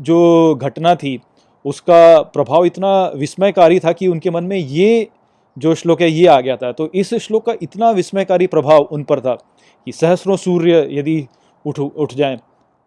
जो 0.00 0.54
घटना 0.54 0.94
थी, 0.94 1.18
उसका 1.64 2.20
प्रभाव 2.22 2.64
इतना 2.64 3.06
विस्मयकारी 3.16 3.78
था 3.80 3.92
कि 3.92 4.08
उनके 4.08 4.30
मन 4.30 4.44
में 4.44 4.56
ये 4.56 5.08
जो 5.56 5.74
श्लोक 5.74 6.00
है, 6.02 6.10
ये 6.10 6.26
आ 6.26 6.40
गया 6.40 6.56
था। 6.56 6.72
तो 6.72 6.88
इस 6.94 7.14
श्लोक 7.16 7.44
का 7.46 7.54
इतना 7.62 7.90
विस्मयकारी 7.90 8.46
प्रभाव 8.46 8.88
उन 8.92 9.02
पर 9.04 9.20
था 9.20 9.34
कि 9.34 9.92
सहस्रों 9.92 10.36
सूर्य 10.36 10.86
यदि 10.90 11.26
उठ 11.64 11.78
उठ 11.78 12.14
जाएँ 12.14 12.38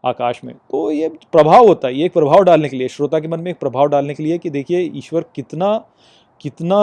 आकाश 0.04 0.42
में 0.44 0.54
तो 0.56 0.92
ये 0.92 1.08
प्रभाव 1.32 1.68
होता 1.68 1.88
है। 1.88 1.96
ये 1.96 2.06
एक 2.06 2.14
प्रभाव 2.14 2.44
डालने 2.44 2.70
के 2.70 2.78
लिए, 2.78 2.88
श्रोता 2.88 3.20
के 3.20 3.28
मन 3.28 3.40
में 3.40 3.52
एक 3.52 3.60
प्रभाव 3.60 3.88
डालने 3.88 4.14
के 4.14 4.24
लिए 4.24 4.38
कि 4.38 4.50
देखिए, 4.50 4.80
ईश्वर 4.96 5.26
कितना 5.36 5.76
कितना 6.42 6.78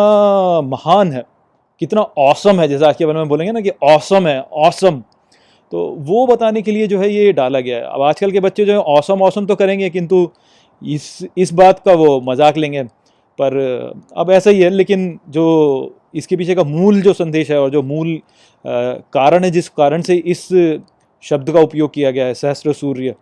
महान 0.60 1.12
है। 1.12 1.24
कितना 1.80 2.00
औसम 2.00 2.60
है, 2.60 2.68
जैसे 2.68 2.84
आज 2.86 2.96
के 2.96 3.06
बारे 3.06 3.18
में 3.18 3.28
बोलेंगे 3.28 3.52
ना 3.52 3.60
कि 3.60 3.70
औसम 3.84 4.26
है 4.26 4.40
औसम 4.40 5.02
तो 5.72 5.84
वो 6.00 6.26
बताने 6.26 6.62
के 6.62 6.72
लिए 6.72 6.86
जो 6.86 6.98
है 7.00 7.10
ये 7.10 7.32
डाला 7.34 7.60
गया 7.60 7.76
है। 7.76 7.82
अब 7.84 8.02
आजकल 8.02 8.30
के 8.32 8.40
बच्चे 8.40 8.64
जो 8.64 8.72
है 8.72 8.78
औसम 8.78 9.22
औसम 9.22 9.46
तो 9.46 9.54
करेंगे, 9.56 9.88
किंतु 9.90 10.28
इस 10.82 11.26
इस 11.36 11.52
बात 11.54 11.78
का 11.78 11.92
वो 11.94 12.20
मज़ाक 12.22 12.56
लेंगे। 12.56 12.82
पर, 12.82 13.56
अब 14.16 14.30
ऐसा 14.30 14.50
ही 14.50 14.60
है, 14.60 14.70
लेकिन 14.70 15.18
जो 15.28 16.00
इसके 16.14 16.36
पीछे 16.36 16.54
का 16.54 16.64
मूल 16.64 17.00
जो 17.02 17.12
संदेश 17.14 17.50
है 17.50 17.60
और 17.60 17.70
जो 17.70 17.82
मूल 17.84 18.18
कारण 18.64 19.44
है, 19.44 19.50
जिस 19.50 19.68
कारण 19.70 20.02
से 20.02 20.14
इस 20.16 20.48
शब्द 21.24 21.50
का 21.50 21.60
उपयोग 21.60 21.92
किया 21.94 22.10
गया 22.10 22.26
है 22.26 22.34
सहस्र 22.34 22.72
सूर्य, 22.74 23.14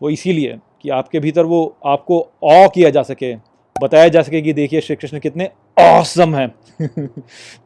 वो 0.00 0.10
इसीलिए 0.10 0.58
कि 0.82 0.90
आपके 0.90 1.20
भीतर 1.20 1.44
वो 1.44 1.76
आपको 1.86 2.18
औ 2.44 2.68
किया 2.68 2.90
जा 2.90 3.02
सके। 3.04 3.34
बताया 3.82 4.08
जा 4.08 4.22
सके 4.22 4.42
कि 4.42 4.52
देखिए 4.52 4.80
श्री 4.80 4.96
कृष्ण 4.96 5.18
कितने 5.18 5.50
औसम 5.78 6.34
हैं। 6.34 6.54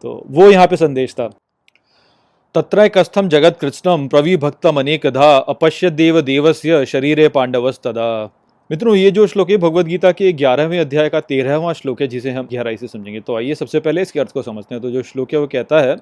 तो 0.03 0.25
वो 0.27 0.51
यहाँ 0.51 0.67
पे 0.67 0.77
संदेश 0.77 1.13
था। 1.13 1.29
तत्र 1.29 2.61
तत्रैकस्थम 2.61 3.29
जगत 3.29 3.59
कृष्णम 3.61 4.09
प्रविभक्तम 4.09 4.81
अनेकधा 4.81 5.37
अपश्य 5.37 5.91
देव 5.91 6.21
देवस्य 6.21 6.87
शरीरे 6.87 7.29
पांडवस्तदा। 7.29 8.31
मित्रों 8.71 8.97
ये 8.97 9.11
जो 9.11 9.27
श्लोक 9.27 9.51
है 9.51 9.57
भगवत 9.57 9.87
गीता 9.87 10.13
के 10.13 10.33
ग्यारहवें 10.33 10.81
अध्याय 10.81 11.09
का 11.09 11.21
तेरहवां 11.21 11.75
श्लोक 11.75 12.01
है 12.01 12.07
जिसे 12.07 12.31
हम 12.31 12.49
गहराई 12.53 12.77
से 12.77 12.87
समझेंगे। 12.87 13.21
तो 13.21 13.37
आइए 13.37 13.55
सबसे 13.55 13.81
पहले 13.81 14.03
इसके 14.03 14.21
अर्थ 14.21 14.33
को 14.33 14.43
समझते 14.43 14.75
हैं। 14.75 14.83
तो 14.83 14.91
जो 14.91 15.03
श्लोक 15.03 15.33
है 15.33 15.39
वो 15.39 15.47
कहता 15.47 15.81
है 15.81 15.97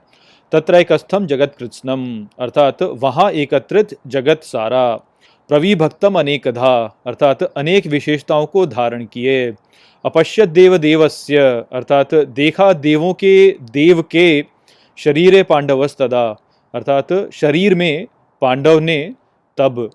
तत्रैकस्थम 0.52 1.26
जगत 1.26 1.54
कृष्णम 1.58 2.26
अर्थात 2.38 2.82
वहाँ 2.82 3.30
एकत्रित 3.30 3.98
जगत 4.06 4.40
सारा। 4.42 4.98
प्रविभक्तम 5.50 6.18
अनेकधा, 6.18 7.00
अर्थात 7.06 7.42
अनेक 7.42 7.86
विशेषताओं 7.86 8.46
को 8.46 8.64
धारण 8.66 9.04
किए। 9.04 9.52
अपश्य 10.04 10.46
देव 10.46 10.76
देवस्य 10.78 11.38
अर्थात 11.72 12.14
देखा 12.14 12.72
देवों 12.72 13.12
के, 13.14 13.50
देव 13.72 14.02
के 14.02 14.44
शरीर 14.98 15.42
पांडवस्तदा, 15.42 16.24
अर्थात 16.74 17.12
शरीर 17.32 17.74
में 17.74 18.06
पांडव 18.42 18.78
ने 18.80 18.98
तब। 19.58 19.88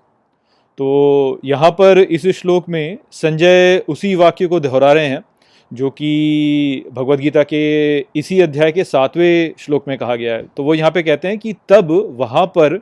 तो 0.78 1.40
यहाँ 1.46 1.70
पर 1.72 2.00
इस 2.00 2.26
श्लोक 2.38 2.70
में 2.70 2.98
संजय 3.12 3.84
उसी 3.88 4.14
वाक्य 4.16 4.48
को 4.48 4.60
दोहरा 4.60 4.92
रहे 4.94 5.08
हैं, 5.08 5.24
जो 5.72 5.90
कि 5.90 6.86
भगवत 6.94 7.20
गीता 7.20 7.44
के 7.44 8.00
इसी 8.16 8.40
अध्याय 8.42 8.72
के 8.72 8.84
सातवें 8.84 9.54
श्लोक 9.60 9.88
में 9.88 9.98
कहा 9.98 10.16
गया 10.16 10.36
है। 10.36 10.46
तो 10.58 10.64
वो 10.64 10.74
यहाँ 10.74 10.92
पे 10.92 11.04
कहते 11.04 11.28
हैं 11.28 11.38
कि 11.38 11.54
तब 11.70 11.92
वहाँ 12.20 12.46
पर 12.48 12.78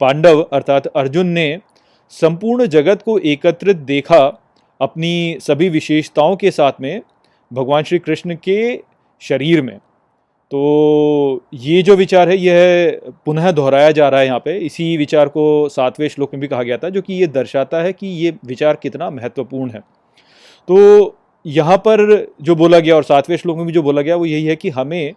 पांडव, 0.00 0.42
अर्थात 0.42 0.86
अर्जुन 0.86 1.26
ने 1.28 1.58
संपूर्ण 2.12 2.66
जगत 2.66 3.02
को 3.02 3.18
एकत्रित 3.18 3.76
देखा 3.76 4.20
अपनी 4.80 5.36
सभी 5.40 5.68
विशेषताओं 5.68 6.36
के 6.36 6.50
साथ 6.50 6.80
में 6.80 7.00
भगवान 7.50 7.82
श्री 7.82 7.98
कृष्ण 7.98 8.34
के 8.34 8.80
शरीर 9.22 9.62
में। 9.62 9.76
तो 10.50 11.44
ये 11.54 11.82
जो 11.82 11.96
विचार 11.96 12.28
है, 12.28 12.36
यह 12.36 13.00
पुनः 13.26 13.50
दोहराया 13.52 13.90
जा 13.90 14.08
रहा 14.08 14.20
है 14.20 14.26
यहाँ 14.26 14.38
पे। 14.38 14.56
इसी 14.58 14.96
विचार 14.96 15.28
को 15.28 15.68
सातवें 15.68 16.08
श्लोक 16.08 16.34
में 16.34 16.40
भी 16.40 16.48
कहा 16.48 16.62
गया 16.62 16.76
था, 16.76 16.88
जो 16.88 17.02
कि 17.02 17.14
ये 17.14 17.26
दर्शाता 17.26 17.82
है 17.82 17.92
कि 17.92 18.06
ये 18.06 18.34
विचार 18.46 18.76
कितना 18.76 19.10
महत्वपूर्ण 19.10 19.70
है। 19.70 19.80
तो 20.68 21.16
यहाँ 21.44 21.76
पर 21.78 22.26
जो 22.42 22.54
बोला 22.54 22.78
गया 22.78 22.94
और 22.96 23.02
सातवें 23.02 23.36
श्लोक 23.36 23.56
में 23.56 23.66
भी 23.66 23.72
जो 23.72 23.82
बोला 23.82 24.02
गया, 24.02 24.16
वो 24.16 24.26
यही 24.26 24.44
है 24.44 24.56
कि 24.56 24.70
हमें 24.70 25.12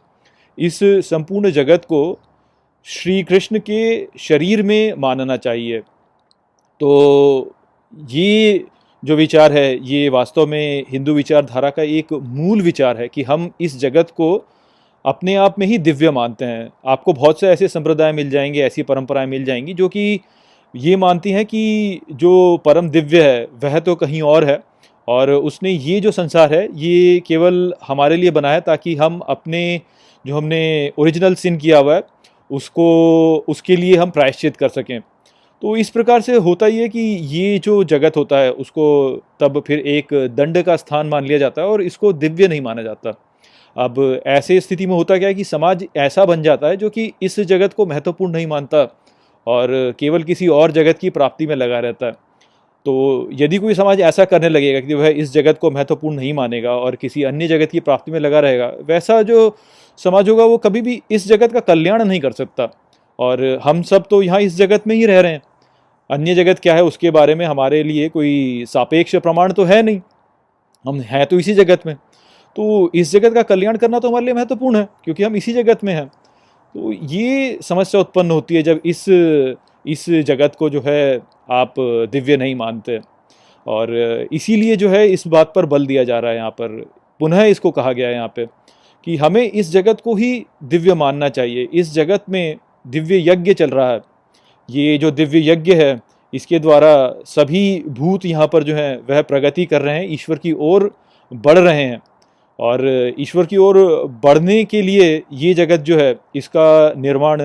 इस 0.58 0.80
संपूर्ण 0.84 1.52
जगत 1.52 1.86
को 1.86 2.20
श्री 2.88 3.22
कृष्ण 3.24 3.60
के 3.60 4.08
शरीर 4.20 4.64
में 4.64 4.94
मानना 4.98 5.38
चाहिए। 5.38 5.82
तो 6.82 7.56
ये 8.10 8.66
जो 9.04 9.16
विचार 9.16 9.52
है, 9.52 9.86
ये 9.88 10.10
वास्तव 10.10 10.48
में 10.48 10.86
हिंदू 10.90 11.14
विचारधारा 11.14 11.70
का 11.70 11.84
एक 11.84 12.14
मूल 12.14 12.62
विचार 12.62 12.98
है 12.98 13.08
कि 13.08 13.24
हम 13.24 13.52
इस 13.62 13.78
जगत 13.80 14.10
को 14.12 14.46
अपने 15.06 15.36
आप 15.36 15.60
में 15.60 15.68
ही 15.68 15.78
दिव्य 15.78 16.12
मानते 16.12 16.46
हैं। 16.46 16.72
आपको 16.86 17.14
बहुत 17.14 17.40
से 17.40 17.48
ऐसे 17.48 17.68
संप्रदाय 17.68 18.12
मिल 18.12 18.30
जाएँगे, 18.30 18.62
ऐसी 18.62 18.84
परंपराएँ 18.84 19.28
मिल 19.28 19.46
जाएँगी 19.46 19.74
जो 19.74 19.90
कि 19.90 20.20
ये 20.76 20.96
मानती 20.96 21.32
हैं 21.32 21.46
कि 21.46 22.00
जो 22.12 22.58
परम 22.58 22.90
दिव्य 22.90 23.24
है, 23.24 23.48
वह 23.64 23.80
तो 23.80 23.96
कहीं 23.96 24.22
और 24.22 24.46
है 24.46 24.60
और 25.08 25.32
उसने 25.32 25.72
ये 25.72 26.00
जो 26.00 26.12
संसार 26.12 26.54
है, 26.54 26.68
ये 26.76 27.20
केवल 27.28 27.74
हमारे 27.88 28.16
लिए 28.16 28.32
बनाया 28.32 28.60
ताकि 28.60 28.96
हम 28.96 29.20
अपने 29.20 29.82
जो 30.28 30.38
हमने 30.38 30.92
ओरिजिनल 30.98 31.36
सिन 31.36 31.58
किया 31.58 31.78
हुआ 31.78 31.96
है, 31.96 32.04
उसको, 32.52 33.46
उसके 33.48 33.76
लिए 33.76 33.96
हम 33.96 34.10
प्रायश्चित 34.10 34.58
कर 34.58 34.70
सकें। 34.70 35.00
तो 35.62 35.76
इस 35.78 35.90
प्रकार 35.90 36.22
से 36.22 36.36
होता 36.36 36.66
ही 36.66 36.78
है 36.78 36.88
कि 36.90 37.00
ये 37.00 37.58
जो 37.60 37.84
जगत 37.84 38.16
होता 38.18 38.38
है, 38.38 38.52
उसको 38.52 39.24
तब 39.40 39.62
फिर 39.68 39.80
एक 39.80 40.14
दंड 40.36 40.62
का 40.64 40.76
स्थान 40.76 41.08
मान 41.08 41.26
लिया 41.26 41.38
जाता 41.40 41.62
है 41.62 41.68
और 41.68 41.82
इसको 41.82 42.14
दिव्य 42.14 42.48
नहीं 42.48 42.62
माना 42.62 42.84
जाता। 42.84 43.14
अब 43.76 44.22
ऐसे 44.28 44.60
स्थिति 44.60 44.86
में 44.86 44.94
होता 44.96 45.18
क्या 45.18 45.28
है 45.28 45.34
कि 45.34 45.44
समाज 45.44 45.86
ऐसा 45.98 46.26
बन 46.26 46.42
जाता 46.44 46.68
है 46.68 46.78
जो 46.78 46.90
कि 46.90 47.12
इस 47.22 47.40
जगत 47.40 47.74
को 47.74 47.86
महत्वपूर्ण 47.86 48.32
नहीं 48.34 48.48
मानता 48.48 48.82
और 49.48 49.70
केवल 50.00 50.24
किसी 50.24 50.48
और 50.50 50.72
जगत 50.72 50.98
की 51.00 51.10
प्राप्ति 51.10 51.48
में 51.48 51.56
लगा 51.56 51.80
रहता 51.80 52.06
है। 52.06 52.12
तो 52.86 53.30
यदि 53.34 53.58
कोई 53.58 53.74
समाज 53.74 54.02
ऐसा 54.02 54.26
करने 54.26 54.50
लगेगा 54.50 54.80
कि 54.80 54.94
वह 54.94 55.08
इस 55.08 55.32
जगत 55.34 55.58
को 55.58 55.72
महत्वपूर्ण 55.72 56.16
नहीं 56.16 56.34
मानेगा 56.34 56.72
और 56.72 56.96
किसी 56.96 57.24
अन्य 57.24 57.48
जगत 57.48 57.72
की 57.72 57.80
प्राप्ति 57.80 58.12
में 58.12 58.20
लगा 58.20 58.40
रहेगा, 58.40 58.72
वैसा 58.82 59.22
जो 59.22 59.56
समाज 60.00 60.30
होगा 60.30 60.46
वो 60.46 60.58
कभी 60.58 60.82
भी 60.82 61.02
इस 61.12 61.28
जगत 61.28 61.52
का 61.54 61.60
कल्याण 61.62 62.04
नहीं 62.04 62.20
कर 62.20 62.32
सकता। 62.32 62.70
और 63.20 63.44
हम 63.64 63.82
सब 63.84 64.06
तो 64.10 64.22
यहाँ 64.22 64.40
इस 64.42 64.56
जगत 64.58 64.88
में 64.88 64.96
ही 64.96 65.06
रह 65.06 65.20
रहे 65.20 65.32
हैं। 65.32 65.42
अन्य 66.12 66.34
जगत 66.36 66.60
क्या 66.60 66.76
है, 66.76 66.84
उसके 66.84 67.12
बारे 67.12 67.36
में 67.36 67.46
हमारे 67.46 67.82
लिए 67.84 68.08
कोई 68.10 68.66
सापेक्ष 68.68 69.16
प्रमाण 69.18 69.52
तो 69.54 69.64
है 69.64 69.82
नहीं। 69.84 70.02
हम 70.86 71.00
हैं 71.02 71.26
तो 71.26 71.40
इसी 71.40 71.54
जगत 71.54 71.86
में। 71.86 71.96
तो 72.56 72.92
इस 72.96 73.12
जगत 73.12 73.34
का 73.34 73.42
कल्याण 73.44 73.78
करना 73.78 74.00
तो 74.00 74.08
हमारे 74.10 74.26
लिए 74.26 74.34
महत्वपूर्ण 74.34 74.78
है, 74.78 74.88
क्योंकि 75.04 75.24
हम 75.24 75.36
इसी 75.36 75.54
जगत 75.54 75.84
में 75.84 75.94
हैं। 75.94 76.08
तो 76.08 76.92
ये 76.92 77.58
समस्या 77.62 78.02
उत्पन्न 78.02 78.32
होती 78.32 78.56
है 78.56 78.64
जब 78.64 78.82
इस 78.86 79.06
इस 79.86 80.10
जगत 80.28 80.56
को 80.56 80.70
जो 80.70 80.82
है 80.86 81.22
आप 81.52 81.74
दिव्य 82.12 82.38
नहीं 82.38 82.56
मानते। 82.56 83.00
और 83.66 83.94
इसीलिए 84.34 84.76
जो 84.76 84.90
है 84.90 85.08
इस 85.10 85.28
बात 85.28 85.52
पर 85.56 85.66
बल 85.66 85.86
दिया 85.86 86.04
जा 86.04 86.20
रहा 86.20 86.32
है 86.32 86.38
यहाँ 86.38 86.52
पर। 86.52 86.80
पुनः 87.20 87.44
इसको 87.46 87.72
कहा 87.72 87.92
गया 87.92 88.08
है 88.08 88.14
यहाँ 88.14 88.32
पे 88.36 88.46
कि 89.08 89.16
हमें 89.18 89.44
इस 89.44 89.72
जगत 89.72 90.02
को 90.02 90.16
ही 90.16 90.46
दिव्य 90.66 90.94
मानना 90.94 91.30
चाहिए। 91.30 91.68
इस 91.74 91.94
जगत 91.94 92.26
में 92.30 92.58
दिव्य 92.88 93.24
यज्ञ 93.30 93.54
चल 93.54 93.70
रहा 93.70 93.92
है। 93.92 94.02
ये 94.72 94.98
जो 94.98 95.12
दिव्य 95.12 95.52
यज्ञ 95.52 95.74
है, 95.76 96.00
इसके 96.34 96.60
द्वारा 96.60 96.94
सभी 97.26 97.84
भूत 97.90 98.26
यहाँ 98.26 98.48
पर 98.48 98.64
जो 98.64 98.76
है, 98.76 98.96
वह 99.10 99.22
प्रगति 99.22 99.66
कर 99.66 99.82
रहे 99.82 99.96
हैं, 99.96 100.08
ईश्वर 100.10 100.38
की 100.38 100.52
ओर 100.52 100.92
बढ़ 101.32 101.58
रहे 101.58 101.84
हैं। 101.84 102.02
और 102.60 103.14
ईश्वर 103.20 103.46
की 103.46 103.58
ओर 103.58 103.78
बढ़ने 104.24 104.64
के 104.64 104.82
लिए 104.82 105.22
ये 105.34 105.54
जगत 105.54 105.80
जो 105.80 105.98
है, 106.00 106.16
इसका 106.36 106.94
निर्माण 106.98 107.42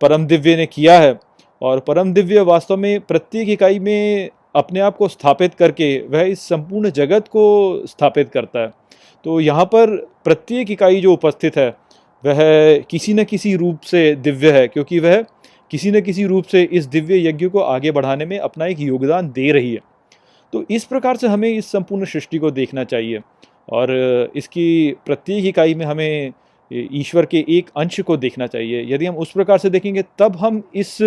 परम 0.00 0.26
दिव्य 0.26 0.56
ने 0.56 0.66
किया 0.66 0.98
है। 1.00 1.18
और 1.62 1.80
परम 1.80 2.12
दिव्य 2.12 2.40
वास्तव 2.42 2.76
में 2.76 3.00
प्रत्येक 3.00 3.48
इकाई 3.48 3.78
में 3.78 4.30
अपने 4.56 4.80
आप 4.80 4.96
को 4.96 5.08
स्थापित 5.08 5.54
करके 5.54 5.86
वह 6.08 6.22
इस 6.22 6.40
संपूर्ण 6.40 6.90
जगत 6.90 7.28
को 7.28 7.86
स्थापित 7.86 8.30
करता 8.30 8.60
है। 8.60 8.72
तो 9.24 9.38
यहाँ 9.40 9.64
पर 9.64 9.96
प्रत्येक 10.24 10.70
इकाई 10.70 11.00
जो 11.00 11.12
उपस्थित 11.12 11.56
है, 11.56 11.68
वह 12.24 12.38
किसी 12.90 13.14
न 13.14 13.24
किसी 13.24 13.54
रूप 13.56 13.80
से 13.80 14.14
दिव्य 14.14 14.50
है, 14.52 14.66
क्योंकि 14.68 14.98
वह 14.98 15.24
किसी 15.74 15.90
न 15.90 16.00
किसी 16.00 16.24
रूप 16.24 16.44
से 16.44 16.62
इस 16.72 16.84
दिव्य 16.86 17.16
यज्ञ 17.18 17.46
को 17.48 17.60
आगे 17.60 17.90
बढ़ाने 17.92 18.24
में 18.24 18.38
अपना 18.38 18.66
एक 18.66 18.80
योगदान 18.80 19.30
दे 19.30 19.50
रही 19.52 19.72
है। 19.72 19.80
तो 20.52 20.64
इस 20.70 20.84
प्रकार 20.84 21.16
से 21.16 21.28
हमें 21.28 21.48
इस 21.48 21.70
संपूर्ण 21.72 22.04
सृष्टि 22.04 22.38
को 22.38 22.50
देखना 22.52 22.84
चाहिए 22.84 23.20
और 23.70 23.90
इसकी 24.36 24.66
प्रत्येक 25.06 25.44
इकाई 25.46 25.74
में 25.74 25.84
हमें 25.86 26.32
ईश्वर 26.70 27.26
के 27.26 27.44
एक 27.48 27.70
अंश 27.76 28.00
को 28.00 28.16
देखना 28.16 28.46
चाहिए। 28.46 28.84
यदि 28.88 29.06
हम 29.06 29.16
उस 29.16 29.32
प्रकार 29.32 29.58
से 29.58 29.70
देखेंगे, 29.70 30.02
तब 30.18 30.36
हम 30.36 30.62
इस 30.74 30.98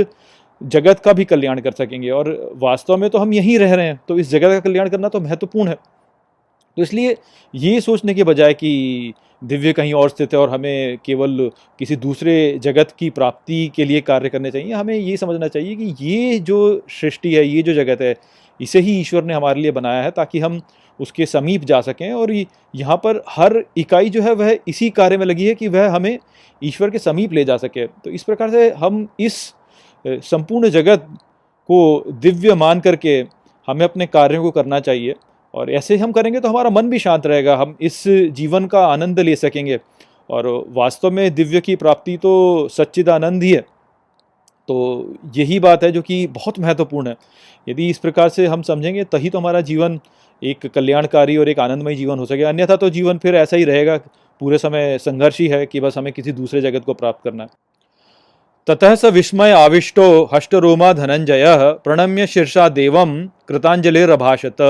जगत 0.61 0.99
का 0.99 1.13
भी 1.13 1.25
कल्याण 1.25 1.59
कर 1.61 1.71
सकेंगे 1.73 2.09
और 2.11 2.29
वास्तव 2.57 2.97
में 2.97 3.09
तो 3.09 3.17
हम 3.17 3.33
यहीं 3.33 3.57
रह 3.59 3.73
रहे 3.73 3.85
हैं 3.85 3.99
तो 4.07 4.19
इस 4.19 4.29
जगत 4.29 4.49
का 4.49 4.59
कल्याण 4.59 4.89
करना 4.89 5.09
तो 5.09 5.19
महत्वपूर्ण 5.21 5.69
है। 5.69 5.77
तो 6.77 6.83
इसलिए 6.83 7.15
ये 7.53 7.79
सोचने 7.81 8.13
के 8.13 8.23
बजाय 8.23 8.53
कि 8.53 9.13
दिव्य 9.43 9.71
कहीं 9.73 9.93
और 9.93 10.09
स्थित 10.09 10.33
है 10.33 10.39
और 10.39 10.49
हमें 10.49 10.97
केवल 11.05 11.49
किसी 11.79 11.95
दूसरे 11.95 12.35
जगत 12.63 12.93
की 12.99 13.09
प्राप्ति 13.09 13.71
के 13.75 13.85
लिए 13.85 14.01
कार्य 14.01 14.29
करने 14.29 14.51
चाहिए, 14.51 14.73
हमें 14.73 14.95
ये 14.95 15.17
समझना 15.17 15.47
चाहिए 15.47 15.75
कि 15.75 15.95
ये 16.01 16.39
जो 16.39 16.81
सृष्टि 16.91 17.33
है, 17.33 17.45
ये 17.47 17.63
जो 17.63 17.73
जगत 17.73 18.01
है, 18.01 18.15
इसे 18.59 18.79
ही 18.79 18.99
ईश्वर 18.99 19.23
ने 19.23 19.33
हमारे 19.33 19.61
लिए 19.61 19.71
बनाया 19.71 20.03
है 20.03 20.11
ताकि 20.11 20.39
हम 20.39 20.61
उसके 20.99 21.25
समीप 21.25 21.63
जा 21.63 21.79
सकें 21.81 22.11
और 22.13 22.31
यहाँ 22.31 22.97
पर 22.97 23.23
हर 23.29 23.63
इकाई 23.77 24.09
जो 24.09 24.21
है 24.21 24.33
वह 24.33 24.57
इसी 24.67 24.89
कार्य 24.89 25.17
में 25.17 25.25
लगी 25.25 25.47
है 25.47 25.55
कि 25.55 25.67
वह 25.67 25.89
हमें 25.95 26.17
ईश्वर 26.61 26.89
के 26.89 26.99
समीप 26.99 27.33
ले 27.33 27.43
जा 27.45 27.57
सके। 27.57 27.85
तो 27.87 28.09
इस 28.09 28.23
प्रकार 28.23 28.51
से 28.51 28.69
हम 28.71 29.07
इस 29.19 29.35
संपूर्ण 30.05 30.69
जगत 30.69 31.07
को 31.69 32.03
दिव्य 32.21 32.53
मान 32.55 32.79
करके 32.79 33.23
हमें 33.67 33.83
अपने 33.85 34.05
कार्यों 34.07 34.43
को 34.43 34.51
करना 34.51 34.79
चाहिए। 34.79 35.15
और 35.53 35.71
ऐसे 35.71 35.97
हम 35.97 36.11
करेंगे 36.11 36.39
तो 36.39 36.49
हमारा 36.49 36.69
मन 36.69 36.89
भी 36.89 36.99
शांत 36.99 37.25
रहेगा। 37.27 37.55
हम 37.55 37.75
इस 37.81 38.03
जीवन 38.07 38.65
का 38.65 38.85
आनंद 38.87 39.19
ले 39.19 39.35
सकेंगे। 39.35 39.79
और 40.29 40.47
वास्तव 40.69 41.11
में 41.11 41.33
दिव्य 41.35 41.61
की 41.61 41.75
प्राप्ति 41.75 42.17
तो 42.17 42.67
सच्चिदानंद 42.67 43.43
ही 43.43 43.51
है। 43.51 43.61
तो 44.67 45.15
यही 45.35 45.59
बात 45.59 45.83
है 45.83 45.91
जो 45.91 46.01
कि 46.01 46.25
बहुत 46.27 46.59
महत्वपूर्ण 46.59 47.07
है। 47.07 47.15
यदि 47.67 47.89
इस 47.89 47.97
प्रकार 47.97 48.29
से 48.29 48.47
हम 48.47 48.61
समझेंगे, 48.61 49.03
तभी 49.03 49.29
तो 49.29 49.39
हमारा 49.39 49.61
जीवन 49.61 49.99
एक 50.41 50.67
कल्याणकारी 50.67 51.37
और 51.37 51.49
एक 51.49 51.59
आनंदमय 51.59 51.95
जीवन 51.95 52.19
हो 52.19 52.25
सके 52.25 52.43
अन्यथा 52.43 52.75
तो 52.75 52.89
जीवन 52.89 53.17
फिर 53.17 53.35
ऐसा 53.35 53.57
ही 53.57 53.63
रहेगा, 53.63 53.97
पूरे 54.41 54.57
समय 54.57 54.97
संघर्ष 54.97 55.39
ही 55.39 55.47
है 55.47 55.65
कि 55.65 55.79
बस 55.79 55.97
हमें 55.97 56.11
किसी 56.13 56.31
दूसरे 56.31 56.61
जगत 56.61 56.83
को 56.85 56.93
प्राप्त 56.93 57.23
करना 57.23 57.43
है। 57.43 57.49
ततः 58.67 58.95
स 58.95 59.05
विस्मय 59.05 59.51
आविष्टो 59.51 60.29
हष्टरोमा 60.33 60.93
धनंजय 60.93 61.45
प्रणम्य 61.83 62.27
शीर्षा 62.27 62.69
देवम 62.69 63.15
कृतांजलिरभाषत 63.47 64.61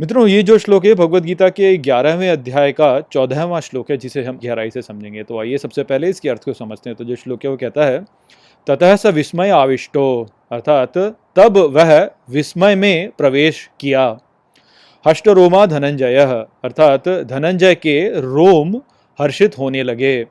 मित्रों, 0.00 0.26
ये 0.26 0.42
जो 0.42 0.56
श्लोक 0.58 0.86
है, 0.86 0.94
भगवत 0.94 1.22
गीता 1.22 1.48
के 1.48 1.76
ग्यारहवें 1.76 2.28
अध्याय 2.30 2.72
का 2.72 2.88
चौदहवां 3.12 3.60
श्लोक 3.60 3.90
है, 3.90 3.96
जिसे 3.96 4.22
हम 4.24 4.38
गहराई 4.44 4.70
से 4.70 4.82
समझेंगे। 4.82 5.22
तो 5.22 5.38
आइए 5.40 5.58
सबसे 5.58 5.82
पहले 5.82 6.08
इसके 6.08 6.28
अर्थ 6.28 6.44
को 6.44 6.52
समझते 6.52 6.90
हैं। 6.90 6.96
तो 6.96 7.04
जो 7.04 7.16
श्लोक 7.16 7.44
है, 7.44 7.50
वो 7.50 7.56
कहता 7.56 7.84
है, 7.84 8.04
ततः 8.66 8.96
स 8.96 9.06
विस्मय 9.06 9.50
आविष्टो 9.50 10.26
अर्थात 10.52 10.98
तब 11.36 11.56
वह 11.72 12.10
विस्मय 12.30 12.74
में 12.74 13.10
प्रवेश 13.18 13.70
किया। 13.80 14.04
हष्ट 15.04 15.28
रोमा 15.28 15.64
धनंजय, 15.66 16.16
अर्थात 16.64 17.08
धनंजय 17.08 17.74
के 17.74 17.98
रोम 18.20 18.76
हर्षित 19.18 19.58
होने 19.58 19.82
लगे। 19.82 20.24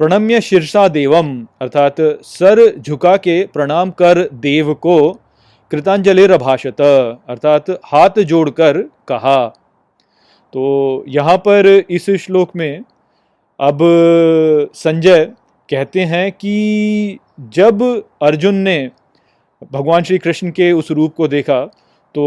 प्रणम्य 0.00 0.40
शीर्षा 0.40 0.88
देवम, 0.88 1.46
अर्थात 1.60 2.00
सर 2.24 2.76
झुका 2.78 3.16
के 3.16 3.42
प्रणाम 3.46 3.90
कर 3.90 4.28
देव 4.34 4.74
को 4.74 4.98
कृतांजलिभाषत 5.70 6.80
अर्थात 6.80 7.70
हाथ 7.84 8.18
जोड़कर 8.20 8.78
कहा। 9.08 9.46
तो 10.54 11.04
यहाँ 11.08 11.36
पर 11.38 11.66
इस 11.90 12.08
श्लोक 12.20 12.50
में 12.56 12.84
अब 13.60 13.78
संजय 14.74 15.24
कहते 15.68 16.00
हैं 16.00 16.30
कि 16.32 17.18
जब 17.54 17.82
अर्जुन 18.22 18.54
ने 18.54 18.78
भगवान 19.72 20.02
श्री 20.02 20.18
कृष्ण 20.18 20.50
के 20.50 20.70
उस 20.72 20.90
रूप 20.90 21.14
को 21.14 21.28
देखा 21.28 21.60
तो 22.14 22.24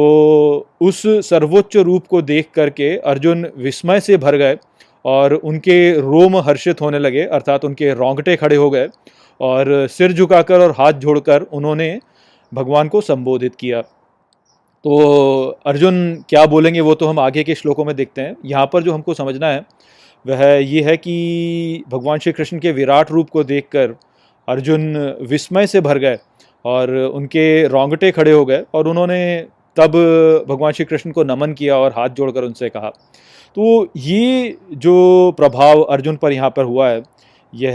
उस 0.81 1.01
सर्वोच्च 1.29 1.77
रूप 1.77 2.07
को 2.07 2.21
देख 2.21 2.49
करके 2.53 2.95
अर्जुन 2.97 3.45
विस्मय 3.57 3.99
से 3.99 4.17
भर 4.17 4.35
गए 4.35 4.57
और 5.05 5.33
उनके 5.33 5.79
रोम 6.01 6.37
हर्षित 6.37 6.81
होने 6.81 6.99
लगे, 6.99 7.23
अर्थात 7.23 7.65
उनके 7.65 7.93
रोंगटे 7.93 8.35
खड़े 8.35 8.55
हो 8.55 8.69
गए 8.69 8.87
और 9.39 9.87
सिर 9.87 10.13
झुकाकर 10.13 10.61
और 10.61 10.71
हाथ 10.71 10.93
जोड़कर 10.93 11.41
उन्होंने 11.41 11.99
भगवान 12.51 12.87
को 12.87 13.01
संबोधित 13.01 13.55
किया। 13.55 13.81
तो 14.85 15.57
अर्जुन 15.65 16.01
क्या 16.29 16.45
बोलेंगे 16.45 16.81
वो 16.81 16.95
तो 16.95 17.07
हम 17.07 17.19
आगे 17.19 17.43
के 17.43 17.55
श्लोकों 17.55 17.85
में 17.85 17.95
देखते 17.95 18.21
हैं। 18.21 18.35
यहाँ 18.45 18.65
पर 18.73 18.83
जो 18.83 18.93
हमको 18.93 19.13
समझना 19.13 19.47
है, 19.47 19.65
वह 20.25 20.43
ये 20.45 20.81
है 20.83 20.95
कि 20.97 21.83
भगवान 21.89 22.19
श्री 22.19 22.33
कृष्ण 22.33 22.59
के 22.59 22.71
विराट 22.71 23.11
रूप 23.11 23.29
को 23.29 23.43
देखकर 23.43 23.95
अर्जुन 24.47 24.95
विस्मय 25.21 25.67
से 25.67 25.81
भर 25.81 25.97
गए 25.97 26.17
और 26.65 26.95
उनके 26.95 27.67
रोंगटे 27.67 28.11
खड़े 28.11 28.31
हो 28.31 28.45
गए 28.45 28.63
और 28.73 28.87
उन्होंने 28.87 29.21
तब 29.77 29.91
भगवान 30.49 30.73
श्री 30.73 30.85
कृष्ण 30.85 31.11
को 31.11 31.23
नमन 31.23 31.53
किया 31.53 31.77
और 31.77 31.91
हाथ 31.91 32.09
जोड़कर 32.09 32.43
उनसे 32.43 32.69
कहा। 32.69 32.89
तो 33.57 33.91
ये 33.97 34.57
जो 34.73 35.31
प्रभाव 35.37 35.81
अर्जुन 35.83 36.17
पर 36.17 36.31
यहाँ 36.31 36.49
पर 36.49 36.63
हुआ 36.63 36.89
है 36.89 37.01
यह 37.53 37.73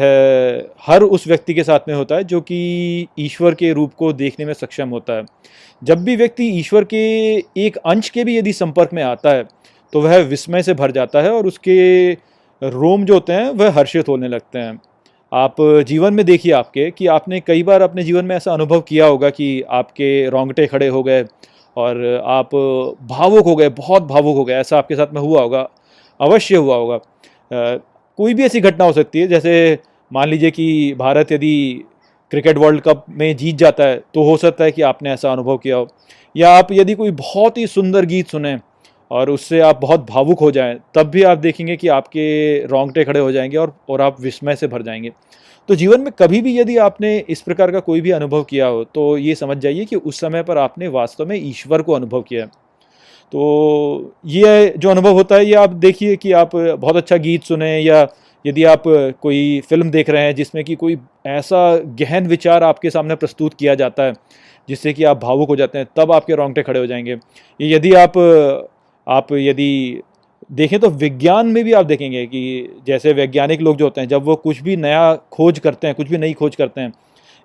हर 0.86 1.02
उस 1.02 1.26
व्यक्ति 1.26 1.54
के 1.54 1.62
साथ 1.64 1.88
में 1.88 1.94
होता 1.94 2.16
है 2.16 2.24
जो 2.24 2.40
कि 2.40 3.06
ईश्वर 3.18 3.54
के 3.54 3.72
रूप 3.72 3.94
को 3.94 4.12
देखने 4.12 4.44
में 4.46 4.52
सक्षम 4.54 4.88
होता 4.88 5.12
है। 5.12 5.24
जब 5.82 6.04
भी 6.04 6.16
व्यक्ति 6.16 6.48
ईश्वर 6.50 6.84
के 6.84 6.98
एक 7.58 7.76
अंश 7.76 8.08
के 8.08 8.24
भी 8.24 8.36
यदि 8.38 8.52
संपर्क 8.52 8.92
में 8.92 9.02
आता 9.02 9.30
है 9.30 9.44
तो 9.92 10.00
वह 10.00 10.16
विस्मय 10.24 10.62
से 10.62 10.74
भर 10.74 10.92
जाता 10.92 11.22
है 11.22 11.30
और 11.30 11.46
उसके 11.46 12.12
रोम 12.62 13.04
जो 13.04 13.14
होते 13.14 13.32
हैं, 13.32 13.50
वह 13.50 13.70
हर्षित 13.70 14.08
होने 14.08 14.28
लगते 14.28 14.58
हैं। 14.58 14.80
आप 15.32 15.56
जीवन 15.86 16.14
में 16.14 16.24
देखिए 16.26 16.52
आपके 16.52 16.90
कि 16.90 17.06
आपने 17.06 17.40
कई 17.40 17.62
बार 17.62 17.82
अपने 17.82 18.02
जीवन 18.02 18.24
में 18.24 18.34
ऐसा 18.36 18.52
अनुभव 18.52 18.80
किया 18.80 19.06
होगा 19.06 19.30
कि 19.30 19.62
आपके 19.70 20.28
रोंगटे 20.30 20.66
खड़े 20.66 20.88
हो 20.88 21.02
गए 21.02 21.24
और 21.76 22.04
आप 22.26 22.54
भावुक 23.02 23.44
हो 23.44 23.56
गए, 23.56 23.68
बहुत 23.68 24.02
भावुक 24.02 24.36
हो 24.36 24.44
गए, 24.44 24.54
ऐसा 24.54 24.78
आपके 24.78 24.96
साथ 24.96 25.14
में 25.14 25.20
हुआ 25.20 25.42
होगा, 25.42 25.68
अवश्य 26.20 26.56
हुआ 26.56 26.76
होगा। 26.76 26.98
कोई 28.18 28.34
भी 28.34 28.42
ऐसी 28.42 28.60
घटना 28.60 28.84
हो 28.84 28.92
सकती 28.92 29.20
है, 29.20 29.26
जैसे 29.28 29.78
मान 30.10 30.28
लीजिए 30.28 30.50
कि 30.50 30.94
भारत 30.98 31.32
यदि 31.32 31.84
क्रिकेट 32.32 32.58
वर्ल्ड 32.58 32.80
कप 32.80 33.04
में 33.10 33.36
जीत 33.36 33.56
जाता 33.56 33.84
है 33.84 33.96
तो 34.14 34.22
हो 34.22 34.36
सकता 34.36 34.64
है 34.64 34.72
कि 34.72 34.82
आपने 34.82 35.12
ऐसा 35.12 35.32
अनुभव 35.32 35.56
किया 35.58 35.76
हो। 35.76 35.88
या 36.34 36.50
आप 36.50 36.72
यदि 36.72 36.94
कोई 36.94 37.10
बहुत 37.12 37.58
ही 37.58 37.66
सुंदर 37.66 38.06
गीत 38.06 38.28
सुने 38.28 38.56
और 39.10 39.30
उससे 39.30 39.60
आप 39.60 39.80
बहुत 39.82 40.06
भावुक 40.10 40.40
हो 40.40 40.50
जाएँ, 40.50 40.78
तब 40.94 41.06
भी 41.06 41.22
आप 41.22 41.38
देखेंगे 41.38 41.76
कि 41.76 41.88
आपके 41.88 42.66
रोंगटे 42.66 43.04
खड़े 43.04 43.20
हो 43.20 43.30
जाएँगे 43.32 43.56
और 43.56 43.76
और 43.88 44.00
आप 44.00 44.20
विस्मय 44.20 44.56
से 44.56 44.66
भर 44.66 44.82
जाएँगे। 44.82 45.12
तो 45.68 45.74
जीवन 45.74 46.00
में 46.00 46.12
कभी 46.18 46.40
भी 46.40 46.58
यदि 46.58 46.76
आपने 46.78 47.16
इस 47.28 47.40
प्रकार 47.42 47.70
का 47.70 47.80
कोई 47.80 48.00
भी 48.00 48.10
अनुभव 48.10 48.42
किया 48.44 48.66
हो 48.66 48.84
तो 48.84 49.16
ये 49.18 49.34
समझ 49.34 49.56
जाइए 49.58 49.84
कि 49.84 49.96
उस 49.96 50.20
समय 50.20 50.42
पर 50.42 50.58
आपने 50.58 50.88
वास्तव 50.88 51.26
में 51.26 51.36
ईश्वर 51.36 51.82
को 51.82 51.92
अनुभव 51.92 52.22
किया 52.22 52.44
है। 52.44 52.50
तो 53.32 54.14
ये 54.26 54.74
जो 54.78 54.90
अनुभव 54.90 55.12
होता 55.12 55.34
है, 55.36 55.46
ये 55.46 55.54
आप 55.54 55.70
देखिए 55.70 56.16
कि 56.16 56.32
आप 56.32 56.54
बहुत 56.56 56.96
अच्छा 56.96 57.16
गीत 57.16 57.44
सुने 57.44 57.78
या 57.78 58.06
यदि 58.44 58.64
आप 58.64 58.82
कोई 59.22 59.60
फ़िल्म 59.68 59.90
देख 59.90 60.10
रहे 60.10 60.22
हैं 60.22 60.34
जिसमें 60.34 60.62
कि 60.64 60.74
कोई 60.74 60.96
ऐसा 61.26 61.76
गहन 62.00 62.26
विचार 62.26 62.62
आपके 62.62 62.90
सामने 62.90 63.14
प्रस्तुत 63.14 63.54
किया 63.54 63.74
जाता 63.74 64.02
है, 64.02 64.12
जिससे 64.68 64.92
कि 64.92 65.04
आप 65.04 65.20
भावुक 65.22 65.48
हो 65.48 65.56
जाते 65.56 65.78
हैं, 65.78 65.86
तब 65.96 66.12
आपके 66.12 66.34
रोंगटे 66.34 66.62
खड़े 66.62 66.80
हो 66.80 66.86
जाएँगे। 66.86 67.16
यदि 67.60 67.92
आप 67.94 68.18
आप 69.06 69.32
यदि 69.32 70.00
देखें 70.52 70.78
तो 70.80 70.88
विज्ञान 70.90 71.46
में 71.46 71.62
भी 71.64 71.72
आप 71.72 71.86
देखेंगे 71.86 72.24
कि 72.26 72.42
जैसे 72.86 73.12
वैज्ञानिक 73.12 73.60
लोग 73.60 73.76
जो 73.76 73.84
होते 73.84 74.00
हैं, 74.00 74.08
जब 74.08 74.24
वो 74.24 74.34
कुछ 74.36 74.62
भी 74.62 74.76
नया 74.76 75.14
खोज 75.32 75.58
करते 75.58 75.86
हैं, 75.86 75.96
कुछ 75.96 76.08
भी 76.08 76.18
नई 76.18 76.32
खोज 76.32 76.56
करते 76.56 76.80
हैं, 76.80 76.92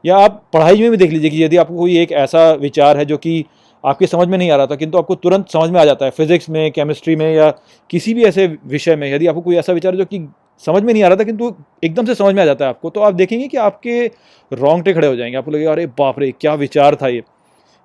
या 0.03 0.17
आप 0.17 0.41
पढ़ाई 0.53 0.81
में 0.81 0.91
भी 0.91 0.97
देख 0.97 1.11
लीजिए 1.11 1.29
कि 1.29 1.43
यदि 1.43 1.57
आपको 1.57 1.77
कोई 1.77 1.97
एक 1.99 2.11
ऐसा 2.11 2.51
विचार 2.53 2.97
है 2.97 3.05
जो 3.05 3.17
कि 3.17 3.43
आपकी 3.83 4.07
समझ 4.07 4.27
में 4.27 4.37
नहीं 4.37 4.49
आ 4.51 4.55
रहा 4.55 4.65
था, 4.65 4.75
किंतु 4.75 4.97
आपको 4.97 5.15
तुरंत 5.15 5.49
समझ 5.49 5.69
में 5.69 5.79
आ 5.81 5.85
जाता 5.85 6.05
है 6.05 6.11
फिजिक्स 6.11 6.49
में 6.49 6.71
केमिस्ट्री 6.71 7.15
में 7.15 7.33
या 7.33 7.49
किसी 7.89 8.13
भी 8.13 8.23
ऐसे 8.23 8.47
विषय 8.65 8.95
में, 8.95 9.13
यदि 9.13 9.27
आपको 9.27 9.41
कोई 9.41 9.55
ऐसा 9.55 9.73
विचार 9.73 9.95
जो 9.95 10.05
कि 10.05 10.27
समझ 10.63 10.81
में 10.83 10.93
नहीं 10.93 11.03
आ 11.03 11.07
रहा 11.07 11.17
था, 11.17 11.23
किंतु 11.23 11.53
एकदम 11.83 12.05
से 12.05 12.15
समझ 12.15 12.33
में 12.35 12.41
आ 12.41 12.45
जाता 12.45 12.65
है 12.65 12.69
आपको 12.69 12.89
तो 12.89 13.01
आप 13.01 13.13
देखेंगे 13.13 13.47
कि 13.47 13.57
आपके 13.57 14.05
रोंगटे 14.51 14.93
खड़े 14.93 15.07
हो 15.07 15.15
जाएँगे। 15.15 15.37
आपको 15.37 15.51
लगेगा, 15.51 15.71
अरे 15.71 15.85
बाप 15.89 16.19
रे, 16.19 16.31
क्या 16.31 16.53
विचार 16.55 16.95
था 16.95 17.07
ये? 17.07 17.23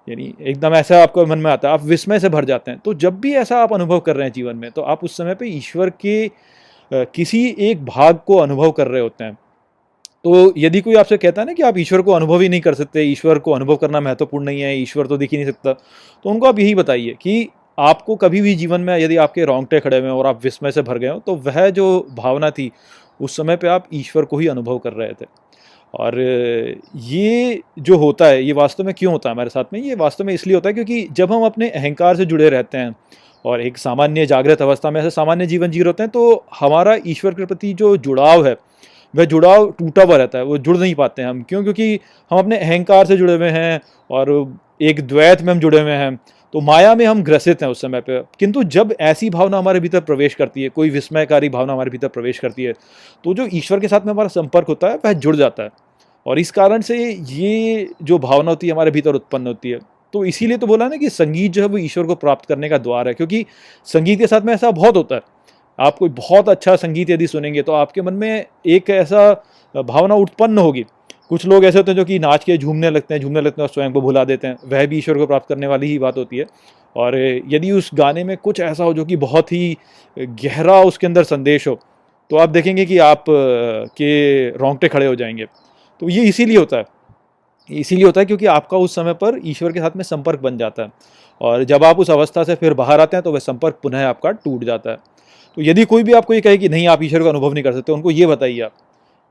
यानी 0.09 0.33
एकदम 0.43 0.75
ऐसा 0.75 1.03
आपको 1.03 1.25
मन 1.27 1.39
में 1.39 1.51
आता 1.51 1.69
है, 1.69 1.75
आप 1.75 1.85
विस्मय 1.85 2.19
से 2.21 2.29
भर 2.29 2.45
जाते 2.45 2.71
हैं। 2.71 2.81
तो 2.81 2.95
जब 2.95 3.19
भी 3.21 3.35
ऐसा 3.35 3.59
आप 3.59 3.73
अनुभव 3.73 4.01
कर 4.01 4.17
रहे 4.17 4.27
हैं 4.27 4.33
जीवन 4.33 4.57
में 4.57 4.71
तो 4.71 4.83
आप 4.83 5.05
उस 5.05 5.17
समय 5.17 5.35
पर 5.35 5.47
ईश्वर 5.47 5.91
के 6.01 6.31
किसी 6.91 7.45
एक 7.61 7.85
भाग 7.85 8.19
को 8.27 8.37
अनुभव 8.37 8.71
कर 8.71 8.89
रहे 8.89 9.01
होते 9.03 9.25
हैं। 9.25 9.39
तो 10.27 10.53
यदि 10.59 10.81
कोई 10.81 10.95
आपसे 10.95 11.17
कहता 11.17 11.41
है 11.43 11.47
ना 11.47 11.53
कि 11.53 11.63
आप 11.63 11.77
ईश्वर 11.79 12.03
को 12.03 12.13
अनुभव 12.13 12.41
ही 12.41 12.49
नहीं 12.49 12.61
कर 12.61 12.75
सकते, 12.75 13.03
ईश्वर 13.03 13.39
को 13.39 13.53
अनुभव 13.53 13.77
करना 13.77 14.01
महत्वपूर्ण 14.01 14.45
नहीं 14.45 14.61
है, 14.61 14.77
ईश्वर 14.79 15.07
तो 15.07 15.17
दिख 15.17 15.33
ही 15.33 15.37
नहीं 15.37 15.47
सकता 15.47 15.73
तो 15.73 16.31
उनको 16.31 16.47
आप 16.47 16.59
यही 16.59 16.75
बताइए 16.75 17.15
कि 17.23 17.49
आपको 17.79 18.17
कभी 18.17 18.41
भी 18.41 18.55
जीवन 18.55 18.81
में 18.81 18.97
यदि 18.99 19.17
आपके 19.17 19.45
रोंगटे 19.45 19.81
खड़े 19.81 19.99
हुए 19.99 20.07
हैं 20.07 20.15
और 20.15 20.27
आप 20.27 20.41
विस्मय 20.45 20.73
से 20.73 20.83
भर 20.83 20.99
गए 20.99 21.09
हो 21.09 21.19
तो 21.19 21.35
वह 21.37 21.69
जो 21.71 21.87
भावना 22.17 22.51
थी, 22.51 22.71
उस 23.21 23.37
समय 23.37 23.57
पे 23.57 23.69
आप 23.69 23.87
ईश्वर 23.95 24.25
को 24.25 24.39
ही 24.39 24.47
अनुभव 24.49 24.79
कर 24.79 24.93
रहे 24.93 25.13
थे। 25.13 25.27
और 25.95 26.21
ये 26.97 27.61
जो 27.79 27.97
होता 27.97 28.27
है, 28.27 28.43
ये 28.45 28.53
वास्तव 28.53 28.85
में 28.85 28.95
क्यों 28.95 29.13
होता 29.13 29.29
है 29.29 29.35
हमारे 29.35 29.51
साथ 29.51 29.65
में? 29.73 29.81
ये 29.81 29.95
वास्तव 29.95 30.25
में 30.25 30.35
इसलिए 30.35 30.55
होता 30.55 30.69
है 30.69 30.75
क्योंकि 30.75 31.07
जब 31.13 31.33
हम 31.33 31.45
अपने 31.47 31.69
अहंकार 31.71 32.17
से 32.17 32.27
जुड़े 32.27 32.49
रहते 32.51 32.79
हैं 32.79 32.95
और 33.45 33.61
एक 33.61 33.79
सामान्य 33.79 34.27
जागृत 34.27 34.63
अवस्था 34.63 34.91
में 34.91 35.01
ऐसे 35.01 35.11
सामान्य 35.11 35.47
जीवन 35.47 35.71
जी 35.71 35.81
होते 35.81 36.03
हैं 36.03 36.11
तो 36.11 36.45
हमारा 36.61 36.97
ईश्वर 37.07 37.35
के 37.35 37.47
प्रति 37.47 37.73
जो 37.75 37.97
जुड़ाव 37.97 38.47
है 38.47 38.57
वह 39.15 39.25
जुड़ाव 39.25 39.71
टूटा 39.71 40.03
हुआ 40.03 40.17
रहता 40.17 40.39
है, 40.39 40.45
वो 40.45 40.59
जुड़ 40.59 40.77
नहीं 40.77 40.95
पाते 40.95 41.23
हैं 41.23 41.29
हम। 41.29 41.43
क्यों? 41.43 41.63
क्योंकि 41.63 41.95
हम 42.31 42.39
अपने 42.39 42.59
अहंकार 42.59 43.07
से 43.07 43.17
जुड़े 43.17 43.35
हुए 43.35 43.49
हैं 43.51 43.81
और 44.11 44.59
एक 44.83 45.01
द्वैत 45.03 45.43
में 45.43 45.53
हम 45.53 45.61
जुड़े 45.61 45.81
हुए 45.81 45.93
हैं 45.93 46.19
तो 46.55 46.61
माया 46.61 46.95
में 46.95 47.05
हम 47.07 47.23
ग्रसित 47.23 47.63
हैं 47.63 47.69
उस 47.69 47.81
समय 47.81 48.01
पे। 48.01 48.21
किंतु 48.39 48.63
जब 48.65 48.95
ऐसी 49.01 49.31
भावना 49.31 49.59
हमारे 49.59 49.81
भीतर 49.81 50.01
प्रवेश 50.01 50.35
करती 50.35 50.63
है, 50.63 50.69
कोई 50.69 50.91
विस्मयकारी 50.91 51.49
भावना 51.49 51.73
हमारे 51.73 51.91
भीतर 51.91 52.09
प्रवेश 52.09 52.39
करती 52.39 52.65
है 52.65 52.73
तो 53.25 53.35
जो 53.35 53.49
ईश्वर 53.55 53.81
के 53.81 53.89
साथ 53.89 54.01
में 54.01 54.13
हमारा 54.13 54.29
संपर्क 54.29 54.69
होता 54.69 54.89
है, 54.89 54.97
वह 54.97 55.13
जुड़ 55.13 55.37
जाता 55.37 55.63
है। 55.63 55.71
और 56.27 56.39
इस 56.39 56.51
कारण 56.51 56.81
से 56.81 56.97
ये 57.13 57.89
जो 58.03 58.19
भावना 58.19 58.51
होती 58.51 58.67
है, 58.67 58.73
हमारे 58.73 58.91
भीतर 58.91 59.15
उत्पन्न 59.15 59.47
होती 59.47 59.71
है। 59.71 59.79
तो 60.15 60.25
इसीलिए 60.25 60.57
तो 60.57 60.67
बोला 60.67 60.89
ना 60.89 60.97
कि 60.97 61.09
संगीत 61.11 61.53
जो 61.53 61.63
है, 61.63 61.69
वो 61.69 61.79
ईश्वर 61.79 62.05
को 62.05 62.15
प्राप्त 62.15 62.49
करने 62.49 62.69
का 62.69 62.79
द्वार 62.79 63.09
है, 63.09 63.15
क्योंकि 63.15 63.45
संगीत 63.87 64.19
के 64.19 64.27
साथ 64.27 64.41
में 64.41 64.53
ऐसा 64.55 64.71
बहुत 64.71 64.97
होता 64.97 65.15
है। 65.15 65.23
आप 65.79 65.97
कोई 65.99 66.09
बहुत 66.09 66.49
अच्छा 66.49 66.77
संगीत 66.77 67.11
यदि 67.11 67.27
सुनेंगे 67.27 67.63
तो 67.63 67.73
आपके 67.73 68.03
मन 68.03 68.15
में 68.15 68.45
एक 68.67 68.91
ऐसा 68.91 69.33
भावना 69.75 70.15
उत्पन्न 70.15 70.59
होगी। 70.59 70.85
कुछ 71.31 71.47
लोग 71.47 71.65
ऐसे 71.65 71.79
होते 71.79 71.91
हैं 71.91 71.97
जो 71.97 72.05
कि 72.05 72.19
नाच 72.19 72.45
के 72.45 72.57
झूमने 72.59 72.91
लगते 72.91 73.15
हैं, 73.15 73.21
झूमने 73.21 73.41
लगते 73.41 73.63
हैं 73.63 73.69
और 73.69 73.73
स्वयं 73.75 73.93
को 73.93 74.01
भुला 74.01 74.25
देते 74.25 74.47
हैं। 74.47 74.57
वह 74.65 74.87
भी 74.87 74.99
ईश्वर 74.99 75.19
को 75.19 75.27
प्राप्त 75.27 75.49
करने 75.49 75.67
वाली 75.67 75.87
ही 75.87 75.99
बात 75.99 76.17
होती 76.19 76.37
है। 76.37 76.47
और 76.97 77.17
यदि 77.49 77.71
उस 77.71 77.91
गाने 77.95 78.25
में 78.25 78.37
कुछ 78.37 78.61
ऐसा 78.61 78.85
हो 78.85 78.93
जो 78.95 79.05
कि 79.05 79.17
बहुत 79.19 79.53
ही 79.53 79.77
गहरा 80.17 80.81
उसके 80.83 81.07
अंदर 81.07 81.25
संदेश 81.25 81.67
हो 81.69 81.79
तो 82.31 82.37
आप 82.37 82.49
देखेंगे 82.49 82.85
कि 82.87 82.99
आप 82.99 83.25
के 83.29 84.49
रोंगटे 84.51 84.89
खड़े 84.89 85.07
हो 85.07 85.15
जाएँगे। 85.15 85.45
तो 86.03 86.09
ये 86.09 86.23
इसीलिए 86.23 86.57
होता 86.57 86.77
है। 86.77 86.85
इसीलिए 87.71 88.05
होता 88.05 88.21
है 88.21 88.27
क्योंकि 88.27 88.47
आपका 88.47 88.79
उस 88.79 88.95
समय 88.95 89.15
पर 89.15 89.41
ईश्वर 89.45 89.73
के 89.73 89.81
साथ 89.81 89.97
में 89.97 90.03
संपर्क 90.05 90.41
बन 90.41 90.57
जाता 90.59 90.83
है। 90.83 90.91
और 91.41 91.65
जब 91.65 91.85
आप 91.85 91.99
उस 91.99 92.11
अवस्था 92.11 92.45
से 92.45 92.55
फिर 92.55 92.75
बाहर 92.75 93.01
आते 93.01 93.17
हैं 93.17 93.25
तो 93.25 93.33
वह 93.33 93.39
संपर्क 93.39 93.79
पुनः 93.83 94.07
आपका 94.07 94.31
टूट 94.31 94.65
जाता 94.65 94.91
है। 94.91 94.97
तो 95.57 95.63
यदि 95.63 95.85
कोई 95.85 96.03
भी 96.03 96.13
आपको 96.13 96.35
ये 96.35 96.41
कहे 96.41 96.59
कि 96.59 96.69
नहीं, 96.69 96.87
आप 96.89 97.03
ईश्वर 97.03 97.23
का 97.23 97.29
अनुभव 97.29 97.53
नहीं 97.53 97.65
कर 97.65 97.73
सकते, 97.73 97.93
उनको 97.93 98.11
ये 98.11 98.27
बताइए 98.27 98.61
आप 98.61 98.73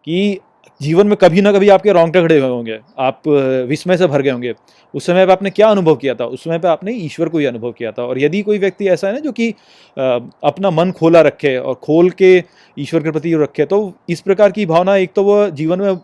कि 0.07 0.39
जीवन 0.82 1.07
में 1.07 1.15
कभी 1.17 1.41
ना 1.41 1.51
कभी 1.51 1.69
आपके 1.69 1.91
रोंगटे 1.93 2.21
खड़े 2.21 2.38
हुए 2.39 2.49
होंगे, 2.49 2.80
आप 2.99 3.28
विस्मय 3.69 3.97
से 3.97 4.07
भर 4.07 4.21
गए 4.21 4.30
होंगे। 4.30 4.53
उस 4.93 5.05
समय 5.05 5.26
पर 5.26 5.32
आपने 5.32 5.49
क्या 5.49 5.67
अनुभव 5.69 5.95
किया 5.95 6.13
था? 6.15 6.26
उस 6.26 6.43
समय 6.43 6.59
पर 6.59 6.67
आपने 6.67 6.93
ईश्वर 6.95 7.30
को 7.30 7.38
ही 7.38 7.45
अनुभव 7.45 7.71
किया 7.71 7.91
था। 7.91 8.03
और 8.03 8.19
यदि 8.19 8.41
कोई 8.41 8.57
व्यक्ति 8.57 8.88
ऐसा 8.88 9.07
है 9.07 9.13
ना 9.13 9.19
जो 9.19 9.32
कि 9.32 9.49
अपना 9.97 10.69
मन 10.71 10.91
खोला 10.91 11.21
रखे 11.21 11.55
और 11.57 11.73
खोल 11.76 12.09
के 12.11 12.34
ईश्वर 12.78 13.03
के 13.03 13.11
प्रति 13.11 13.34
रखे 13.36 13.65
तो 13.65 13.93
इस 14.09 14.21
प्रकार 14.21 14.51
की 14.51 14.65
भावना, 14.65 14.95
एक 14.95 15.13
तो 15.15 15.23
वह 15.23 15.49
जीवन 15.51 15.82
में 15.82 15.95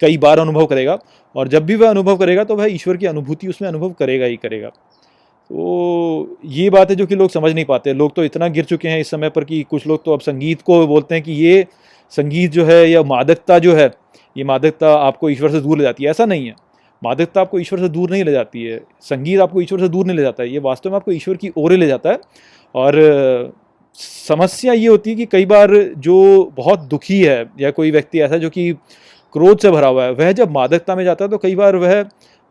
कई 0.00 0.18
बार 0.18 0.38
अनुभव 0.38 0.66
करेगा 0.66 0.98
और 1.34 1.48
जब 1.48 1.64
भी 1.66 1.76
वह 1.76 1.90
अनुभव 1.90 2.16
करेगा 2.16 2.44
तो 2.44 2.56
वह 2.56 2.66
ईश्वर 2.66 2.96
की 2.96 3.06
अनुभूति 3.06 3.48
उसमें 3.48 3.68
अनुभव 3.68 3.90
करेगा 3.90 4.26
ही 4.26 4.36
करेगा। 4.36 4.70
तो 5.50 6.38
ये 6.44 6.68
बात 6.70 6.90
है 6.90 6.96
जो 6.96 7.06
कि 7.06 7.14
लोग 7.14 7.30
समझ 7.30 7.52
नहीं 7.52 7.64
पाते। 7.64 7.92
लोग 7.92 8.14
तो 8.14 8.24
इतना 8.24 8.48
गिर 8.48 8.64
चुके 8.64 8.88
हैं 8.88 9.00
इस 9.00 9.10
समय 9.10 9.30
पर 9.30 9.44
कि 9.44 9.62
कुछ 9.62 9.86
लोग 9.86 10.04
तो 10.04 10.12
अब 10.12 10.20
संगीत 10.20 10.62
को 10.62 10.86
बोलते 10.86 11.14
हैं 11.14 11.24
कि 11.24 11.32
ये 11.32 11.66
संगीत 12.12 12.50
जो 12.52 12.64
है 12.64 12.88
या 12.90 13.02
मादकता 13.02 13.58
जो 13.58 13.74
है, 13.74 13.90
ये 14.36 14.44
मादकता 14.44 14.94
आपको 14.96 15.30
ईश्वर 15.30 15.50
से 15.50 15.60
दूर 15.60 15.78
ले 15.78 15.84
जाती 15.84 16.04
है। 16.04 16.10
ऐसा 16.10 16.24
नहीं 16.26 16.46
है। 16.46 16.54
मादकता 17.02 17.40
आपको 17.40 17.58
ईश्वर 17.58 17.78
से 17.78 17.88
दूर 17.88 18.10
नहीं 18.10 18.24
ले 18.24 18.32
जाती 18.32 18.64
है। 18.64 18.80
संगीत 19.00 19.40
आपको 19.40 19.60
ईश्वर 19.60 19.80
से 19.80 19.88
दूर 19.88 20.06
नहीं 20.06 20.16
ले 20.16 20.22
जाता 20.22 20.42
है। 20.42 20.52
ये 20.52 20.58
वास्तव 20.58 20.90
में 20.90 20.96
आपको 20.96 21.12
ईश्वर 21.12 21.36
की 21.36 21.50
ओर 21.56 21.72
ले 21.72 21.86
जाता 21.86 22.10
है। 22.10 22.18
और 22.74 23.52
समस्या 23.98 24.72
ये 24.72 24.86
होती 24.86 25.10
है 25.10 25.16
कि 25.16 25.26
कई 25.26 25.46
बार 25.46 25.74
जो 25.98 26.52
बहुत 26.56 26.80
दुखी 26.80 27.22
है 27.22 27.44
या 27.60 27.70
कोई 27.70 27.90
व्यक्ति 27.90 28.20
ऐसा 28.20 28.36
जो 28.36 28.50
कि 28.50 28.72
क्रोध 29.34 29.58
से 29.58 29.70
भरा 29.70 29.88
हुआ 29.88 30.04
है, 30.04 30.12
वह 30.12 30.32
जब 30.32 30.50
मादकता 30.50 30.96
में 30.96 31.04
जाता 31.04 31.24
है 31.24 31.30
तो 31.30 31.38
कई 31.38 31.54
बार 31.54 31.76
वह 31.76 32.02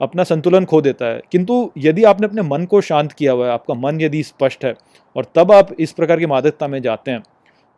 अपना 0.02 0.24
संतुलन 0.24 0.66
खो 0.66 0.82
देता 0.82 1.06
है। 1.06 1.22
किंतु 1.32 1.72
यदि 1.78 2.04
आपने 2.04 2.28
अपने 2.28 2.42
मन 2.42 2.66
को 2.66 2.82
शांत 2.82 3.12
किया 3.12 3.32
हुआ 3.32 3.46
है, 3.46 3.52
आपका 3.52 3.74
मन 3.74 4.02
यदि 4.02 4.24
स्पष्ट 4.24 4.66
है 4.66 4.74
और 5.16 5.26
तब 5.36 5.52
आप 5.52 5.76
इस 5.80 5.92
प्रकार 5.92 6.20
की 6.20 6.26
मादकता 6.26 6.68
में 6.68 6.82
जाते 6.82 7.12
हैं 7.12 7.24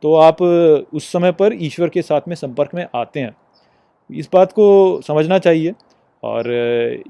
तो 0.04 0.14
आप 0.16 0.42
उस 0.42 1.12
समय 1.12 1.32
पर 1.32 1.54
ईश्वर 1.56 1.90
के 1.90 2.02
साथ 2.02 2.28
में 2.28 2.36
संपर्क 2.36 2.74
में 2.76 2.86
आते 2.96 3.20
हैं। 3.20 3.36
इस 4.10 4.30
बात 4.34 4.52
को 4.52 5.02
समझना 5.02 5.40
चाहिए 5.40 5.74
और 6.24 6.44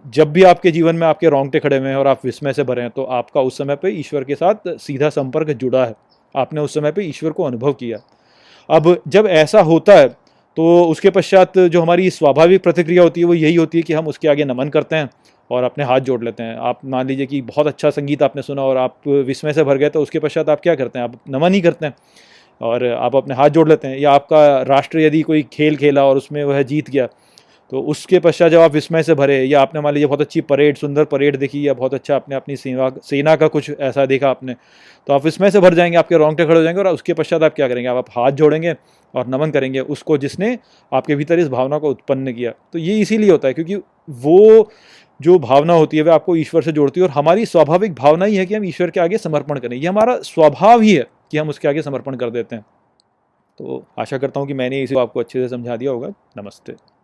जब 0.07 0.31
भी 0.31 0.43
आपके 0.43 0.71
जीवन 0.71 0.95
में 0.95 1.07
आपके 1.07 1.29
रोंगटे 1.29 1.59
खड़े 1.59 1.77
हुए 1.77 1.89
हैं 1.89 1.95
और 1.95 2.07
आप 2.07 2.25
विस्मय 2.25 2.53
से 2.53 2.63
भरे 2.63 2.81
हैं 2.81 2.91
तो 2.91 3.03
आपका 3.03 3.41
उस 3.41 3.57
समय 3.57 3.75
पर 3.75 3.89
ईश्वर 3.89 4.23
के 4.23 4.35
साथ 4.35 4.77
सीधा 4.77 5.09
संपर्क 5.09 5.49
जुड़ा 5.49 5.85
है। 5.85 5.93
आपने 6.35 6.61
उस 6.61 6.73
समय 6.73 6.91
पर 6.91 7.01
ईश्वर 7.01 7.31
को 7.31 7.43
अनुभव 7.43 7.73
किया। 7.73 7.97
अब 8.69 9.01
जब 9.07 9.27
ऐसा 9.27 9.61
होता 9.61 9.93
है 9.93 10.07
तो 10.57 10.83
उसके 10.83 11.09
पश्चात 11.09 11.57
जो 11.57 11.81
हमारी 11.81 12.09
स्वाभाविक 12.09 12.61
प्रतिक्रिया 12.63 13.03
होती 13.03 13.21
है, 13.21 13.27
वो 13.27 13.33
यही 13.33 13.55
होती 13.55 13.77
है 13.77 13.81
कि 13.83 13.93
हम 13.93 14.07
उसके 14.07 14.27
आगे 14.27 14.45
नमन 14.45 14.69
करते 14.69 14.95
हैं 14.95 15.09
और 15.49 15.63
अपने 15.63 15.83
हाथ 15.83 15.99
जोड़ 15.99 16.23
लेते 16.23 16.43
हैं। 16.43 16.55
आप 16.59 16.79
मान 16.85 17.07
लीजिए 17.07 17.25
कि 17.25 17.41
बहुत 17.41 17.67
अच्छा 17.67 17.89
संगीत 17.89 18.23
आपने 18.23 18.41
सुना 18.41 18.61
और 18.61 18.77
आप 18.77 19.07
विस्मय 19.07 19.53
से 19.53 19.63
भर 19.63 19.77
गए 19.77 19.89
तो 19.89 20.01
उसके 20.01 20.19
पश्चात 20.19 20.49
आप 20.49 20.61
क्या 20.61 20.75
करते 20.75 20.99
हैं? 20.99 21.03
आप 21.03 21.19
नमन 21.29 21.53
ही 21.53 21.61
करते 21.61 21.85
हैं 21.85 21.93
और 22.61 22.85
आप 22.85 23.15
अपने 23.15 23.35
हाथ 23.35 23.49
जोड़ 23.49 23.67
लेते 23.69 23.87
हैं। 23.87 23.97
या 23.99 24.11
आपका 24.11 24.61
राष्ट्र 24.63 24.99
यदि 24.99 25.21
कोई 25.21 25.43
खेल 25.53 25.75
खेला 25.75 26.05
और 26.05 26.17
उसमें 26.17 26.43
वह 26.43 26.61
जीत 26.63 26.89
गया 26.89 27.07
तो 27.71 27.81
उसके 27.81 28.19
पश्चात 28.19 28.51
जब 28.51 28.59
आप 28.59 28.71
विस्मय 28.71 29.03
से 29.03 29.13
भरे, 29.13 29.43
या 29.43 29.61
आपने 29.61 29.81
मान 29.81 29.93
लीजिए 29.93 30.07
बहुत 30.07 30.21
अच्छी 30.21 30.41
परेड, 30.41 30.77
सुंदर 30.77 31.05
परेड 31.05 31.35
देखी, 31.35 31.67
या 31.67 31.73
बहुत 31.73 31.93
अच्छा 31.93 32.15
आपने 32.15 32.35
अपनी 32.35 32.55
सेवा, 32.55 32.89
सेना 33.03 33.35
का 33.35 33.47
कुछ 33.47 33.69
ऐसा 33.71 34.05
देखा 34.05 34.29
आपने 34.29 34.55
तो 35.07 35.13
आप 35.13 35.23
विस्मय 35.23 35.51
से 35.51 35.59
भर 35.59 35.73
जाएँगे, 35.73 35.97
आपके 35.97 36.17
रोंगटे 36.17 36.45
खड़े 36.45 36.55
हो 36.55 36.63
जाएँगे, 36.63 36.79
और 36.79 36.87
उसके 36.87 37.13
पश्चात 37.13 37.43
आप 37.43 37.53
क्या 37.53 37.67
करेंगे? 37.67 37.89
आप 37.89 38.09
हाथ 38.09 38.31
जोड़ेंगे 38.31 38.75
और 39.13 39.27
नमन 39.27 39.51
करेंगे 39.51 39.79
उसको 39.79 40.17
जिसने 40.17 40.57
आपके 40.91 41.15
भीतर 41.15 41.39
इस 41.39 41.47
भावना 41.47 41.77
को 41.77 41.89
उत्पन्न 41.89 42.33
किया। 42.33 42.51
तो 42.73 42.79
ये 42.79 42.99
इसीलिए 42.99 43.31
होता 43.31 43.47
है, 43.47 43.53
क्योंकि 43.53 43.75
वो 44.09 44.69
जो 45.19 45.37
भावना 45.39 45.73
होती 45.73 45.97
है, 45.97 46.03
वह 46.03 46.13
आपको 46.13 46.35
ईश्वर 46.35 46.61
से 46.61 46.71
जोड़ती 46.71 46.99
है, 46.99 47.07
और 47.07 47.11
हमारी 47.11 47.45
स्वाभाविक 47.45 47.93
भावना 47.93 48.25
ही 48.25 48.35
है 48.35 48.45
कि 48.45 48.55
हम 48.55 48.65
ईश्वर 48.65 48.89
के 48.89 48.99
आगे 48.99 49.17
समर्पण 49.17 49.59
करें। 49.59 49.77
ये 49.77 49.87
हमारा 49.87 50.17
स्वभाव 50.23 50.81
ही 50.81 50.93
है 50.93 51.07
कि 51.31 51.37
हम 51.37 51.49
उसके 51.49 51.67
आगे 51.67 51.81
समर्पण 51.81 52.15
कर 52.15 52.29
देते 52.29 52.55
हैं। 52.55 52.65
तो 53.59 53.85
आशा 53.99 54.17
करता 54.17 54.39
हूँ 54.39 54.47
कि 54.47 54.53
मैंने 54.53 54.83
इसे 54.83 54.99
आपको 54.99 55.19
अच्छे 55.19 55.39
से 55.39 55.47
समझा 55.49 55.75
दिया 55.75 55.91
होगा। 55.91 56.13
नमस्ते। 56.37 56.96